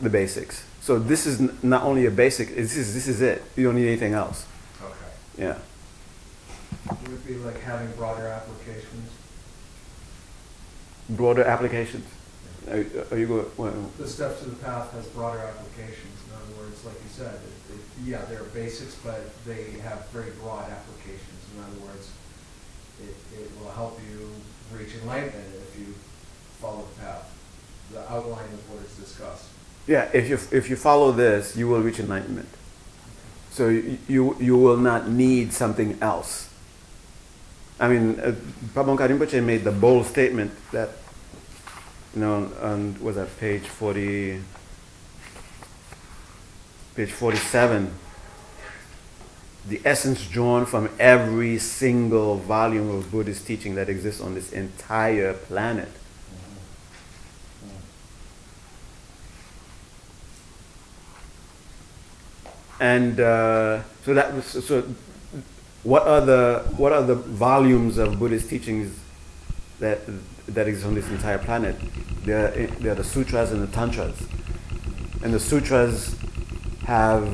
the 0.00 0.10
basics. 0.10 0.64
So 0.80 0.98
this 0.98 1.26
is 1.26 1.40
n- 1.40 1.56
not 1.62 1.82
only 1.84 2.06
a 2.06 2.10
basic. 2.10 2.54
This 2.54 2.76
is 2.76 2.94
this 2.94 3.06
is 3.06 3.20
it. 3.20 3.42
You 3.56 3.64
don't 3.66 3.76
need 3.76 3.86
anything 3.86 4.14
else. 4.14 4.44
Okay. 4.82 4.94
Yeah. 5.38 5.58
It 6.90 7.08
would 7.10 7.26
be 7.26 7.34
like 7.36 7.60
having 7.60 7.90
broader 7.92 8.26
applications. 8.28 8.87
Broader 11.10 11.44
applications. 11.44 12.06
Are, 12.68 12.84
are 13.10 13.18
you 13.18 13.26
go? 13.26 13.50
Well, 13.56 13.72
The 13.98 14.06
steps 14.08 14.40
to 14.40 14.50
the 14.50 14.56
path 14.56 14.92
has 14.92 15.06
broader 15.08 15.38
applications. 15.38 16.14
In 16.28 16.36
other 16.36 16.62
words, 16.62 16.84
like 16.84 16.96
you 17.02 17.08
said, 17.08 17.34
it, 17.34 17.74
it, 17.74 17.80
yeah, 18.04 18.24
they're 18.28 18.44
basics, 18.44 18.94
but 18.96 19.20
they 19.46 19.78
have 19.80 20.08
very 20.08 20.30
broad 20.42 20.70
applications. 20.70 21.40
In 21.56 21.62
other 21.64 21.80
words, 21.80 22.10
it, 23.02 23.14
it 23.40 23.50
will 23.58 23.70
help 23.70 23.98
you 24.10 24.30
reach 24.76 24.94
enlightenment 24.96 25.46
if 25.54 25.78
you 25.78 25.94
follow 26.60 26.84
the 26.94 27.00
path, 27.00 27.34
the 27.92 28.00
outline 28.12 28.52
of 28.52 28.70
what 28.70 28.84
is 28.84 28.94
discussed. 28.96 29.46
Yeah, 29.86 30.10
if 30.12 30.28
you 30.28 30.38
if 30.52 30.68
you 30.68 30.76
follow 30.76 31.12
this, 31.12 31.56
you 31.56 31.68
will 31.68 31.80
reach 31.80 31.98
enlightenment. 31.98 32.48
So 33.50 33.68
you, 33.68 34.36
you 34.38 34.56
will 34.56 34.76
not 34.76 35.08
need 35.08 35.52
something 35.54 35.98
else. 36.02 36.47
I 37.80 37.88
mean, 37.88 38.18
uh, 38.20 38.34
Pabongka 38.74 39.08
Rinpoche 39.08 39.42
made 39.42 39.64
the 39.64 39.70
bold 39.70 40.06
statement 40.06 40.50
that, 40.72 40.90
you 42.14 42.20
know, 42.20 42.50
on 42.60 43.00
was 43.00 43.16
that 43.16 43.38
page 43.38 43.62
forty, 43.62 44.40
page 46.96 47.12
forty-seven. 47.12 47.92
The 49.68 49.80
essence 49.84 50.26
drawn 50.26 50.64
from 50.66 50.88
every 50.98 51.58
single 51.58 52.36
volume 52.36 52.90
of 52.90 53.10
Buddhist 53.10 53.46
teaching 53.46 53.74
that 53.74 53.88
exists 53.88 54.20
on 54.20 54.34
this 54.34 54.52
entire 54.52 55.34
planet. 55.34 55.88
and 62.80 63.18
uh, 63.20 63.82
so 64.04 64.14
that 64.14 64.32
was 64.34 64.44
so 64.44 64.84
what 65.88 66.06
are 66.06 66.20
the 66.20 66.64
what 66.76 66.92
are 66.92 67.02
the 67.02 67.14
volumes 67.14 67.96
of 67.96 68.18
Buddhist 68.18 68.50
teachings 68.50 68.94
that 69.80 70.00
that 70.46 70.68
exist 70.68 70.86
on 70.86 70.94
this 70.94 71.08
entire 71.08 71.38
planet? 71.38 71.76
There 72.24 72.44
are, 72.44 72.90
are 72.90 72.94
the 72.94 73.04
sutras 73.04 73.52
and 73.52 73.62
the 73.62 73.68
tantras, 73.68 74.20
and 75.22 75.32
the 75.32 75.40
sutras 75.40 76.14
have 76.84 77.24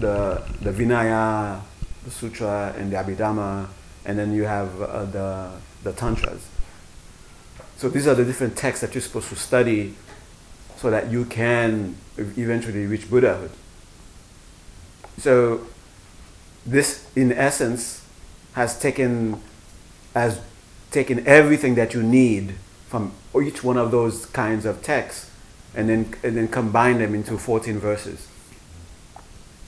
the 0.00 0.44
the 0.60 0.70
Vinaya, 0.70 1.60
the 2.04 2.10
sutra, 2.12 2.72
and 2.78 2.92
the 2.92 2.96
Abhidhamma, 2.98 3.66
and 4.04 4.16
then 4.16 4.32
you 4.32 4.44
have 4.44 4.80
uh, 4.80 5.04
the 5.06 5.50
the 5.82 5.92
tantras. 5.92 6.46
So 7.78 7.88
these 7.88 8.06
are 8.06 8.14
the 8.14 8.24
different 8.24 8.56
texts 8.56 8.82
that 8.82 8.94
you're 8.94 9.02
supposed 9.02 9.28
to 9.30 9.34
study, 9.34 9.96
so 10.76 10.88
that 10.88 11.10
you 11.10 11.24
can 11.24 11.96
eventually 12.16 12.86
reach 12.86 13.10
Buddhahood. 13.10 13.50
So 15.18 15.66
this, 16.64 17.06
in 17.16 17.32
essence, 17.32 18.06
has 18.54 18.78
taken 18.78 19.40
has 20.14 20.40
taken 20.90 21.26
everything 21.26 21.74
that 21.74 21.94
you 21.94 22.02
need 22.02 22.54
from 22.88 23.12
each 23.42 23.64
one 23.64 23.78
of 23.78 23.90
those 23.90 24.26
kinds 24.26 24.66
of 24.66 24.82
texts, 24.82 25.30
and 25.74 25.88
then 25.88 26.14
and 26.22 26.36
then 26.36 26.48
combine 26.48 26.98
them 26.98 27.14
into 27.14 27.38
14 27.38 27.78
verses. 27.78 28.28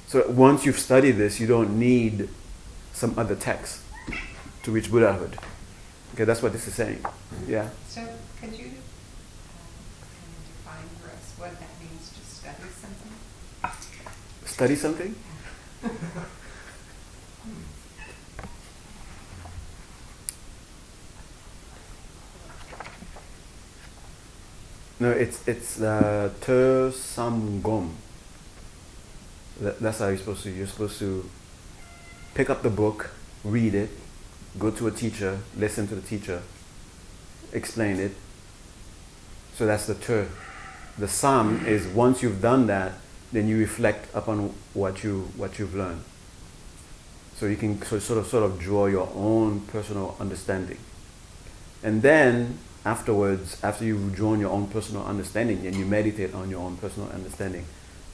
So 0.07 0.29
once 0.29 0.65
you've 0.65 0.79
studied 0.79 1.13
this, 1.13 1.41
you 1.41 1.47
don't 1.47 1.79
need 1.79 2.29
some 2.93 3.19
other 3.19 3.35
text 3.35 3.81
to 4.63 4.71
reach 4.71 4.91
Buddhahood. 4.91 5.39
Okay, 6.15 6.25
that's 6.25 6.43
what 6.43 6.53
this 6.53 6.69
is 6.69 6.75
saying. 6.75 7.05
Yeah. 7.49 7.71
So 7.89 8.07
could 8.41 8.53
you 8.53 8.67
um, 8.67 8.73
define 10.47 10.89
for 11.03 11.11
us 11.11 11.35
what 11.37 11.59
that 11.59 11.71
means 11.81 12.13
to 12.13 12.21
study 12.25 12.69
something? 12.81 14.47
Study 14.47 14.77
something. 14.77 15.15
No, 25.01 25.11
it's 25.11 25.47
it's 25.49 25.81
uh, 25.81 26.31
ter 26.41 26.91
samgom. 26.91 27.91
That, 29.61 29.81
that's 29.81 29.99
how 29.99 30.09
you're 30.09 30.19
supposed 30.19 30.45
to. 30.45 30.51
You're 30.51 30.67
supposed 30.67 30.99
to 31.01 31.29
pick 32.35 32.49
up 32.49 32.63
the 32.63 32.71
book, 32.71 33.11
read 33.43 33.75
it, 33.75 33.91
go 34.59 34.71
to 34.71 34.87
a 34.87 34.91
teacher, 34.91 35.39
listen 35.57 35.89
to 35.89 35.95
the 35.97 36.01
teacher, 36.01 36.43
explain 37.53 37.99
it. 37.99 38.13
So 39.55 39.67
that's 39.67 39.87
the 39.87 39.95
ter. 39.95 40.29
The 40.97 41.09
sam 41.09 41.67
is 41.67 41.89
once 41.89 42.23
you've 42.23 42.41
done 42.41 42.69
that, 42.69 42.93
then 43.33 43.49
you 43.49 43.59
reflect 43.59 44.15
upon 44.15 44.55
what 44.75 45.03
you 45.03 45.31
what 45.37 45.59
you've 45.59 45.75
learned. 45.75 46.05
So 47.35 47.47
you 47.47 47.57
can 47.57 47.83
so, 47.83 47.99
sort 47.99 48.21
of 48.21 48.29
sort 48.29 48.45
of 48.45 48.61
draw 48.61 48.87
your 48.87 49.11
own 49.13 49.61
personal 49.63 50.17
understanding, 50.21 50.79
and 51.83 52.01
then 52.01 52.59
afterwards, 52.85 53.59
after 53.63 53.85
you've 53.85 54.15
drawn 54.15 54.41
your 54.41 54.51
own 54.51 54.67
personal 54.69 55.05
understanding, 55.05 55.63
then 55.63 55.75
you 55.75 55.87
meditate 55.87 56.35
on 56.35 56.51
your 56.51 56.61
own 56.61 56.77
personal 56.77 57.09
understanding, 57.11 57.65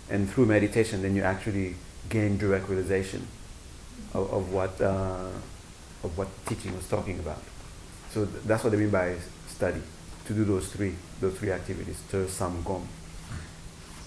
and 0.08 0.28
through 0.30 0.46
meditation, 0.46 1.02
then 1.02 1.14
you 1.16 1.22
actually 1.22 1.76
gain 2.08 2.38
direct 2.38 2.68
realization 2.68 3.26
of, 4.14 4.32
of 4.32 4.52
what 4.52 4.80
uh, 4.80 5.28
of 6.02 6.16
what 6.16 6.28
teaching 6.46 6.74
was 6.74 6.88
talking 6.88 7.18
about. 7.18 7.42
So 8.10 8.24
th- 8.24 8.42
that's 8.44 8.64
what 8.64 8.70
they 8.70 8.78
mean 8.78 8.90
by 8.90 9.16
study. 9.48 9.82
To 10.26 10.34
do 10.34 10.44
those 10.44 10.68
three 10.72 10.94
those 11.20 11.34
three 11.38 11.50
activities, 11.50 12.00
ter 12.10 12.26
sam 12.26 12.62
gom. 12.64 12.86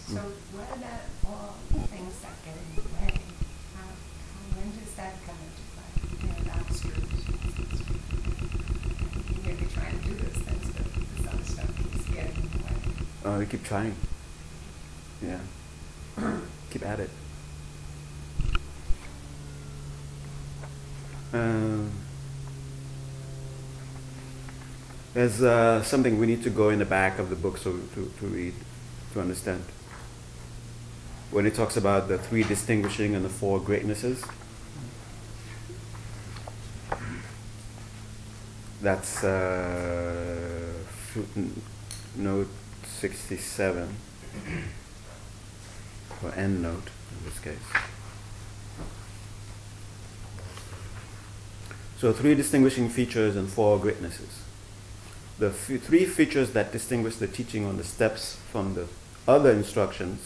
So 0.08 0.20
what 0.56 0.68
about 0.78 1.02
all 1.26 1.56
things 1.88 2.20
that 2.22 2.36
get 2.44 2.56
in 2.56 2.76
the 2.76 2.84
how, 3.76 3.88
when 4.56 4.68
does 4.76 4.94
that 4.96 5.16
come 5.26 5.40
into 5.44 5.64
play? 5.72 5.92
You 6.20 6.28
know, 6.28 6.40
the 6.44 6.52
obstacles. 6.60 7.24
You 9.32 9.40
may 9.44 9.56
be 9.56 9.68
trying 9.72 9.96
to 10.00 10.04
do 10.08 10.14
those 10.16 10.40
things, 10.44 10.66
but 10.76 10.86
this 10.92 11.28
other 11.28 11.44
stuff 11.44 11.72
keeps 11.76 12.04
getting 12.12 12.36
in 12.36 12.50
the 12.52 12.60
way. 12.64 12.78
Uh, 13.24 13.38
we 13.40 13.46
keep 13.46 13.64
trying. 13.64 13.96
Yeah. 15.22 15.40
keep 16.70 16.86
at 16.86 17.00
it. 17.00 17.10
Um, 21.32 21.90
there's 25.14 25.42
uh, 25.42 25.82
something 25.84 26.20
we 26.20 26.28
need 26.28 26.44
to 26.44 26.50
go 26.50 26.70
in 26.70 26.80
the 26.80 26.86
back 26.86 27.18
of 27.18 27.30
the 27.30 27.36
book 27.36 27.58
so 27.58 27.78
to, 27.96 28.12
to 28.20 28.26
read, 28.26 28.54
to 29.14 29.22
understand. 29.22 29.64
When 31.32 31.46
it 31.46 31.56
talks 31.56 31.78
about 31.78 32.10
the 32.10 32.18
three 32.18 32.44
distinguishing 32.44 33.16
and 33.16 33.24
the 33.24 33.30
four 33.30 33.60
greatnesses, 33.60 34.24
that's 38.82 39.24
uh, 39.24 40.74
footnote 41.14 41.64
note 42.16 42.48
67 43.04 43.98
or 46.24 46.34
end 46.36 46.64
note 46.64 46.88
in 47.12 47.26
this 47.26 47.38
case. 47.40 47.58
So 51.98 52.14
three 52.14 52.34
distinguishing 52.34 52.88
features 52.88 53.36
and 53.36 53.50
four 53.50 53.78
greatnesses. 53.78 54.40
The 55.38 55.50
f- 55.50 55.82
three 55.82 56.06
features 56.06 56.52
that 56.52 56.72
distinguish 56.72 57.18
the 57.18 57.28
teaching 57.28 57.66
on 57.66 57.76
the 57.76 57.84
steps 57.84 58.38
from 58.54 58.76
the 58.76 58.88
other 59.28 59.52
instructions 59.52 60.22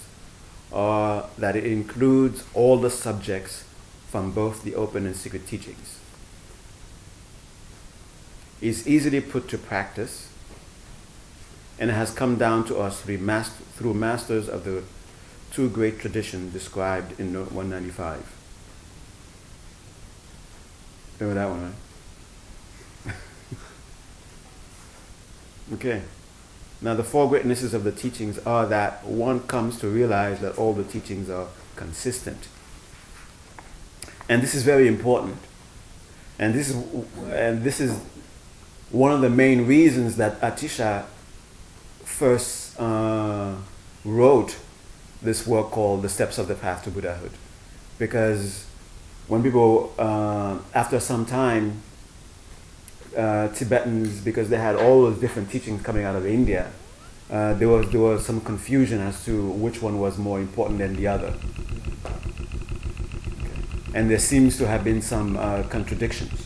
are 0.72 1.26
that 1.40 1.56
it 1.56 1.66
includes 1.66 2.44
all 2.54 2.78
the 2.78 2.92
subjects 2.92 3.64
from 4.08 4.34
both 4.34 4.64
the 4.64 4.76
open 4.76 5.08
and 5.08 5.16
secret 5.16 5.48
teachings. 5.48 5.98
is 8.62 8.88
easily 8.88 9.22
put 9.22 9.48
to 9.50 9.58
practice 9.58 10.30
and 11.80 11.90
it 11.90 11.94
has 11.94 12.12
come 12.12 12.38
down 12.38 12.66
to 12.66 12.78
us 12.78 13.02
through 13.02 13.18
masters 13.94 14.50
of 14.50 14.64
the 14.64 14.84
two 15.52 15.70
great 15.70 16.00
traditions 16.00 16.54
described 16.54 17.20
in 17.20 17.32
Note 17.32 17.52
195. 17.52 18.34
Remember 21.20 21.40
that 21.40 21.50
one, 21.50 21.74
right? 23.06 23.16
okay. 25.74 26.02
Now, 26.80 26.94
the 26.94 27.04
four 27.04 27.28
greatnesses 27.28 27.74
of 27.74 27.84
the 27.84 27.92
teachings 27.92 28.38
are 28.40 28.68
that 28.68 29.04
one 29.04 29.40
comes 29.48 29.80
to 29.80 29.88
realize 29.88 30.42
that 30.42 30.58
all 30.58 30.74
the 30.74 30.84
teachings 30.84 31.30
are 31.30 31.48
consistent. 31.76 32.48
And 34.30 34.44
this 34.44 34.54
is 34.54 34.64
very 34.64 34.88
important. 34.88 35.38
And 36.38 36.54
this 36.54 36.70
is, 36.70 36.76
and 37.32 37.64
this 37.64 37.80
is 37.80 38.00
one 38.92 39.12
of 39.12 39.22
the 39.22 39.30
main 39.30 39.66
reasons 39.66 40.18
that 40.18 40.40
Atisha 40.42 41.06
first 42.08 42.80
uh, 42.80 43.56
wrote 44.04 44.58
this 45.22 45.46
work 45.46 45.70
called 45.72 46.02
The 46.02 46.10
Steps 46.10 46.38
of 46.38 46.48
the 46.48 46.56
Path 46.56 46.84
to 46.86 46.90
Buddhahood. 46.90 47.32
Because 48.00 48.66
when 49.28 49.44
people, 49.44 49.94
uh, 50.00 50.58
after 50.74 51.00
some 51.00 51.26
time, 51.26 51.82
uh, 53.16 53.50
Tibetans, 53.50 54.22
because 54.22 54.50
they 54.50 54.58
had 54.58 54.76
all 54.76 55.02
those 55.04 55.20
different 55.20 55.52
teachings 55.52 55.82
coming 55.82 56.06
out 56.06 56.16
of 56.16 56.26
India, 56.26 56.72
uh, 57.30 57.54
there 57.56 57.68
was 57.68 57.90
there 57.92 58.00
was 58.00 58.26
some 58.26 58.40
confusion 58.40 59.02
as 59.02 59.26
to 59.26 59.50
which 59.50 59.82
one 59.82 60.00
was 60.00 60.18
more 60.18 60.40
important 60.40 60.80
than 60.80 60.96
the 60.96 61.08
other, 61.08 61.34
and 63.94 64.10
there 64.10 64.20
seems 64.20 64.58
to 64.58 64.68
have 64.68 64.84
been 64.84 65.02
some 65.02 65.36
uh, 65.36 65.64
contradictions. 65.64 66.46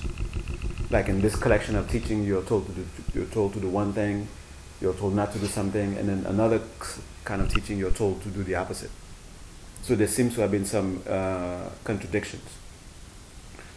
Like 0.89 1.07
in 1.07 1.21
this 1.21 1.35
collection 1.35 1.75
of 1.75 1.89
teaching, 1.89 2.23
you're 2.23 2.41
told 2.41 2.65
to 2.67 2.71
do, 2.73 2.85
you're 3.13 3.25
told 3.25 3.53
to 3.53 3.59
do 3.59 3.69
one 3.69 3.93
thing, 3.93 4.27
you're 4.81 4.93
told 4.93 5.15
not 5.15 5.31
to 5.33 5.39
do 5.39 5.47
something, 5.47 5.97
and 5.97 6.09
then 6.09 6.25
another 6.25 6.61
kind 7.23 7.41
of 7.41 7.53
teaching, 7.53 7.77
you're 7.77 7.91
told 7.91 8.21
to 8.23 8.29
do 8.29 8.43
the 8.43 8.55
opposite. 8.55 8.91
So 9.83 9.95
there 9.95 10.07
seems 10.07 10.35
to 10.35 10.41
have 10.41 10.51
been 10.51 10.65
some 10.65 11.03
uh, 11.07 11.69
contradictions. 11.83 12.43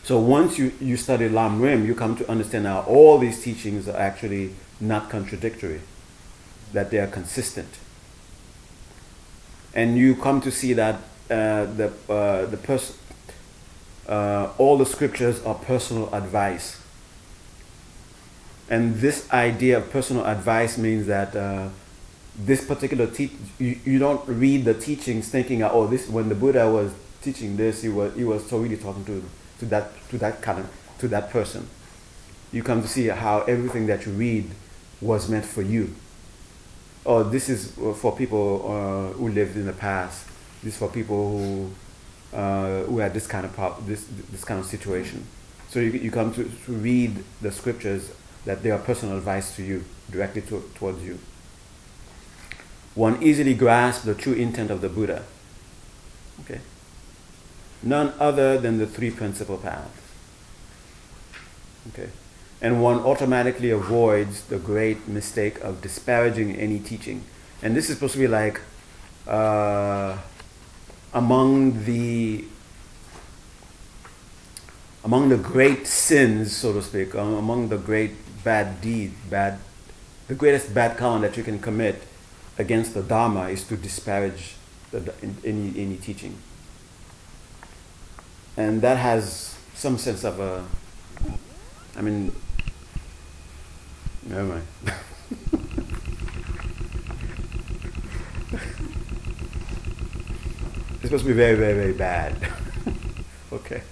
So 0.02 0.18
once 0.18 0.58
you, 0.58 0.72
you 0.80 0.96
study 0.96 1.28
Lam 1.28 1.62
Rim, 1.62 1.86
you 1.86 1.94
come 1.94 2.16
to 2.16 2.30
understand 2.30 2.66
how 2.66 2.80
all 2.82 3.18
these 3.18 3.42
teachings 3.42 3.88
are 3.88 3.96
actually 3.96 4.54
not 4.80 5.08
contradictory, 5.08 5.80
that 6.72 6.90
they 6.90 6.98
are 6.98 7.06
consistent. 7.06 7.78
And 9.74 9.96
you 9.96 10.14
come 10.14 10.40
to 10.42 10.50
see 10.50 10.74
that 10.74 10.96
uh, 11.30 11.64
the, 11.64 11.92
uh, 12.08 12.46
the 12.46 12.58
pers- 12.58 12.98
uh, 14.06 14.52
all 14.58 14.76
the 14.76 14.86
scriptures 14.86 15.42
are 15.44 15.54
personal 15.54 16.14
advice. 16.14 16.83
And 18.68 18.96
this 18.96 19.30
idea 19.32 19.78
of 19.78 19.90
personal 19.90 20.24
advice 20.24 20.78
means 20.78 21.06
that 21.06 21.36
uh, 21.36 21.68
this 22.36 22.64
particular 22.64 23.06
teach 23.06 23.32
you, 23.58 23.78
you 23.84 23.98
don't 23.98 24.26
read 24.26 24.64
the 24.64 24.74
teachings 24.74 25.28
thinking, 25.28 25.62
oh, 25.62 25.86
this 25.86 26.08
when 26.08 26.28
the 26.28 26.34
Buddha 26.34 26.70
was 26.70 26.92
teaching 27.22 27.56
this, 27.56 27.82
he 27.82 27.88
was 27.88 28.14
he 28.14 28.24
was 28.24 28.48
so 28.48 28.58
really 28.58 28.76
talking 28.76 29.04
to 29.04 29.22
to 29.60 29.66
that 29.66 29.92
to 30.10 30.18
that 30.18 30.40
kind 30.40 30.60
of 30.60 30.70
to 30.98 31.08
that 31.08 31.30
person. 31.30 31.68
You 32.52 32.62
come 32.62 32.82
to 32.82 32.88
see 32.88 33.08
how 33.08 33.40
everything 33.42 33.86
that 33.86 34.06
you 34.06 34.12
read 34.12 34.50
was 35.00 35.28
meant 35.28 35.44
for 35.44 35.62
you. 35.62 35.94
Oh, 37.04 37.22
this 37.22 37.48
is 37.48 37.72
for 38.00 38.16
people 38.16 38.64
uh, 38.66 39.12
who 39.14 39.28
lived 39.28 39.56
in 39.56 39.66
the 39.66 39.72
past. 39.72 40.26
This 40.62 40.74
is 40.74 40.78
for 40.78 40.88
people 40.88 41.38
who 41.38 41.70
uh, 42.36 42.84
who 42.84 42.98
had 42.98 43.12
this 43.12 43.26
kind 43.26 43.44
of 43.44 43.86
this 43.86 44.06
this 44.30 44.44
kind 44.44 44.58
of 44.58 44.66
situation. 44.66 45.26
So 45.68 45.80
you, 45.80 45.90
you 45.90 46.10
come 46.10 46.32
to, 46.34 46.44
to 46.44 46.72
read 46.72 47.22
the 47.42 47.50
scriptures 47.50 48.10
that 48.44 48.62
they 48.62 48.70
are 48.70 48.78
personal 48.78 49.16
advice 49.16 49.56
to 49.56 49.62
you 49.62 49.84
directly 50.10 50.42
to, 50.42 50.70
towards 50.74 51.02
you. 51.02 51.18
One 52.94 53.22
easily 53.22 53.54
grasps 53.54 54.04
the 54.04 54.14
true 54.14 54.34
intent 54.34 54.70
of 54.70 54.80
the 54.80 54.88
Buddha. 54.88 55.24
Okay 56.40 56.60
none 57.84 58.12
other 58.18 58.58
than 58.58 58.78
the 58.78 58.86
three 58.86 59.10
principal 59.10 59.58
paths. 59.58 60.00
Okay? 61.92 62.08
And 62.60 62.82
one 62.82 63.00
automatically 63.00 63.70
avoids 63.70 64.44
the 64.44 64.58
great 64.58 65.06
mistake 65.06 65.60
of 65.60 65.82
disparaging 65.82 66.56
any 66.56 66.78
teaching. 66.80 67.22
And 67.62 67.76
this 67.76 67.90
is 67.90 67.96
supposed 67.96 68.14
to 68.14 68.20
be 68.20 68.28
like 68.28 68.60
uh, 69.26 70.18
among 71.12 71.84
the 71.84 72.44
among 75.04 75.28
the 75.28 75.36
great 75.36 75.86
sins, 75.86 76.56
so 76.56 76.72
to 76.72 76.80
speak, 76.80 77.14
um, 77.14 77.34
among 77.34 77.68
the 77.68 77.76
great 77.76 78.12
bad 78.44 78.80
deed, 78.80 79.12
bad, 79.30 79.58
the 80.28 80.34
greatest 80.34 80.74
bad 80.74 80.96
karma 80.96 81.26
that 81.26 81.36
you 81.36 81.42
can 81.42 81.58
commit 81.58 82.02
against 82.58 82.94
the 82.94 83.02
Dharma 83.02 83.48
is 83.48 83.64
to 83.64 83.76
disparage 83.76 84.54
the, 84.92 85.12
any 85.44 85.72
any 85.76 85.96
teaching 85.96 86.36
and 88.56 88.82
that 88.82 88.96
has 88.96 89.56
some 89.74 89.98
sense 89.98 90.24
of 90.24 90.40
a. 90.40 90.64
I 91.96 92.02
mean, 92.02 92.32
never 94.26 94.44
mind. 94.44 94.66
it's 100.92 101.02
supposed 101.02 101.24
to 101.24 101.28
be 101.28 101.32
very, 101.32 101.56
very, 101.56 101.74
very 101.74 101.92
bad. 101.92 102.36
okay. 103.52 103.82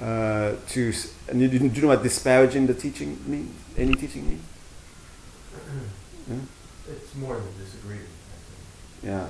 Uh, 0.00 0.54
to 0.68 0.92
and 1.28 1.40
you, 1.40 1.48
do 1.48 1.56
you 1.58 1.82
know 1.82 1.88
what 1.88 2.02
disparaging 2.02 2.66
the 2.68 2.74
teaching 2.74 3.18
means? 3.26 3.57
Any 3.78 3.94
teaching 3.94 4.28
means? 4.28 4.44
yeah? 6.28 6.36
It's 6.90 7.14
more 7.14 7.36
than 7.36 7.46
a 7.46 7.64
disagreement. 7.64 8.08
Yeah. 9.02 9.26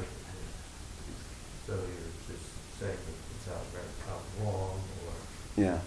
So 1.66 1.74
you're 1.74 2.14
just 2.26 2.80
saying 2.80 2.96
it's 3.36 3.48
outright 3.48 3.84
out 4.10 4.22
wrong 4.40 4.80
or 5.04 5.12
Yeah. 5.62 5.78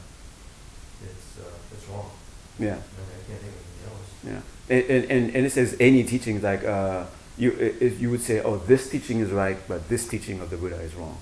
it's 1.03 1.39
uh, 1.39 1.49
it's 1.73 1.87
wrong. 1.89 2.11
Yeah. 2.59 2.67
I, 2.67 2.73
mean, 2.73 2.77
I 2.77 3.27
can't 3.27 3.39
think 3.41 3.55
of 3.55 3.61
anything 3.65 3.89
else. 3.89 4.43
Yeah, 4.69 4.75
and, 4.75 5.05
and, 5.11 5.35
and 5.35 5.45
it 5.47 5.51
says 5.51 5.75
any 5.79 6.03
teaching 6.03 6.39
like 6.41 6.63
uh, 6.63 7.05
you 7.39 7.51
it, 7.53 7.93
you 7.97 8.11
would 8.11 8.21
say, 8.21 8.41
oh, 8.41 8.57
this 8.57 8.89
teaching 8.89 9.19
is 9.21 9.31
right, 9.31 9.57
but 9.67 9.89
this 9.89 10.07
teaching 10.07 10.39
of 10.39 10.51
the 10.51 10.57
Buddha 10.57 10.79
is 10.81 10.93
wrong. 10.93 11.17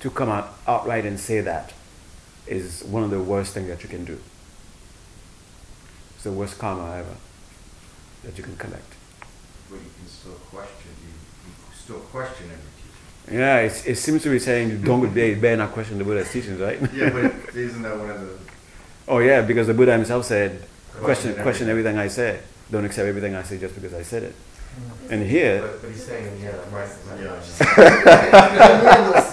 To 0.00 0.10
come 0.10 0.30
out 0.30 0.54
outright 0.66 1.04
and 1.04 1.20
say 1.20 1.40
that 1.40 1.74
is 2.46 2.82
one 2.84 3.02
of 3.02 3.10
the 3.10 3.20
worst 3.22 3.52
things 3.52 3.68
that 3.68 3.82
you 3.82 3.90
can 3.90 4.06
do. 4.06 4.18
It's 6.28 6.34
the 6.34 6.38
worst 6.40 6.58
karma 6.58 6.96
ever 6.98 7.16
that 8.24 8.36
you 8.36 8.44
can 8.44 8.54
collect. 8.56 8.92
But 9.70 9.76
you 9.76 9.90
can 9.98 10.06
still 10.06 10.32
question, 10.52 10.90
you, 11.00 11.14
you 11.48 11.54
still 11.74 12.00
question 12.00 12.50
every 12.52 12.70
teaching. 12.76 13.38
Yeah, 13.40 13.60
it's, 13.60 13.86
it 13.86 13.96
seems 13.96 14.22
to 14.24 14.28
be 14.30 14.38
saying 14.38 14.82
don't 14.82 15.08
be, 15.14 15.34
better 15.36 15.56
not 15.56 15.72
question 15.72 15.96
the 15.96 16.04
Buddha's 16.04 16.30
teachings, 16.30 16.60
right? 16.60 16.78
Yeah, 16.92 17.08
but 17.08 17.32
isn't 17.56 17.80
that 17.80 17.98
one 17.98 18.10
of 18.10 18.20
the, 18.20 18.36
oh 19.08 19.20
yeah, 19.20 19.40
because 19.40 19.68
the 19.68 19.72
Buddha 19.74 19.92
himself 19.92 20.26
said, 20.26 20.60
question 21.00 21.32
Question 21.32 21.42
question 21.42 21.68
everything. 21.70 21.96
everything 21.96 21.98
I 21.98 22.08
say. 22.08 22.40
Don't 22.70 22.84
accept 22.84 23.08
everything 23.08 23.34
I 23.34 23.42
say 23.42 23.56
just 23.56 23.74
because 23.74 23.94
I 23.94 24.02
said 24.02 24.24
it. 24.24 24.34
Mm-hmm. 24.34 25.12
And 25.14 25.22
here, 25.22 25.62
But, 25.62 25.80
but 25.80 25.90
he's 25.92 26.04
saying, 26.04 26.42
yeah, 26.42 26.60
I'm 26.66 26.72
right. 26.74 26.90
I'm 27.10 27.22
Yeah. 27.22 27.32
right. 27.32 27.42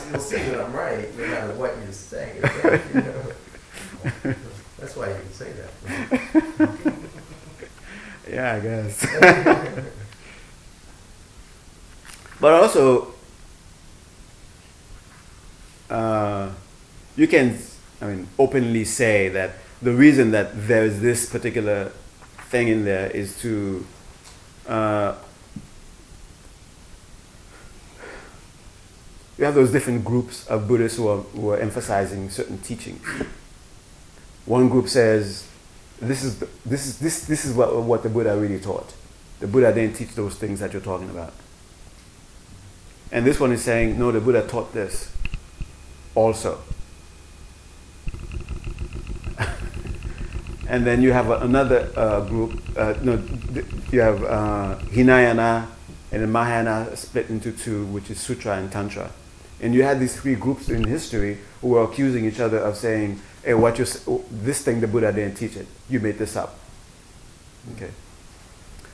you'll, 0.06 0.12
you'll 0.12 0.22
see 0.22 0.38
that 0.38 0.62
I'm 0.66 0.72
right, 0.72 1.14
no 1.18 1.28
matter 1.28 1.54
what 1.56 1.76
you 1.86 1.92
say. 1.92 2.40
okay? 2.42 2.82
You 2.94 3.02
know? 3.02 3.22
That's 4.80 4.96
why 4.98 5.08
you 5.10 5.16
can 5.16 5.32
say 5.34 5.52
that. 5.54 5.70
yeah, 8.30 8.54
I 8.54 8.60
guess. 8.60 9.06
but 12.40 12.54
also, 12.54 13.14
uh, 15.90 16.52
you 17.16 17.28
can, 17.28 17.58
I 18.02 18.08
mean, 18.08 18.28
openly 18.38 18.86
say 18.86 19.30
that 19.30 19.54
the 19.82 19.94
reason 19.94 20.32
that 20.32 20.68
there 20.68 20.84
is 20.84 21.02
this 21.02 21.30
particular 21.30 21.92
thing 22.50 22.68
in 22.68 22.86
there 22.86 23.10
is 23.12 23.40
to 23.42 23.86
uh, 24.68 25.16
you 29.38 29.46
have 29.46 29.56
those 29.56 29.72
different 29.72 30.06
groups 30.06 30.48
of 30.48 30.68
Buddhists 30.68 30.98
who 30.98 31.08
are, 31.08 31.18
who 31.18 31.50
are 31.50 31.58
emphasizing 31.58 32.30
certain 32.30 32.58
teachings. 32.60 33.06
One 34.46 34.70
group 34.70 34.88
says, 34.88 35.48
this 36.00 36.24
is, 36.24 36.40
this 36.66 36.86
is, 36.88 37.00
this, 37.00 37.26
this 37.26 37.46
is 37.46 37.54
what, 37.54 37.76
what 37.84 38.04
the 38.04 38.10
Buddha 38.10 38.36
really 38.38 38.60
taught. 38.60 38.94
The 39.40 39.48
Buddha 39.48 39.74
didn't 39.74 39.96
teach 39.96 40.16
those 40.16 40.36
things 40.36 40.60
that 40.60 40.74
you're 40.74 40.82
talking 40.82 41.10
about. 41.10 41.34
And 43.12 43.26
this 43.26 43.40
one 43.40 43.52
is 43.52 43.64
saying, 43.64 43.98
no, 43.98 44.12
the 44.12 44.20
Buddha 44.20 44.46
taught 44.48 44.74
this 44.74 45.12
also. 46.16 46.60
and 50.68 50.86
then 50.86 51.02
you 51.02 51.14
have 51.14 51.30
another 51.30 51.92
uh, 51.96 52.22
group, 52.22 52.62
uh, 52.78 52.96
no, 53.02 53.22
you 53.92 54.02
have 54.02 54.24
uh, 54.24 54.76
Hinayana 54.92 55.68
and 56.12 56.24
then 56.24 56.32
Mahayana 56.32 56.96
split 56.96 57.30
into 57.30 57.52
two, 57.52 57.86
which 57.88 58.10
is 58.10 58.20
Sutra 58.20 58.58
and 58.58 58.72
Tantra. 58.72 59.12
And 59.62 59.74
you 59.74 59.84
had 59.84 60.00
these 60.00 60.16
three 60.16 60.36
groups 60.36 60.70
in 60.70 60.86
history 60.86 61.40
who 61.62 61.70
were 61.70 61.84
accusing 61.84 62.26
each 62.26 62.40
other 62.40 62.58
of 62.58 62.78
saying 62.78 63.20
hey, 63.46 63.54
what 63.54 63.78
you 63.78 63.86
s- 63.86 64.04
oh, 64.08 64.24
this 64.30 64.64
thing 64.64 64.82
the 64.82 64.88
Buddha 64.88 65.12
didn't 65.14 65.36
teach 65.36 65.56
it. 65.56 65.68
You 65.90 66.00
made 66.00 66.18
this 66.18 66.36
up. 66.36 66.58
Okay. 67.76 67.92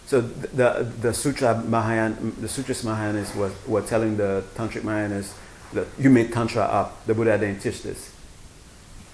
So 0.05 0.21
the 0.21 0.91
the 1.01 1.13
Sutra 1.13 1.55
Mahayana, 1.65 2.15
the 2.39 2.47
Sutras 2.47 2.83
Mahayanas 2.83 3.35
was 3.35 3.53
were 3.65 3.81
telling 3.81 4.17
the 4.17 4.43
Tantric 4.55 4.81
Mahayanas 4.83 5.33
that 5.73 5.87
you 5.97 6.09
made 6.09 6.31
Tantra 6.33 6.63
up. 6.63 7.05
The 7.05 7.13
Buddha 7.13 7.37
didn't 7.37 7.61
teach 7.61 7.81
this. 7.81 8.11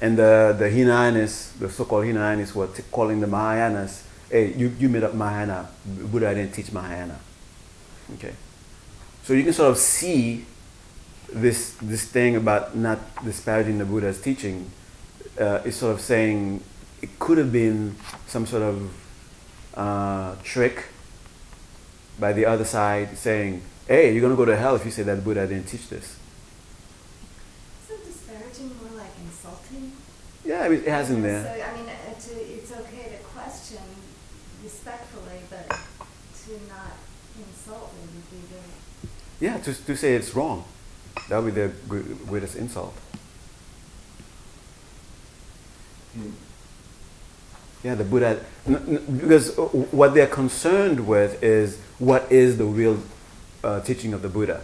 And 0.02 0.18
the 0.18 0.56
the 0.58 0.66
Hinayanas, 0.70 1.58
the 1.60 1.70
so-called 1.70 2.06
Hinayanas, 2.06 2.54
were 2.56 2.68
calling 2.92 3.20
the 3.20 3.28
Mahayanas, 3.28 4.04
hey, 4.30 4.54
you, 4.54 4.74
you 4.80 4.90
made 4.90 5.04
up 5.04 5.14
Mahayana. 5.14 5.70
Buddha 5.86 6.34
didn't 6.34 6.54
teach 6.54 6.72
Mahayana. 6.72 7.20
Okay. 8.16 8.34
So 9.24 9.34
you 9.34 9.44
can 9.44 9.54
sort 9.54 9.72
of 9.72 9.78
see 9.78 10.46
this 11.32 11.76
this 11.82 12.06
thing 12.06 12.36
about 12.36 12.76
not 12.76 13.00
disparaging 13.24 13.78
the 13.78 13.86
Buddha's 13.86 14.22
teaching 14.22 14.72
uh, 15.40 15.62
is 15.66 15.76
sort 15.76 15.94
of 15.94 16.02
saying 16.02 16.64
it 17.02 17.20
could 17.20 17.38
have 17.38 17.52
been 17.52 17.96
some 18.28 18.46
sort 18.46 18.64
of 18.64 18.92
uh, 19.76 20.36
trick 20.44 20.86
by 22.20 22.34
the 22.34 22.46
other 22.46 22.66
side 22.66 23.18
saying, 23.18 23.62
hey, 23.88 24.12
you're 24.12 24.22
going 24.22 24.34
to 24.34 24.38
go 24.38 24.46
to 24.46 24.56
hell 24.56 24.76
if 24.76 24.84
you 24.86 24.92
say 24.92 25.04
that 25.04 25.24
Buddha 25.24 25.46
didn't 25.48 25.68
teach 25.68 25.88
this. 25.90 26.18
Isn't 27.86 28.06
disparaging 28.06 28.76
more 28.82 28.98
like 28.98 29.12
insulting? 29.24 29.92
Yeah, 30.44 30.62
I 30.62 30.70
mean, 30.70 30.80
it 30.80 30.88
has 30.88 31.12
in 31.12 31.22
there. 31.22 31.44
So. 31.44 31.64
I 31.64 31.78
mean, 31.78 31.88
uh, 31.88 32.20
to, 32.20 32.32
it's 32.34 32.72
okay 32.72 33.18
to 33.18 33.24
question 33.24 33.84
respectfully, 34.64 35.42
but 35.50 35.68
to 35.70 36.52
not 36.68 36.98
insult 37.38 37.94
it 38.04 38.10
would 38.16 38.32
be 38.32 38.48
the, 38.48 39.46
Yeah, 39.46 39.58
to, 39.60 39.86
to 39.86 39.96
say 39.96 40.16
it's 40.16 40.34
wrong. 40.36 40.66
That 41.30 41.44
would 41.44 41.54
be 41.54 41.62
the 41.62 41.72
gr- 41.88 42.14
greatest 42.28 42.56
insult. 42.56 42.94
Hmm. 46.07 46.07
Yeah, 47.84 47.96
the 47.96 48.04
Buddha, 48.04 48.40
because 48.66 49.58
uh, 49.58 49.62
what 49.62 50.14
they're 50.14 50.28
concerned 50.28 51.08
with 51.08 51.42
is 51.44 51.80
what 52.00 52.32
is 52.32 52.58
the 52.58 52.66
real 52.66 53.00
uh, 53.64 53.82
teaching 53.82 54.14
of 54.14 54.22
the 54.22 54.30
Buddha. 54.30 54.62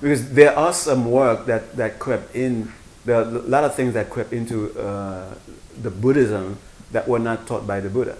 Because 0.00 0.32
there 0.32 0.56
are 0.56 0.72
some 0.72 1.10
work 1.10 1.46
that, 1.46 1.76
that 1.76 1.98
crept 1.98 2.34
in, 2.36 2.72
there 3.04 3.16
are 3.16 3.22
a 3.22 3.24
lot 3.24 3.64
of 3.64 3.74
things 3.74 3.94
that 3.94 4.10
crept 4.10 4.32
into 4.32 4.78
uh, 4.78 5.34
the 5.82 5.90
Buddhism 5.90 6.58
that 6.92 7.08
were 7.08 7.18
not 7.18 7.46
taught 7.46 7.66
by 7.66 7.80
the 7.80 7.90
Buddha. 7.90 8.16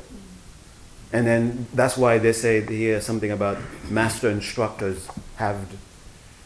And 1.12 1.26
then 1.26 1.66
that's 1.72 1.96
why 1.96 2.18
they 2.18 2.32
say 2.32 2.60
here 2.66 3.00
something 3.00 3.30
about 3.30 3.58
master 3.88 4.28
instructors 4.28 5.08
have 5.36 5.56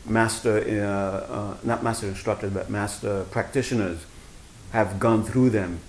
master, 0.06 0.58
uh, 0.58 1.32
uh, 1.32 1.56
not 1.64 1.82
master 1.82 2.06
instructors, 2.06 2.52
but 2.52 2.68
master 2.70 3.24
practitioners 3.30 4.04
have 4.72 4.98
gone 4.98 5.24
through 5.24 5.50
them. 5.50 5.80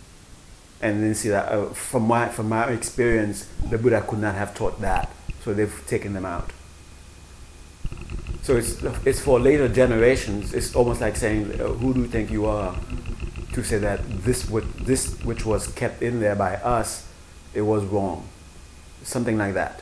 And 0.81 1.01
then 1.01 1.15
see 1.15 1.29
that 1.29 1.51
uh, 1.51 1.67
from 1.67 2.03
my 2.03 2.27
from 2.27 2.49
my 2.49 2.65
experience, 2.65 3.47
the 3.69 3.77
Buddha 3.77 4.01
could 4.01 4.19
not 4.19 4.35
have 4.35 4.53
taught 4.53 4.81
that, 4.81 5.09
so 5.41 5.53
they've 5.53 5.83
taken 5.87 6.13
them 6.13 6.25
out. 6.25 6.51
So 8.41 8.57
it's 8.57 8.83
it's 9.05 9.21
for 9.21 9.39
later 9.39 9.69
generations. 9.69 10.53
It's 10.53 10.75
almost 10.75 10.99
like 10.99 11.15
saying, 11.15 11.61
uh, 11.61 11.67
"Who 11.79 11.93
do 11.93 12.01
you 12.01 12.07
think 12.07 12.29
you 12.29 12.45
are?" 12.45 12.75
To 13.53 13.63
say 13.63 13.77
that 13.77 14.01
this 14.25 14.49
would 14.49 14.67
this 14.85 15.15
which 15.23 15.45
was 15.45 15.67
kept 15.67 16.01
in 16.03 16.19
there 16.19 16.35
by 16.35 16.55
us, 16.55 17.07
it 17.53 17.61
was 17.61 17.85
wrong, 17.85 18.27
something 19.03 19.37
like 19.37 19.53
that. 19.53 19.81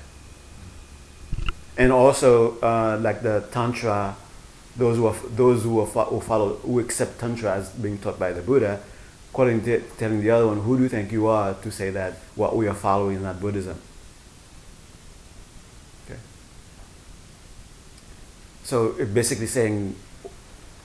And 1.77 1.91
also, 1.91 2.59
uh, 2.59 2.99
like 3.01 3.23
the 3.23 3.43
tantra, 3.51 4.15
those 4.77 4.97
who 4.97 5.05
are, 5.07 5.15
those 5.35 5.63
who, 5.63 5.79
are 5.79 5.85
who 5.85 6.21
follow 6.21 6.55
who 6.55 6.79
accept 6.79 7.19
tantra 7.19 7.55
as 7.55 7.69
being 7.69 7.97
taught 7.97 8.17
by 8.17 8.31
the 8.31 8.41
Buddha, 8.41 8.79
calling 9.33 9.61
the, 9.61 9.81
telling 9.97 10.21
the 10.21 10.29
other 10.29 10.47
one, 10.47 10.61
"Who 10.61 10.77
do 10.77 10.83
you 10.83 10.89
think 10.89 11.11
you 11.11 11.27
are?" 11.27 11.53
to 11.53 11.71
say 11.71 11.89
that 11.91 12.13
what 12.35 12.55
we 12.55 12.67
are 12.67 12.73
following 12.73 13.17
is 13.17 13.21
not 13.21 13.39
Buddhism. 13.39 13.79
Okay. 16.05 16.19
So 18.63 18.93
basically 19.05 19.47
saying, 19.47 19.95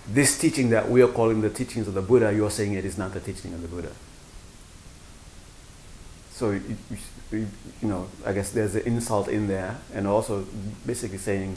this 0.08 0.38
teaching 0.38 0.70
that 0.70 0.90
we 0.90 1.02
are 1.02 1.08
calling 1.08 1.40
the 1.40 1.50
teachings 1.50 1.86
of 1.88 1.94
the 1.94 2.02
Buddha, 2.02 2.32
you 2.32 2.44
are 2.44 2.50
saying 2.50 2.74
it 2.74 2.84
is 2.84 2.98
not 2.98 3.12
the 3.12 3.20
teaching 3.20 3.54
of 3.54 3.62
the 3.62 3.68
Buddha. 3.68 3.92
So 6.32 6.50
you, 6.50 6.76
you 7.32 7.48
you 7.82 7.88
know, 7.88 8.08
I 8.24 8.32
guess 8.32 8.50
there's 8.50 8.74
an 8.74 8.82
insult 8.82 9.28
in 9.28 9.46
there, 9.48 9.78
and 9.94 10.06
also 10.06 10.44
basically 10.84 11.18
saying 11.18 11.56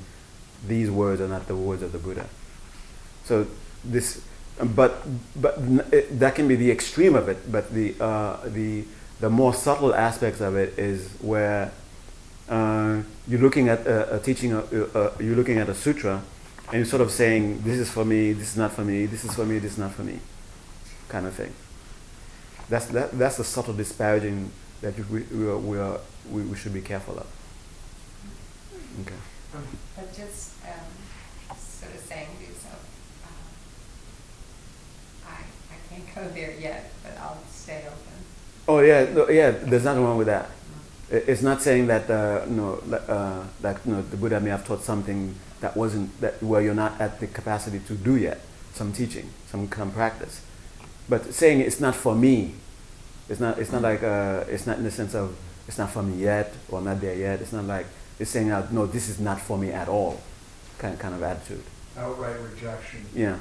these 0.68 0.90
words 0.92 1.22
are 1.22 1.28
not 1.28 1.48
the 1.48 1.56
words 1.56 1.82
of 1.84 1.92
the 1.92 2.00
Buddha. 2.00 2.28
So 3.26 3.48
this, 3.84 4.22
but 4.62 5.06
but 5.36 5.58
it, 5.92 6.20
that 6.20 6.36
can 6.36 6.48
be 6.48 6.56
the 6.56 6.72
extreme 6.72 7.16
of 7.16 7.30
it. 7.30 7.52
But 7.52 7.74
the 7.74 7.96
uh, 8.00 8.38
the 8.46 8.86
the 9.20 9.30
more 9.30 9.54
subtle 9.54 9.94
aspects 9.94 10.42
of 10.42 10.56
it 10.56 10.78
is 10.78 11.10
where 11.22 11.72
uh, 12.50 13.02
you're 13.28 13.40
looking 13.42 13.70
at 13.70 13.86
a, 13.86 14.16
a 14.16 14.20
teaching, 14.20 14.54
uh, 14.54 15.12
you're 15.20 15.36
looking 15.36 15.60
at 15.60 15.70
a 15.70 15.76
sutra, 15.76 16.24
and 16.68 16.74
you're 16.74 16.86
sort 16.86 17.02
of 17.02 17.12
saying, 17.12 17.62
"This 17.62 17.78
is 17.78 17.90
for 17.90 18.04
me. 18.04 18.34
This 18.34 18.52
is 18.52 18.58
not 18.58 18.74
for 18.74 18.84
me. 18.84 19.06
This 19.06 19.24
is 19.24 19.34
for 19.34 19.46
me. 19.46 19.60
This 19.60 19.74
is 19.74 19.78
not 19.78 19.92
for 19.92 20.04
me," 20.04 20.20
kind 21.08 21.26
of 21.26 21.34
thing. 21.34 21.54
That's 22.70 22.86
that, 22.88 23.12
that's 23.18 23.38
the 23.38 23.44
subtle 23.44 23.74
disparaging 23.74 24.52
that 24.82 24.98
we 25.10 25.24
we, 25.24 25.48
are, 25.48 25.58
we, 25.58 25.78
are, 25.78 26.00
we, 26.30 26.42
we 26.44 26.56
should 26.56 26.74
be 26.74 26.82
careful 26.82 27.18
of. 27.18 27.28
Okay. 29.02 29.16
Just 30.20 30.56
um, 30.68 31.56
sort 31.56 31.94
of 31.96 32.00
saying 32.02 32.28
to 32.40 32.44
yourself, 32.44 32.84
uh, 33.24 33.30
I, 35.30 35.48
I 35.72 35.78
can't 35.88 36.14
go 36.14 36.28
there 36.36 36.60
yet, 36.60 36.92
but 37.02 37.18
I'll 37.18 37.42
stay 37.50 37.86
open. 37.88 38.26
Oh 38.68 38.80
yeah, 38.80 39.06
no, 39.14 39.30
yeah. 39.30 39.52
There's 39.52 39.86
nothing 39.86 40.04
wrong 40.04 40.18
with 40.18 40.28
that. 40.28 40.50
It's 41.10 41.42
not 41.42 41.62
saying 41.62 41.88
that 41.88 42.10
uh, 42.10 42.44
no, 42.50 42.84
uh, 43.08 43.46
that 43.62 43.86
know, 43.86 44.02
the 44.02 44.18
Buddha 44.18 44.42
may 44.42 44.50
have 44.50 44.68
taught 44.68 44.84
something 44.84 45.36
that 45.62 45.78
wasn't 45.78 46.20
that 46.20 46.44
where 46.44 46.62
you're 46.62 46.74
not 46.74 47.00
at 47.00 47.22
the 47.22 47.28
capacity 47.28 47.80
to 47.88 47.94
do 47.94 48.18
yet, 48.18 48.42
some 48.74 48.92
teaching, 48.92 49.30
some 49.48 49.72
some 49.72 49.92
practice. 49.92 50.42
But 51.08 51.34
saying 51.34 51.62
it's 51.62 51.80
not 51.80 51.96
for 51.96 52.14
me, 52.14 52.56
it's 53.30 53.40
not. 53.40 53.58
It's 53.58 53.72
not 53.72 53.84
like 53.84 54.04
uh, 54.04 54.44
it's 54.50 54.68
not 54.68 54.80
in 54.80 54.84
the 54.84 54.92
sense 54.92 55.16
of 55.16 55.38
it's 55.66 55.78
not 55.78 55.92
for 55.92 56.04
me 56.04 56.22
yet 56.22 56.54
or 56.68 56.82
not 56.82 57.00
there 57.00 57.16
yet. 57.16 57.40
It's 57.40 57.54
not 57.54 57.64
like 57.64 57.86
it's 58.20 58.32
saying 58.32 58.50
no, 58.50 58.86
this 58.86 59.08
is 59.08 59.20
not 59.20 59.40
for 59.40 59.58
me 59.58 59.72
at 59.72 59.88
all, 59.88 60.20
kind 60.78 61.00
kind 61.00 61.16
of 61.16 61.24
attitude. 61.24 61.64
outright 61.98 62.36
rejection. 62.42 63.06
Yeah. 63.16 63.38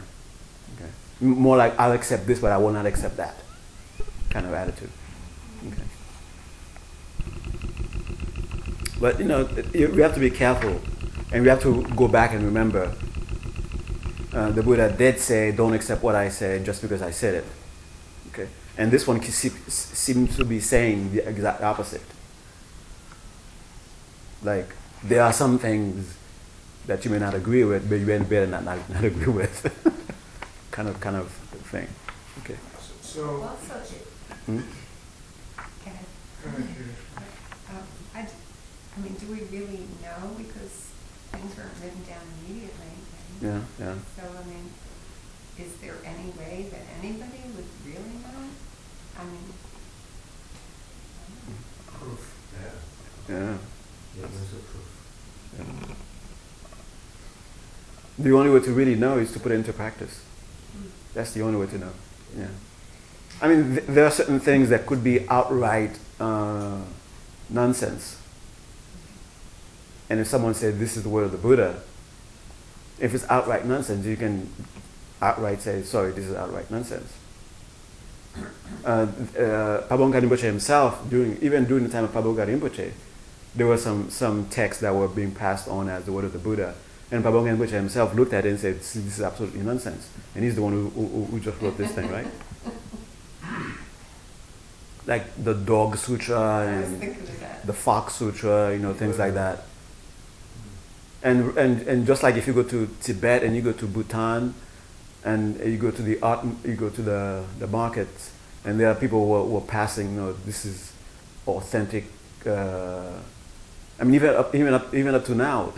Okay. 0.76 0.90
More 1.20 1.56
like 1.56 1.78
I'll 1.78 1.92
accept 1.92 2.26
this, 2.26 2.38
but 2.38 2.52
I 2.52 2.58
will 2.58 2.70
not 2.72 2.86
accept 2.86 3.16
that, 3.16 3.36
kind 4.30 4.46
of 4.46 4.54
attitude. 4.54 4.90
Okay. 5.66 5.82
But 9.00 9.18
you 9.18 9.26
know, 9.26 9.48
we 9.74 10.00
have 10.00 10.14
to 10.14 10.20
be 10.20 10.30
careful, 10.30 10.80
and 11.32 11.42
we 11.42 11.48
have 11.48 11.62
to 11.62 11.82
go 11.96 12.06
back 12.08 12.32
and 12.32 12.44
remember. 12.44 12.94
Uh, 14.32 14.50
the 14.50 14.62
Buddha 14.62 14.94
did 14.96 15.18
say, 15.18 15.50
"Don't 15.50 15.72
accept 15.72 16.02
what 16.02 16.14
I 16.14 16.28
say 16.28 16.62
just 16.62 16.82
because 16.82 17.02
I 17.02 17.10
said 17.10 17.34
it." 17.34 17.44
Okay, 18.32 18.48
and 18.76 18.92
this 18.92 19.06
one 19.08 19.20
seems 19.22 20.36
to 20.36 20.44
be 20.44 20.60
saying 20.60 21.12
the 21.12 21.28
exact 21.28 21.62
opposite. 21.62 22.02
Like 24.42 24.70
there 25.02 25.22
are 25.22 25.32
some 25.32 25.58
things 25.58 26.16
that 26.86 27.04
you 27.04 27.10
may 27.10 27.18
not 27.18 27.34
agree 27.34 27.64
with, 27.64 27.88
but 27.88 27.96
you 27.96 28.06
may 28.06 28.18
better 28.18 28.46
not, 28.46 28.64
not, 28.64 28.78
not 28.88 29.04
agree 29.04 29.32
with. 29.32 29.62
kind 30.70 30.88
of 30.88 31.00
kind 31.00 31.16
of 31.16 31.28
thing. 31.70 31.88
Okay. 32.40 32.56
So, 33.02 33.42
Also, 33.42 33.74
it- 33.94 34.06
Hmm? 34.46 34.60
can 35.84 35.92
I 35.92 36.02
go 36.42 36.48
ahead, 36.56 36.68
Judith. 36.76 37.04
Um, 37.68 37.82
I, 38.14 38.22
d- 38.22 38.28
I 38.96 39.00
mean, 39.00 39.12
do 39.20 39.26
we 39.26 39.42
really 39.52 39.84
know 40.00 40.30
because 40.38 40.88
things 41.32 41.52
weren't 41.56 41.76
written 41.82 42.02
down 42.08 42.24
immediately? 42.40 42.72
right? 42.88 43.42
Yeah, 43.42 43.60
yeah. 43.78 43.94
So, 44.16 44.22
I 44.24 44.44
mean, 44.48 44.70
is 45.58 45.72
there 45.82 45.96
any 46.04 46.30
way 46.38 46.68
that 46.70 46.80
anybody 47.02 47.42
would 47.54 47.68
really 47.84 48.16
know? 48.24 48.40
I 49.18 49.24
mean, 49.24 49.52
Proof. 51.92 52.34
Yeah. 53.28 53.34
Yeah. 53.36 53.56
The 58.18 58.32
only 58.32 58.50
way 58.50 58.60
to 58.60 58.72
really 58.72 58.96
know 58.96 59.18
is 59.18 59.32
to 59.32 59.40
put 59.40 59.52
it 59.52 59.56
into 59.56 59.72
practice. 59.72 60.24
That's 61.14 61.32
the 61.32 61.42
only 61.42 61.58
way 61.58 61.66
to 61.66 61.78
know. 61.78 61.92
Yeah. 62.36 62.48
I 63.40 63.48
mean, 63.48 63.76
th- 63.76 63.86
there 63.86 64.04
are 64.04 64.10
certain 64.10 64.40
things 64.40 64.70
that 64.70 64.86
could 64.86 65.04
be 65.04 65.28
outright 65.28 65.98
uh, 66.18 66.80
nonsense. 67.48 68.20
And 70.10 70.18
if 70.18 70.26
someone 70.26 70.54
said, 70.54 70.78
This 70.78 70.96
is 70.96 71.04
the 71.04 71.08
word 71.08 71.24
of 71.24 71.32
the 71.32 71.38
Buddha, 71.38 71.80
if 72.98 73.14
it's 73.14 73.24
outright 73.30 73.64
nonsense, 73.64 74.04
you 74.04 74.16
can 74.16 74.50
outright 75.22 75.62
say, 75.62 75.82
Sorry, 75.82 76.10
this 76.10 76.24
is 76.24 76.34
outright 76.34 76.70
nonsense. 76.70 77.12
Uh, 78.84 79.06
uh, 79.38 79.86
Rinpoche 79.88 80.40
himself, 80.40 81.08
during, 81.08 81.38
even 81.40 81.64
during 81.66 81.84
the 81.84 81.90
time 81.90 82.04
of 82.04 82.12
Pabongka 82.12 82.46
Rinpoche, 82.46 82.92
there 83.58 83.66
were 83.66 83.76
some, 83.76 84.08
some 84.08 84.46
texts 84.46 84.80
that 84.82 84.94
were 84.94 85.08
being 85.08 85.32
passed 85.32 85.68
on 85.68 85.88
as 85.88 86.04
the 86.04 86.12
word 86.12 86.24
of 86.24 86.32
the 86.32 86.38
Buddha. 86.38 86.74
And 87.10 87.24
Pabongka 87.24 87.56
Rinpoche 87.56 87.70
himself 87.70 88.14
looked 88.14 88.32
at 88.32 88.46
it 88.46 88.50
and 88.50 88.60
said, 88.60 88.76
This 88.76 88.94
is 88.96 89.20
absolutely 89.20 89.60
nonsense. 89.60 90.08
And 90.34 90.44
he's 90.44 90.54
the 90.54 90.62
one 90.62 90.72
who, 90.72 90.90
who, 90.90 91.24
who 91.24 91.40
just 91.40 91.60
wrote 91.60 91.76
this 91.76 91.90
thing, 91.90 92.08
right? 92.10 92.26
like 95.06 95.24
the 95.42 95.54
Dog 95.54 95.96
Sutra 95.96 96.66
and 96.68 97.00
thinking 97.00 97.22
of 97.22 97.40
that. 97.40 97.66
the 97.66 97.72
Fox 97.72 98.14
Sutra, 98.14 98.72
you 98.72 98.78
know, 98.78 98.92
things 98.92 99.18
like 99.18 99.34
that. 99.34 99.64
And, 101.22 101.56
and, 101.58 101.82
and 101.82 102.06
just 102.06 102.22
like 102.22 102.36
if 102.36 102.46
you 102.46 102.52
go 102.52 102.62
to 102.62 102.88
Tibet 103.00 103.42
and 103.42 103.56
you 103.56 103.62
go 103.62 103.72
to 103.72 103.86
Bhutan 103.86 104.54
and 105.24 105.58
you 105.58 105.78
go 105.78 105.90
to 105.90 106.02
the 106.02 106.20
art, 106.20 106.46
you 106.64 106.74
go 106.74 106.90
to 106.90 107.02
the, 107.02 107.44
the 107.58 107.66
markets 107.66 108.32
and 108.64 108.78
there 108.78 108.88
are 108.88 108.94
people 108.94 109.26
who 109.26 109.32
are, 109.32 109.44
who 109.44 109.56
are 109.56 109.66
passing, 109.66 110.14
you 110.14 110.20
know, 110.20 110.32
this 110.32 110.64
is 110.64 110.92
authentic. 111.48 112.04
Uh, 112.46 113.18
I 114.00 114.04
mean, 114.04 114.14
even 114.14 114.34
up, 114.34 114.54
even 114.54 114.74
up, 114.74 114.94
even 114.94 115.14
up 115.14 115.24
to 115.24 115.34
now, 115.34 115.72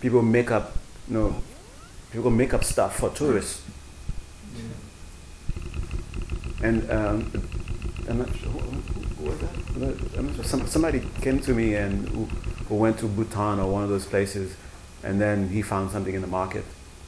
people 0.00 0.22
make 0.22 0.50
up, 0.50 0.76
you 1.08 1.14
know, 1.14 1.42
people 2.10 2.30
make 2.30 2.54
up 2.54 2.64
stuff 2.64 2.96
for 2.96 3.10
tourists. 3.10 3.62
And 6.62 6.90
um, 6.90 7.30
I'm 8.08 8.18
not 8.18 8.34
sure, 8.34 8.50
who, 8.50 9.24
was 9.24 9.38
that? 9.38 10.18
I'm 10.18 10.26
not 10.26 10.36
sure. 10.36 10.44
Some, 10.44 10.66
somebody 10.66 11.02
came 11.20 11.38
to 11.40 11.52
me 11.52 11.74
and 11.74 12.08
who, 12.08 12.24
who 12.68 12.76
went 12.76 12.98
to 13.00 13.06
Bhutan 13.06 13.60
or 13.60 13.70
one 13.70 13.82
of 13.82 13.90
those 13.90 14.06
places, 14.06 14.56
and 15.04 15.20
then 15.20 15.50
he 15.50 15.62
found 15.62 15.90
something 15.90 16.14
in 16.14 16.22
the 16.22 16.26
market, 16.26 16.64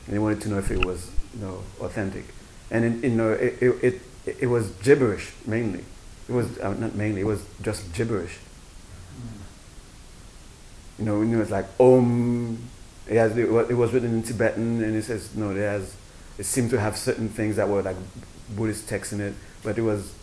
and 0.06 0.12
he 0.12 0.18
wanted 0.18 0.40
to 0.42 0.50
know 0.50 0.58
if 0.58 0.70
it 0.70 0.84
was, 0.84 1.10
you 1.34 1.40
know, 1.40 1.62
authentic. 1.80 2.26
And 2.70 3.02
you 3.02 3.10
know, 3.10 3.32
it, 3.32 3.60
it, 3.60 3.84
it, 4.26 4.36
it 4.42 4.46
was 4.46 4.70
gibberish 4.82 5.32
mainly. 5.46 5.84
It 6.28 6.32
was 6.32 6.58
uh, 6.58 6.74
not 6.74 6.94
mainly. 6.94 7.22
It 7.22 7.26
was 7.26 7.42
just 7.62 7.92
gibberish. 7.92 8.38
You 11.00 11.06
know, 11.06 11.22
you 11.22 11.36
know, 11.38 11.42
like 11.44 11.66
Om. 11.80 12.58
It, 13.08 13.16
has, 13.16 13.36
it, 13.36 13.48
it 13.48 13.74
was 13.74 13.92
written 13.92 14.12
in 14.14 14.22
Tibetan, 14.22 14.84
and 14.84 14.94
it 14.94 15.02
says 15.02 15.34
no. 15.34 15.50
It 15.50 15.56
has. 15.56 15.96
It 16.38 16.44
seemed 16.44 16.70
to 16.70 16.78
have 16.78 16.96
certain 16.96 17.30
things 17.30 17.56
that 17.56 17.68
were 17.68 17.82
like 17.82 17.96
Buddhist 18.54 18.88
texts 18.88 19.14
in 19.14 19.20
it, 19.20 19.34
but 19.64 19.78
it 19.78 19.82
was, 19.82 20.14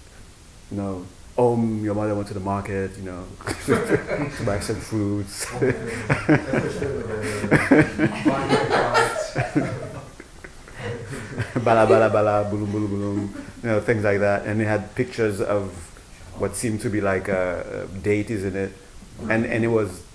you 0.70 0.78
know, 0.78 1.06
Om. 1.36 1.84
Your 1.84 1.96
mother 1.96 2.14
went 2.14 2.28
to 2.28 2.36
the 2.36 2.40
market, 2.40 2.96
you 2.98 3.06
know, 3.06 3.26
to 3.66 4.44
buy 4.46 4.60
some 4.60 4.76
fruits. 4.76 5.52
bala 11.64 11.88
bala 11.88 12.10
bala, 12.10 12.50
bulum 12.52 12.68
bulum 12.68 12.88
bulum, 12.88 13.36
you 13.64 13.70
know, 13.70 13.82
things 13.82 14.04
like 14.04 14.20
that. 14.20 14.46
And 14.46 14.62
it 14.62 14.66
had 14.66 14.94
pictures 14.94 15.42
of 15.42 15.72
what 16.38 16.56
seemed 16.56 16.82
to 16.82 16.90
be 16.90 17.02
like 17.02 17.30
uh, 17.30 17.32
uh, 17.34 17.86
deities 18.04 18.44
in 18.44 18.56
it, 18.56 18.74
and 19.28 19.44
and 19.44 19.64
it 19.64 19.70
was 19.70 20.07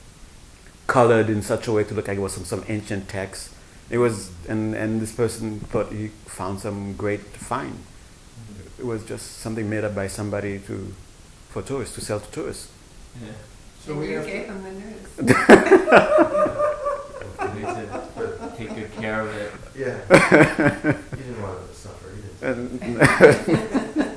colored 0.87 1.31
in 1.31 1.43
such 1.43 1.67
a 1.67 1.73
way 1.73 1.85
to 1.85 1.95
look 1.95 2.09
like 2.09 2.19
it 2.19 2.21
was 2.21 2.35
some 2.35 2.45
some 2.45 2.65
ancient 2.69 3.09
text. 3.09 3.51
It 3.91 3.99
was, 3.99 4.31
and 4.49 4.75
and 4.75 5.01
this 5.01 5.13
person 5.13 5.61
thought 5.61 5.93
he 5.93 6.09
found 6.27 6.61
some 6.61 6.95
great 6.97 7.21
find. 7.21 7.79
It 8.79 8.87
was 8.87 9.05
just 9.05 9.39
something 9.39 9.69
made 9.69 9.85
up 9.85 9.95
by 9.95 10.09
somebody 10.09 10.59
to, 10.61 10.95
for 11.51 11.63
tourists 11.63 11.95
to 11.97 12.01
sell 12.01 12.21
to 12.21 12.31
tourists. 12.33 12.69
Yeah. 13.23 13.33
So 13.85 13.95
we 13.95 14.13
you 14.13 14.23
gave 14.25 14.47
them 14.49 14.63
the 14.63 14.73
news. 14.73 15.09
They 17.55 17.63
said 17.65 17.89
take 18.57 18.75
good 18.75 18.93
care 18.97 19.21
of 19.21 19.29
it. 19.37 19.53
Yeah. 19.77 19.99
You 21.13 21.19
didn't 21.19 21.43
want 21.43 21.59
them 21.59 21.69
to 21.69 21.75
suffer, 21.75 22.09
you 22.17 22.23
didn't. 22.41 22.83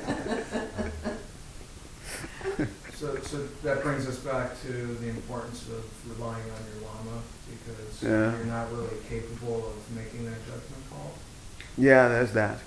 And 3.06 3.25
so, 3.36 3.46
that 3.64 3.82
brings 3.82 4.06
us 4.06 4.18
back 4.18 4.60
to 4.62 4.72
the 4.72 5.08
importance 5.08 5.68
of 5.68 5.84
relying 6.18 6.44
on 6.44 6.58
your 6.72 6.88
lama, 6.88 7.20
because 7.50 8.02
Yeah. 8.02 8.36
you're 8.36 8.46
not 8.46 8.72
really 8.72 8.96
capable 9.08 9.68
of 9.68 9.96
making 9.96 10.24
that 10.24 10.38
judgment 10.46 10.88
call. 10.90 11.14
yeah, 11.76 12.08
there's 12.08 12.32
that. 12.32 12.58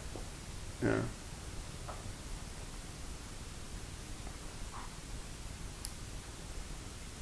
Yeah. 0.83 1.01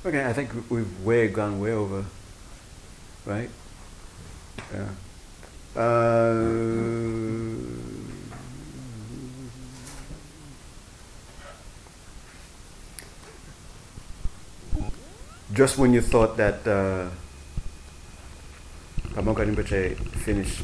Okay, 0.06 0.26
I 0.26 0.34
think 0.34 0.52
we've 0.70 1.04
way 1.06 1.28
gone 1.28 1.60
way 1.60 1.72
over, 1.72 2.06
right? 3.26 3.50
Yeah. 4.74 4.90
Uh, 5.76 6.58
just 15.58 15.76
when 15.80 15.92
you 15.92 16.02
thought 16.02 16.38
that 16.38 16.68
uh, 16.68 17.10
Rinpoche 19.16 19.98
finished 20.18 20.62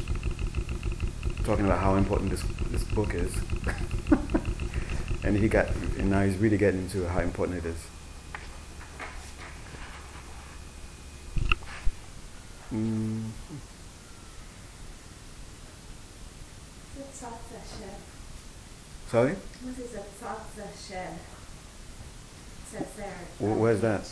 talking 1.42 1.64
about 1.64 1.80
how 1.80 1.96
important 1.96 2.30
this, 2.30 2.44
this 2.70 2.84
book 2.84 3.12
is, 3.12 3.34
and 5.24 5.36
he 5.36 5.48
got, 5.48 5.68
and 5.98 6.10
now 6.10 6.22
he's 6.22 6.36
really 6.36 6.56
getting 6.56 6.82
into 6.82 7.08
how 7.08 7.18
important 7.22 7.58
it 7.58 7.66
is. 7.66 7.86
Mm. 12.72 13.24
The 16.94 17.02
Tsatsa 17.02 17.58
shed. 17.78 17.96
Sorry, 19.08 19.34
What 19.34 19.76
is 19.76 19.94
a 19.96 19.98
Tsatsa 19.98 20.88
shed? 20.88 21.14
It 21.14 22.78
says 22.78 22.86
there. 22.96 23.18
Wh- 23.40 23.58
where's 23.60 23.80
that? 23.80 24.08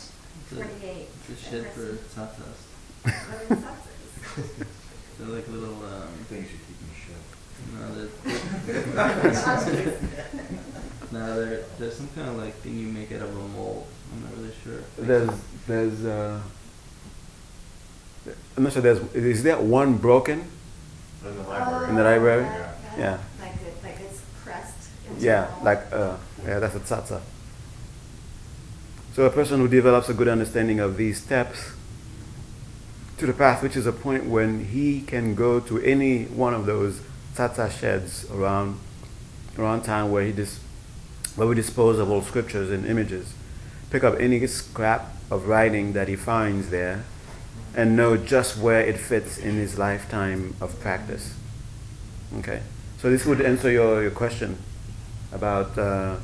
It's 0.53 0.61
a, 0.61 0.65
Forty-eight. 0.65 1.07
it's 1.29 1.47
a 1.47 1.49
shit 1.49 1.65
for 1.73 1.97
tsatsas. 2.13 2.59
What 3.03 3.13
are 3.13 3.55
tsatsas? 3.55 4.67
They're 5.19 5.27
like 5.27 5.47
little, 5.47 5.83
um, 5.85 6.09
Things 6.29 6.47
you 6.51 6.57
keep 6.59 6.77
in 6.79 6.93
no, 7.71 7.95
they're, 7.95 8.09
no, 11.11 11.21
they're, 11.45 11.63
there's 11.79 11.95
some 11.95 12.07
kind 12.15 12.29
of 12.29 12.35
like 12.37 12.53
thing 12.55 12.77
you 12.77 12.87
make 12.87 13.11
out 13.13 13.21
of 13.21 13.29
a 13.35 13.47
mold. 13.49 13.87
I'm 14.11 14.23
not 14.23 14.37
really 14.37 14.53
sure. 14.63 14.81
there's, 14.97 15.29
there's, 15.67 16.05
uh, 16.05 16.41
I'm 18.57 18.63
not 18.63 18.73
sure. 18.73 18.81
There's, 18.81 18.99
is 19.15 19.43
there 19.43 19.57
one 19.57 19.97
broken? 19.97 20.45
In 21.25 21.35
the 21.37 21.43
library. 21.43 21.89
In 21.89 21.95
the 21.95 22.03
library? 22.03 22.43
Oh, 22.45 22.49
that- 22.49 22.81
that- 22.83 22.99
Yeah. 22.99 23.17
Like 23.41 23.55
it, 23.55 23.83
like 23.83 23.99
it's 24.01 24.21
pressed 24.43 24.89
into 25.09 25.21
Yeah, 25.25 25.47
a 25.61 25.63
like 25.63 25.91
uh, 25.93 26.17
yeah, 26.45 26.59
that's 26.59 26.75
a 26.75 26.79
tsatsa. 26.79 27.21
So 29.13 29.25
a 29.25 29.29
person 29.29 29.59
who 29.59 29.67
develops 29.67 30.09
a 30.09 30.13
good 30.13 30.27
understanding 30.27 30.79
of 30.79 30.97
these 30.97 31.21
steps 31.21 31.73
to 33.17 33.27
the 33.27 33.33
path, 33.33 33.61
which 33.61 33.75
is 33.75 33.85
a 33.85 33.91
point 33.91 34.25
when 34.25 34.65
he 34.65 35.01
can 35.01 35.35
go 35.35 35.59
to 35.59 35.79
any 35.81 36.23
one 36.25 36.55
of 36.55 36.65
those 36.65 36.99
tsatsa 37.35 37.71
sheds 37.71 38.29
around 38.31 38.79
around 39.55 39.83
town 39.83 40.11
where 40.11 40.23
he 40.23 40.31
dis, 40.31 40.59
where 41.35 41.47
we 41.47 41.53
dispose 41.53 41.99
of 41.99 42.09
old 42.09 42.25
scriptures 42.25 42.71
and 42.71 42.87
images, 42.87 43.35
pick 43.91 44.03
up 44.03 44.19
any 44.19 44.45
scrap 44.47 45.13
of 45.29 45.47
writing 45.47 45.93
that 45.93 46.07
he 46.07 46.15
finds 46.15 46.71
there, 46.71 47.03
and 47.75 47.95
know 47.95 48.17
just 48.17 48.57
where 48.57 48.81
it 48.81 48.97
fits 48.97 49.37
in 49.37 49.57
his 49.57 49.77
lifetime 49.77 50.55
of 50.59 50.79
practice. 50.79 51.35
Okay, 52.39 52.63
so 52.97 53.11
this 53.11 53.27
would 53.27 53.41
answer 53.41 53.69
your, 53.69 54.01
your 54.01 54.11
question 54.11 54.57
about 55.31 55.77
uh, 55.77 56.15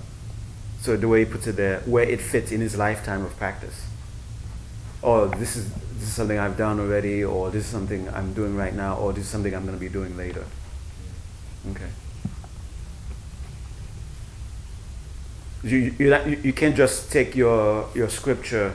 so 0.81 0.95
the 0.97 1.07
way 1.07 1.25
he 1.25 1.25
puts 1.25 1.47
it 1.47 1.55
there, 1.55 1.79
where 1.81 2.03
it 2.03 2.21
fits 2.21 2.51
in 2.51 2.61
his 2.61 2.77
lifetime 2.77 3.23
of 3.25 3.35
practice. 3.37 3.85
Or 5.01 5.27
this 5.27 5.55
is 5.55 5.71
this 5.99 6.07
is 6.07 6.13
something 6.13 6.39
I've 6.39 6.57
done 6.57 6.79
already, 6.79 7.23
or 7.23 7.51
this 7.51 7.65
is 7.65 7.69
something 7.69 8.07
I'm 8.09 8.33
doing 8.33 8.55
right 8.55 8.73
now, 8.73 8.95
or 8.95 9.11
this 9.11 9.25
is 9.25 9.29
something 9.29 9.53
I'm 9.53 9.65
going 9.65 9.77
to 9.77 9.79
be 9.79 9.89
doing 9.89 10.15
later. 10.15 10.45
Okay. 11.71 11.89
You, 15.61 15.93
you, 15.99 16.15
you, 16.15 16.39
you 16.41 16.53
can't 16.53 16.75
just 16.75 17.11
take 17.11 17.35
your, 17.35 17.89
your 17.93 18.07
scripture 18.07 18.73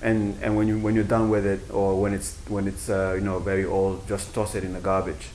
and, 0.00 0.38
and 0.42 0.56
when, 0.56 0.68
you, 0.68 0.78
when 0.78 0.94
you're 0.94 1.02
done 1.02 1.28
with 1.28 1.44
it 1.44 1.60
or 1.72 2.00
when 2.00 2.14
it's, 2.14 2.36
when 2.46 2.68
it's 2.68 2.88
uh, 2.88 3.14
you 3.18 3.20
know, 3.20 3.40
very 3.40 3.64
old, 3.64 4.06
just 4.06 4.32
toss 4.32 4.54
it 4.54 4.62
in 4.62 4.74
the 4.74 4.80
garbage. 4.80 5.30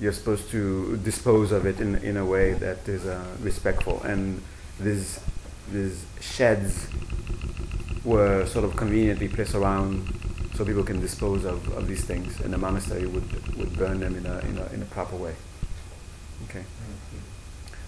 You're 0.00 0.12
supposed 0.12 0.50
to 0.50 0.96
dispose 0.98 1.52
of 1.52 1.66
it 1.66 1.80
in, 1.80 1.96
in 1.96 2.16
a 2.16 2.24
way 2.24 2.52
that 2.54 2.88
is 2.88 3.06
uh, 3.06 3.24
respectful. 3.40 4.00
And 4.02 4.42
these, 4.80 5.20
these 5.72 6.04
sheds 6.20 6.88
were 8.04 8.46
sort 8.46 8.64
of 8.64 8.76
conveniently 8.76 9.28
placed 9.28 9.54
around 9.54 10.14
so 10.54 10.64
people 10.64 10.84
can 10.84 11.00
dispose 11.00 11.44
of, 11.44 11.68
of 11.76 11.86
these 11.86 12.04
things 12.04 12.40
and 12.40 12.52
the 12.52 12.58
monastery 12.58 13.06
would, 13.06 13.56
would 13.56 13.76
burn 13.76 14.00
them 14.00 14.16
in 14.16 14.26
a, 14.26 14.38
in 14.40 14.58
a, 14.58 14.66
in 14.74 14.82
a 14.82 14.86
proper 14.86 15.16
way. 15.16 15.34
Okay. 16.44 16.64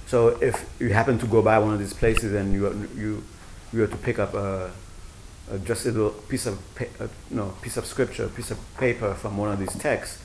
So 0.07 0.28
if 0.43 0.69
you 0.81 0.93
happen 0.93 1.20
to 1.20 1.27
go 1.27 1.41
by 1.41 1.61
one 1.61 1.73
of 1.73 1.78
these 1.78 1.95
places 1.95 2.35
and 2.35 2.53
you 2.53 2.89
you 2.97 3.23
you 3.73 3.81
have 3.82 3.93
to 3.93 3.97
pick 3.97 4.19
up 4.19 4.35
a, 4.35 4.73
a 5.49 5.59
just 5.61 5.87
a 5.87 5.93
little 5.93 6.11
piece 6.11 6.47
of 6.47 6.59
pa- 6.74 7.05
uh, 7.05 7.07
no 7.31 7.51
piece 7.62 7.77
of 7.77 7.87
scripture, 7.87 8.24
a 8.24 8.28
piece 8.28 8.51
of 8.51 8.59
paper 8.77 9.15
from 9.15 9.37
one 9.37 9.53
of 9.53 9.61
these 9.61 9.73
texts, 9.77 10.20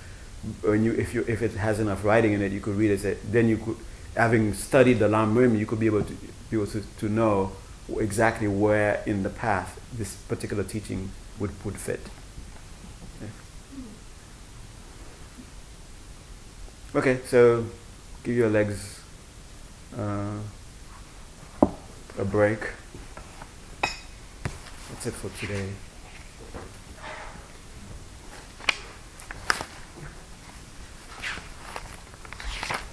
when 0.61 0.83
you 0.83 0.93
if 0.93 1.13
you 1.13 1.25
if 1.27 1.41
it 1.41 1.51
has 1.51 1.79
enough 1.79 2.03
writing 2.03 2.33
in 2.33 2.41
it, 2.41 2.51
you 2.51 2.59
could 2.59 2.75
read 2.75 2.91
it. 2.91 3.31
Then 3.31 3.47
you 3.47 3.57
could, 3.57 3.77
having 4.15 4.53
studied 4.53 4.99
the 4.99 5.07
Lam 5.07 5.37
Rim, 5.37 5.55
you 5.55 5.65
could 5.65 5.79
be 5.79 5.87
able 5.87 6.03
to 6.03 6.13
be 6.49 6.57
able 6.57 6.67
to, 6.67 6.81
to 6.99 7.09
know 7.09 7.51
exactly 7.99 8.47
where 8.47 9.03
in 9.05 9.23
the 9.23 9.29
path 9.29 9.79
this 9.93 10.15
particular 10.15 10.63
teaching 10.63 11.11
would 11.39 11.51
would 11.63 11.77
fit. 11.77 12.01
Okay, 16.95 17.19
so 17.25 17.65
give 18.23 18.37
your 18.37 18.49
legs 18.49 19.01
uh, 19.97 20.37
a 22.17 22.23
break. 22.23 22.59
That's 23.81 25.07
it 25.07 25.13
for 25.13 25.29
today. 25.37 25.71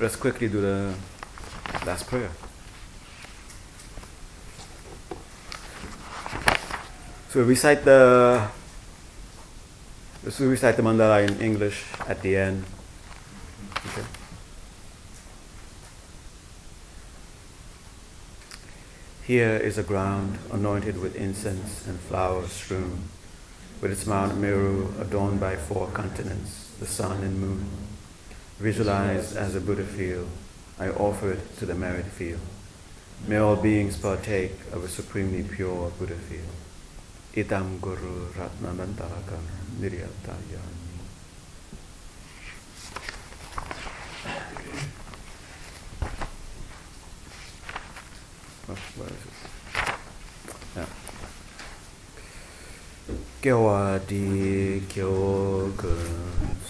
Let's 0.02 0.16
quickly 0.16 0.48
do 0.48 0.60
the 0.60 0.94
last 1.86 2.08
prayer. 2.08 2.30
So 7.28 7.38
we 7.38 7.44
recite 7.44 7.84
the 7.84 8.48
so 10.28 10.42
we 10.42 10.50
recite 10.50 10.76
the 10.76 10.82
mandala 10.82 11.22
in 11.22 11.40
English 11.40 11.84
at 12.08 12.20
the 12.20 12.34
end. 12.34 12.64
Okay. 13.86 14.02
Here 19.22 19.56
is 19.56 19.78
a 19.78 19.84
ground 19.84 20.36
anointed 20.50 20.98
with 20.98 21.14
incense 21.14 21.86
and 21.86 22.00
flowers 22.00 22.50
strewn, 22.50 23.04
with 23.80 23.92
its 23.92 24.04
Mount 24.04 24.36
Meru 24.36 24.92
adorned 24.98 25.38
by 25.38 25.54
four 25.54 25.86
continents, 25.94 26.72
the 26.80 26.86
sun 26.88 27.22
and 27.22 27.38
moon. 27.38 27.91
Visualized 28.62 29.34
as 29.36 29.56
a 29.56 29.60
Buddha 29.60 29.82
field, 29.82 30.28
I 30.78 30.88
offer 30.90 31.32
it 31.32 31.58
to 31.58 31.66
the 31.66 31.74
merit 31.74 32.04
field. 32.04 32.38
May 33.26 33.38
all 33.38 33.56
beings 33.56 33.96
partake 33.96 34.52
of 34.72 34.84
a 34.84 34.88
supremely 34.88 35.42
pure 35.42 35.90
Buddha 35.98 36.14
field. 36.14 36.46
Itam 37.34 37.80
Guru 37.80 38.28
Ratnanantaraka 38.30 39.40
Niryataya. 39.80 40.60
Oh, 48.68 48.78
where 48.96 49.08
is 49.08 49.14
it? 49.16 49.52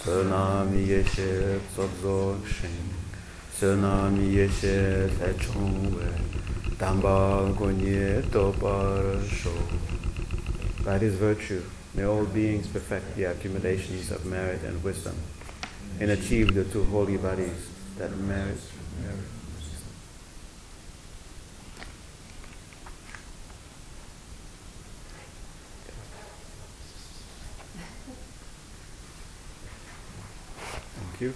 Yeah. 0.05 0.13
Gyawa 0.13 0.65
di 0.71 0.85
gyo 0.85 0.95
gun, 0.95 1.05
sunam 1.05 1.05
yeshe 1.13 1.59
tsokzo 1.73 2.37
shin, 2.45 2.93
sunam 3.59 4.17
yeshe 4.19 5.09
le 5.19 5.33
chongwe, 5.35 6.09
gonye 7.55 8.21
tobar 8.29 9.21
sho. 9.27 9.51
By 10.83 10.97
this 10.97 11.15
virtue, 11.15 11.61
may 11.93 12.03
all 12.03 12.25
beings 12.25 12.67
perfect 12.67 13.15
the 13.15 13.25
accumulations 13.25 14.11
of 14.11 14.25
merit 14.25 14.63
and 14.63 14.83
wisdom, 14.83 15.15
and 15.99 16.11
achieve 16.11 16.53
the 16.53 16.65
two 16.65 16.83
holy 16.85 17.17
bodies 17.17 17.69
that 17.97 18.11
merit. 18.17 18.59
merit. 19.01 19.42
you. 31.23 31.33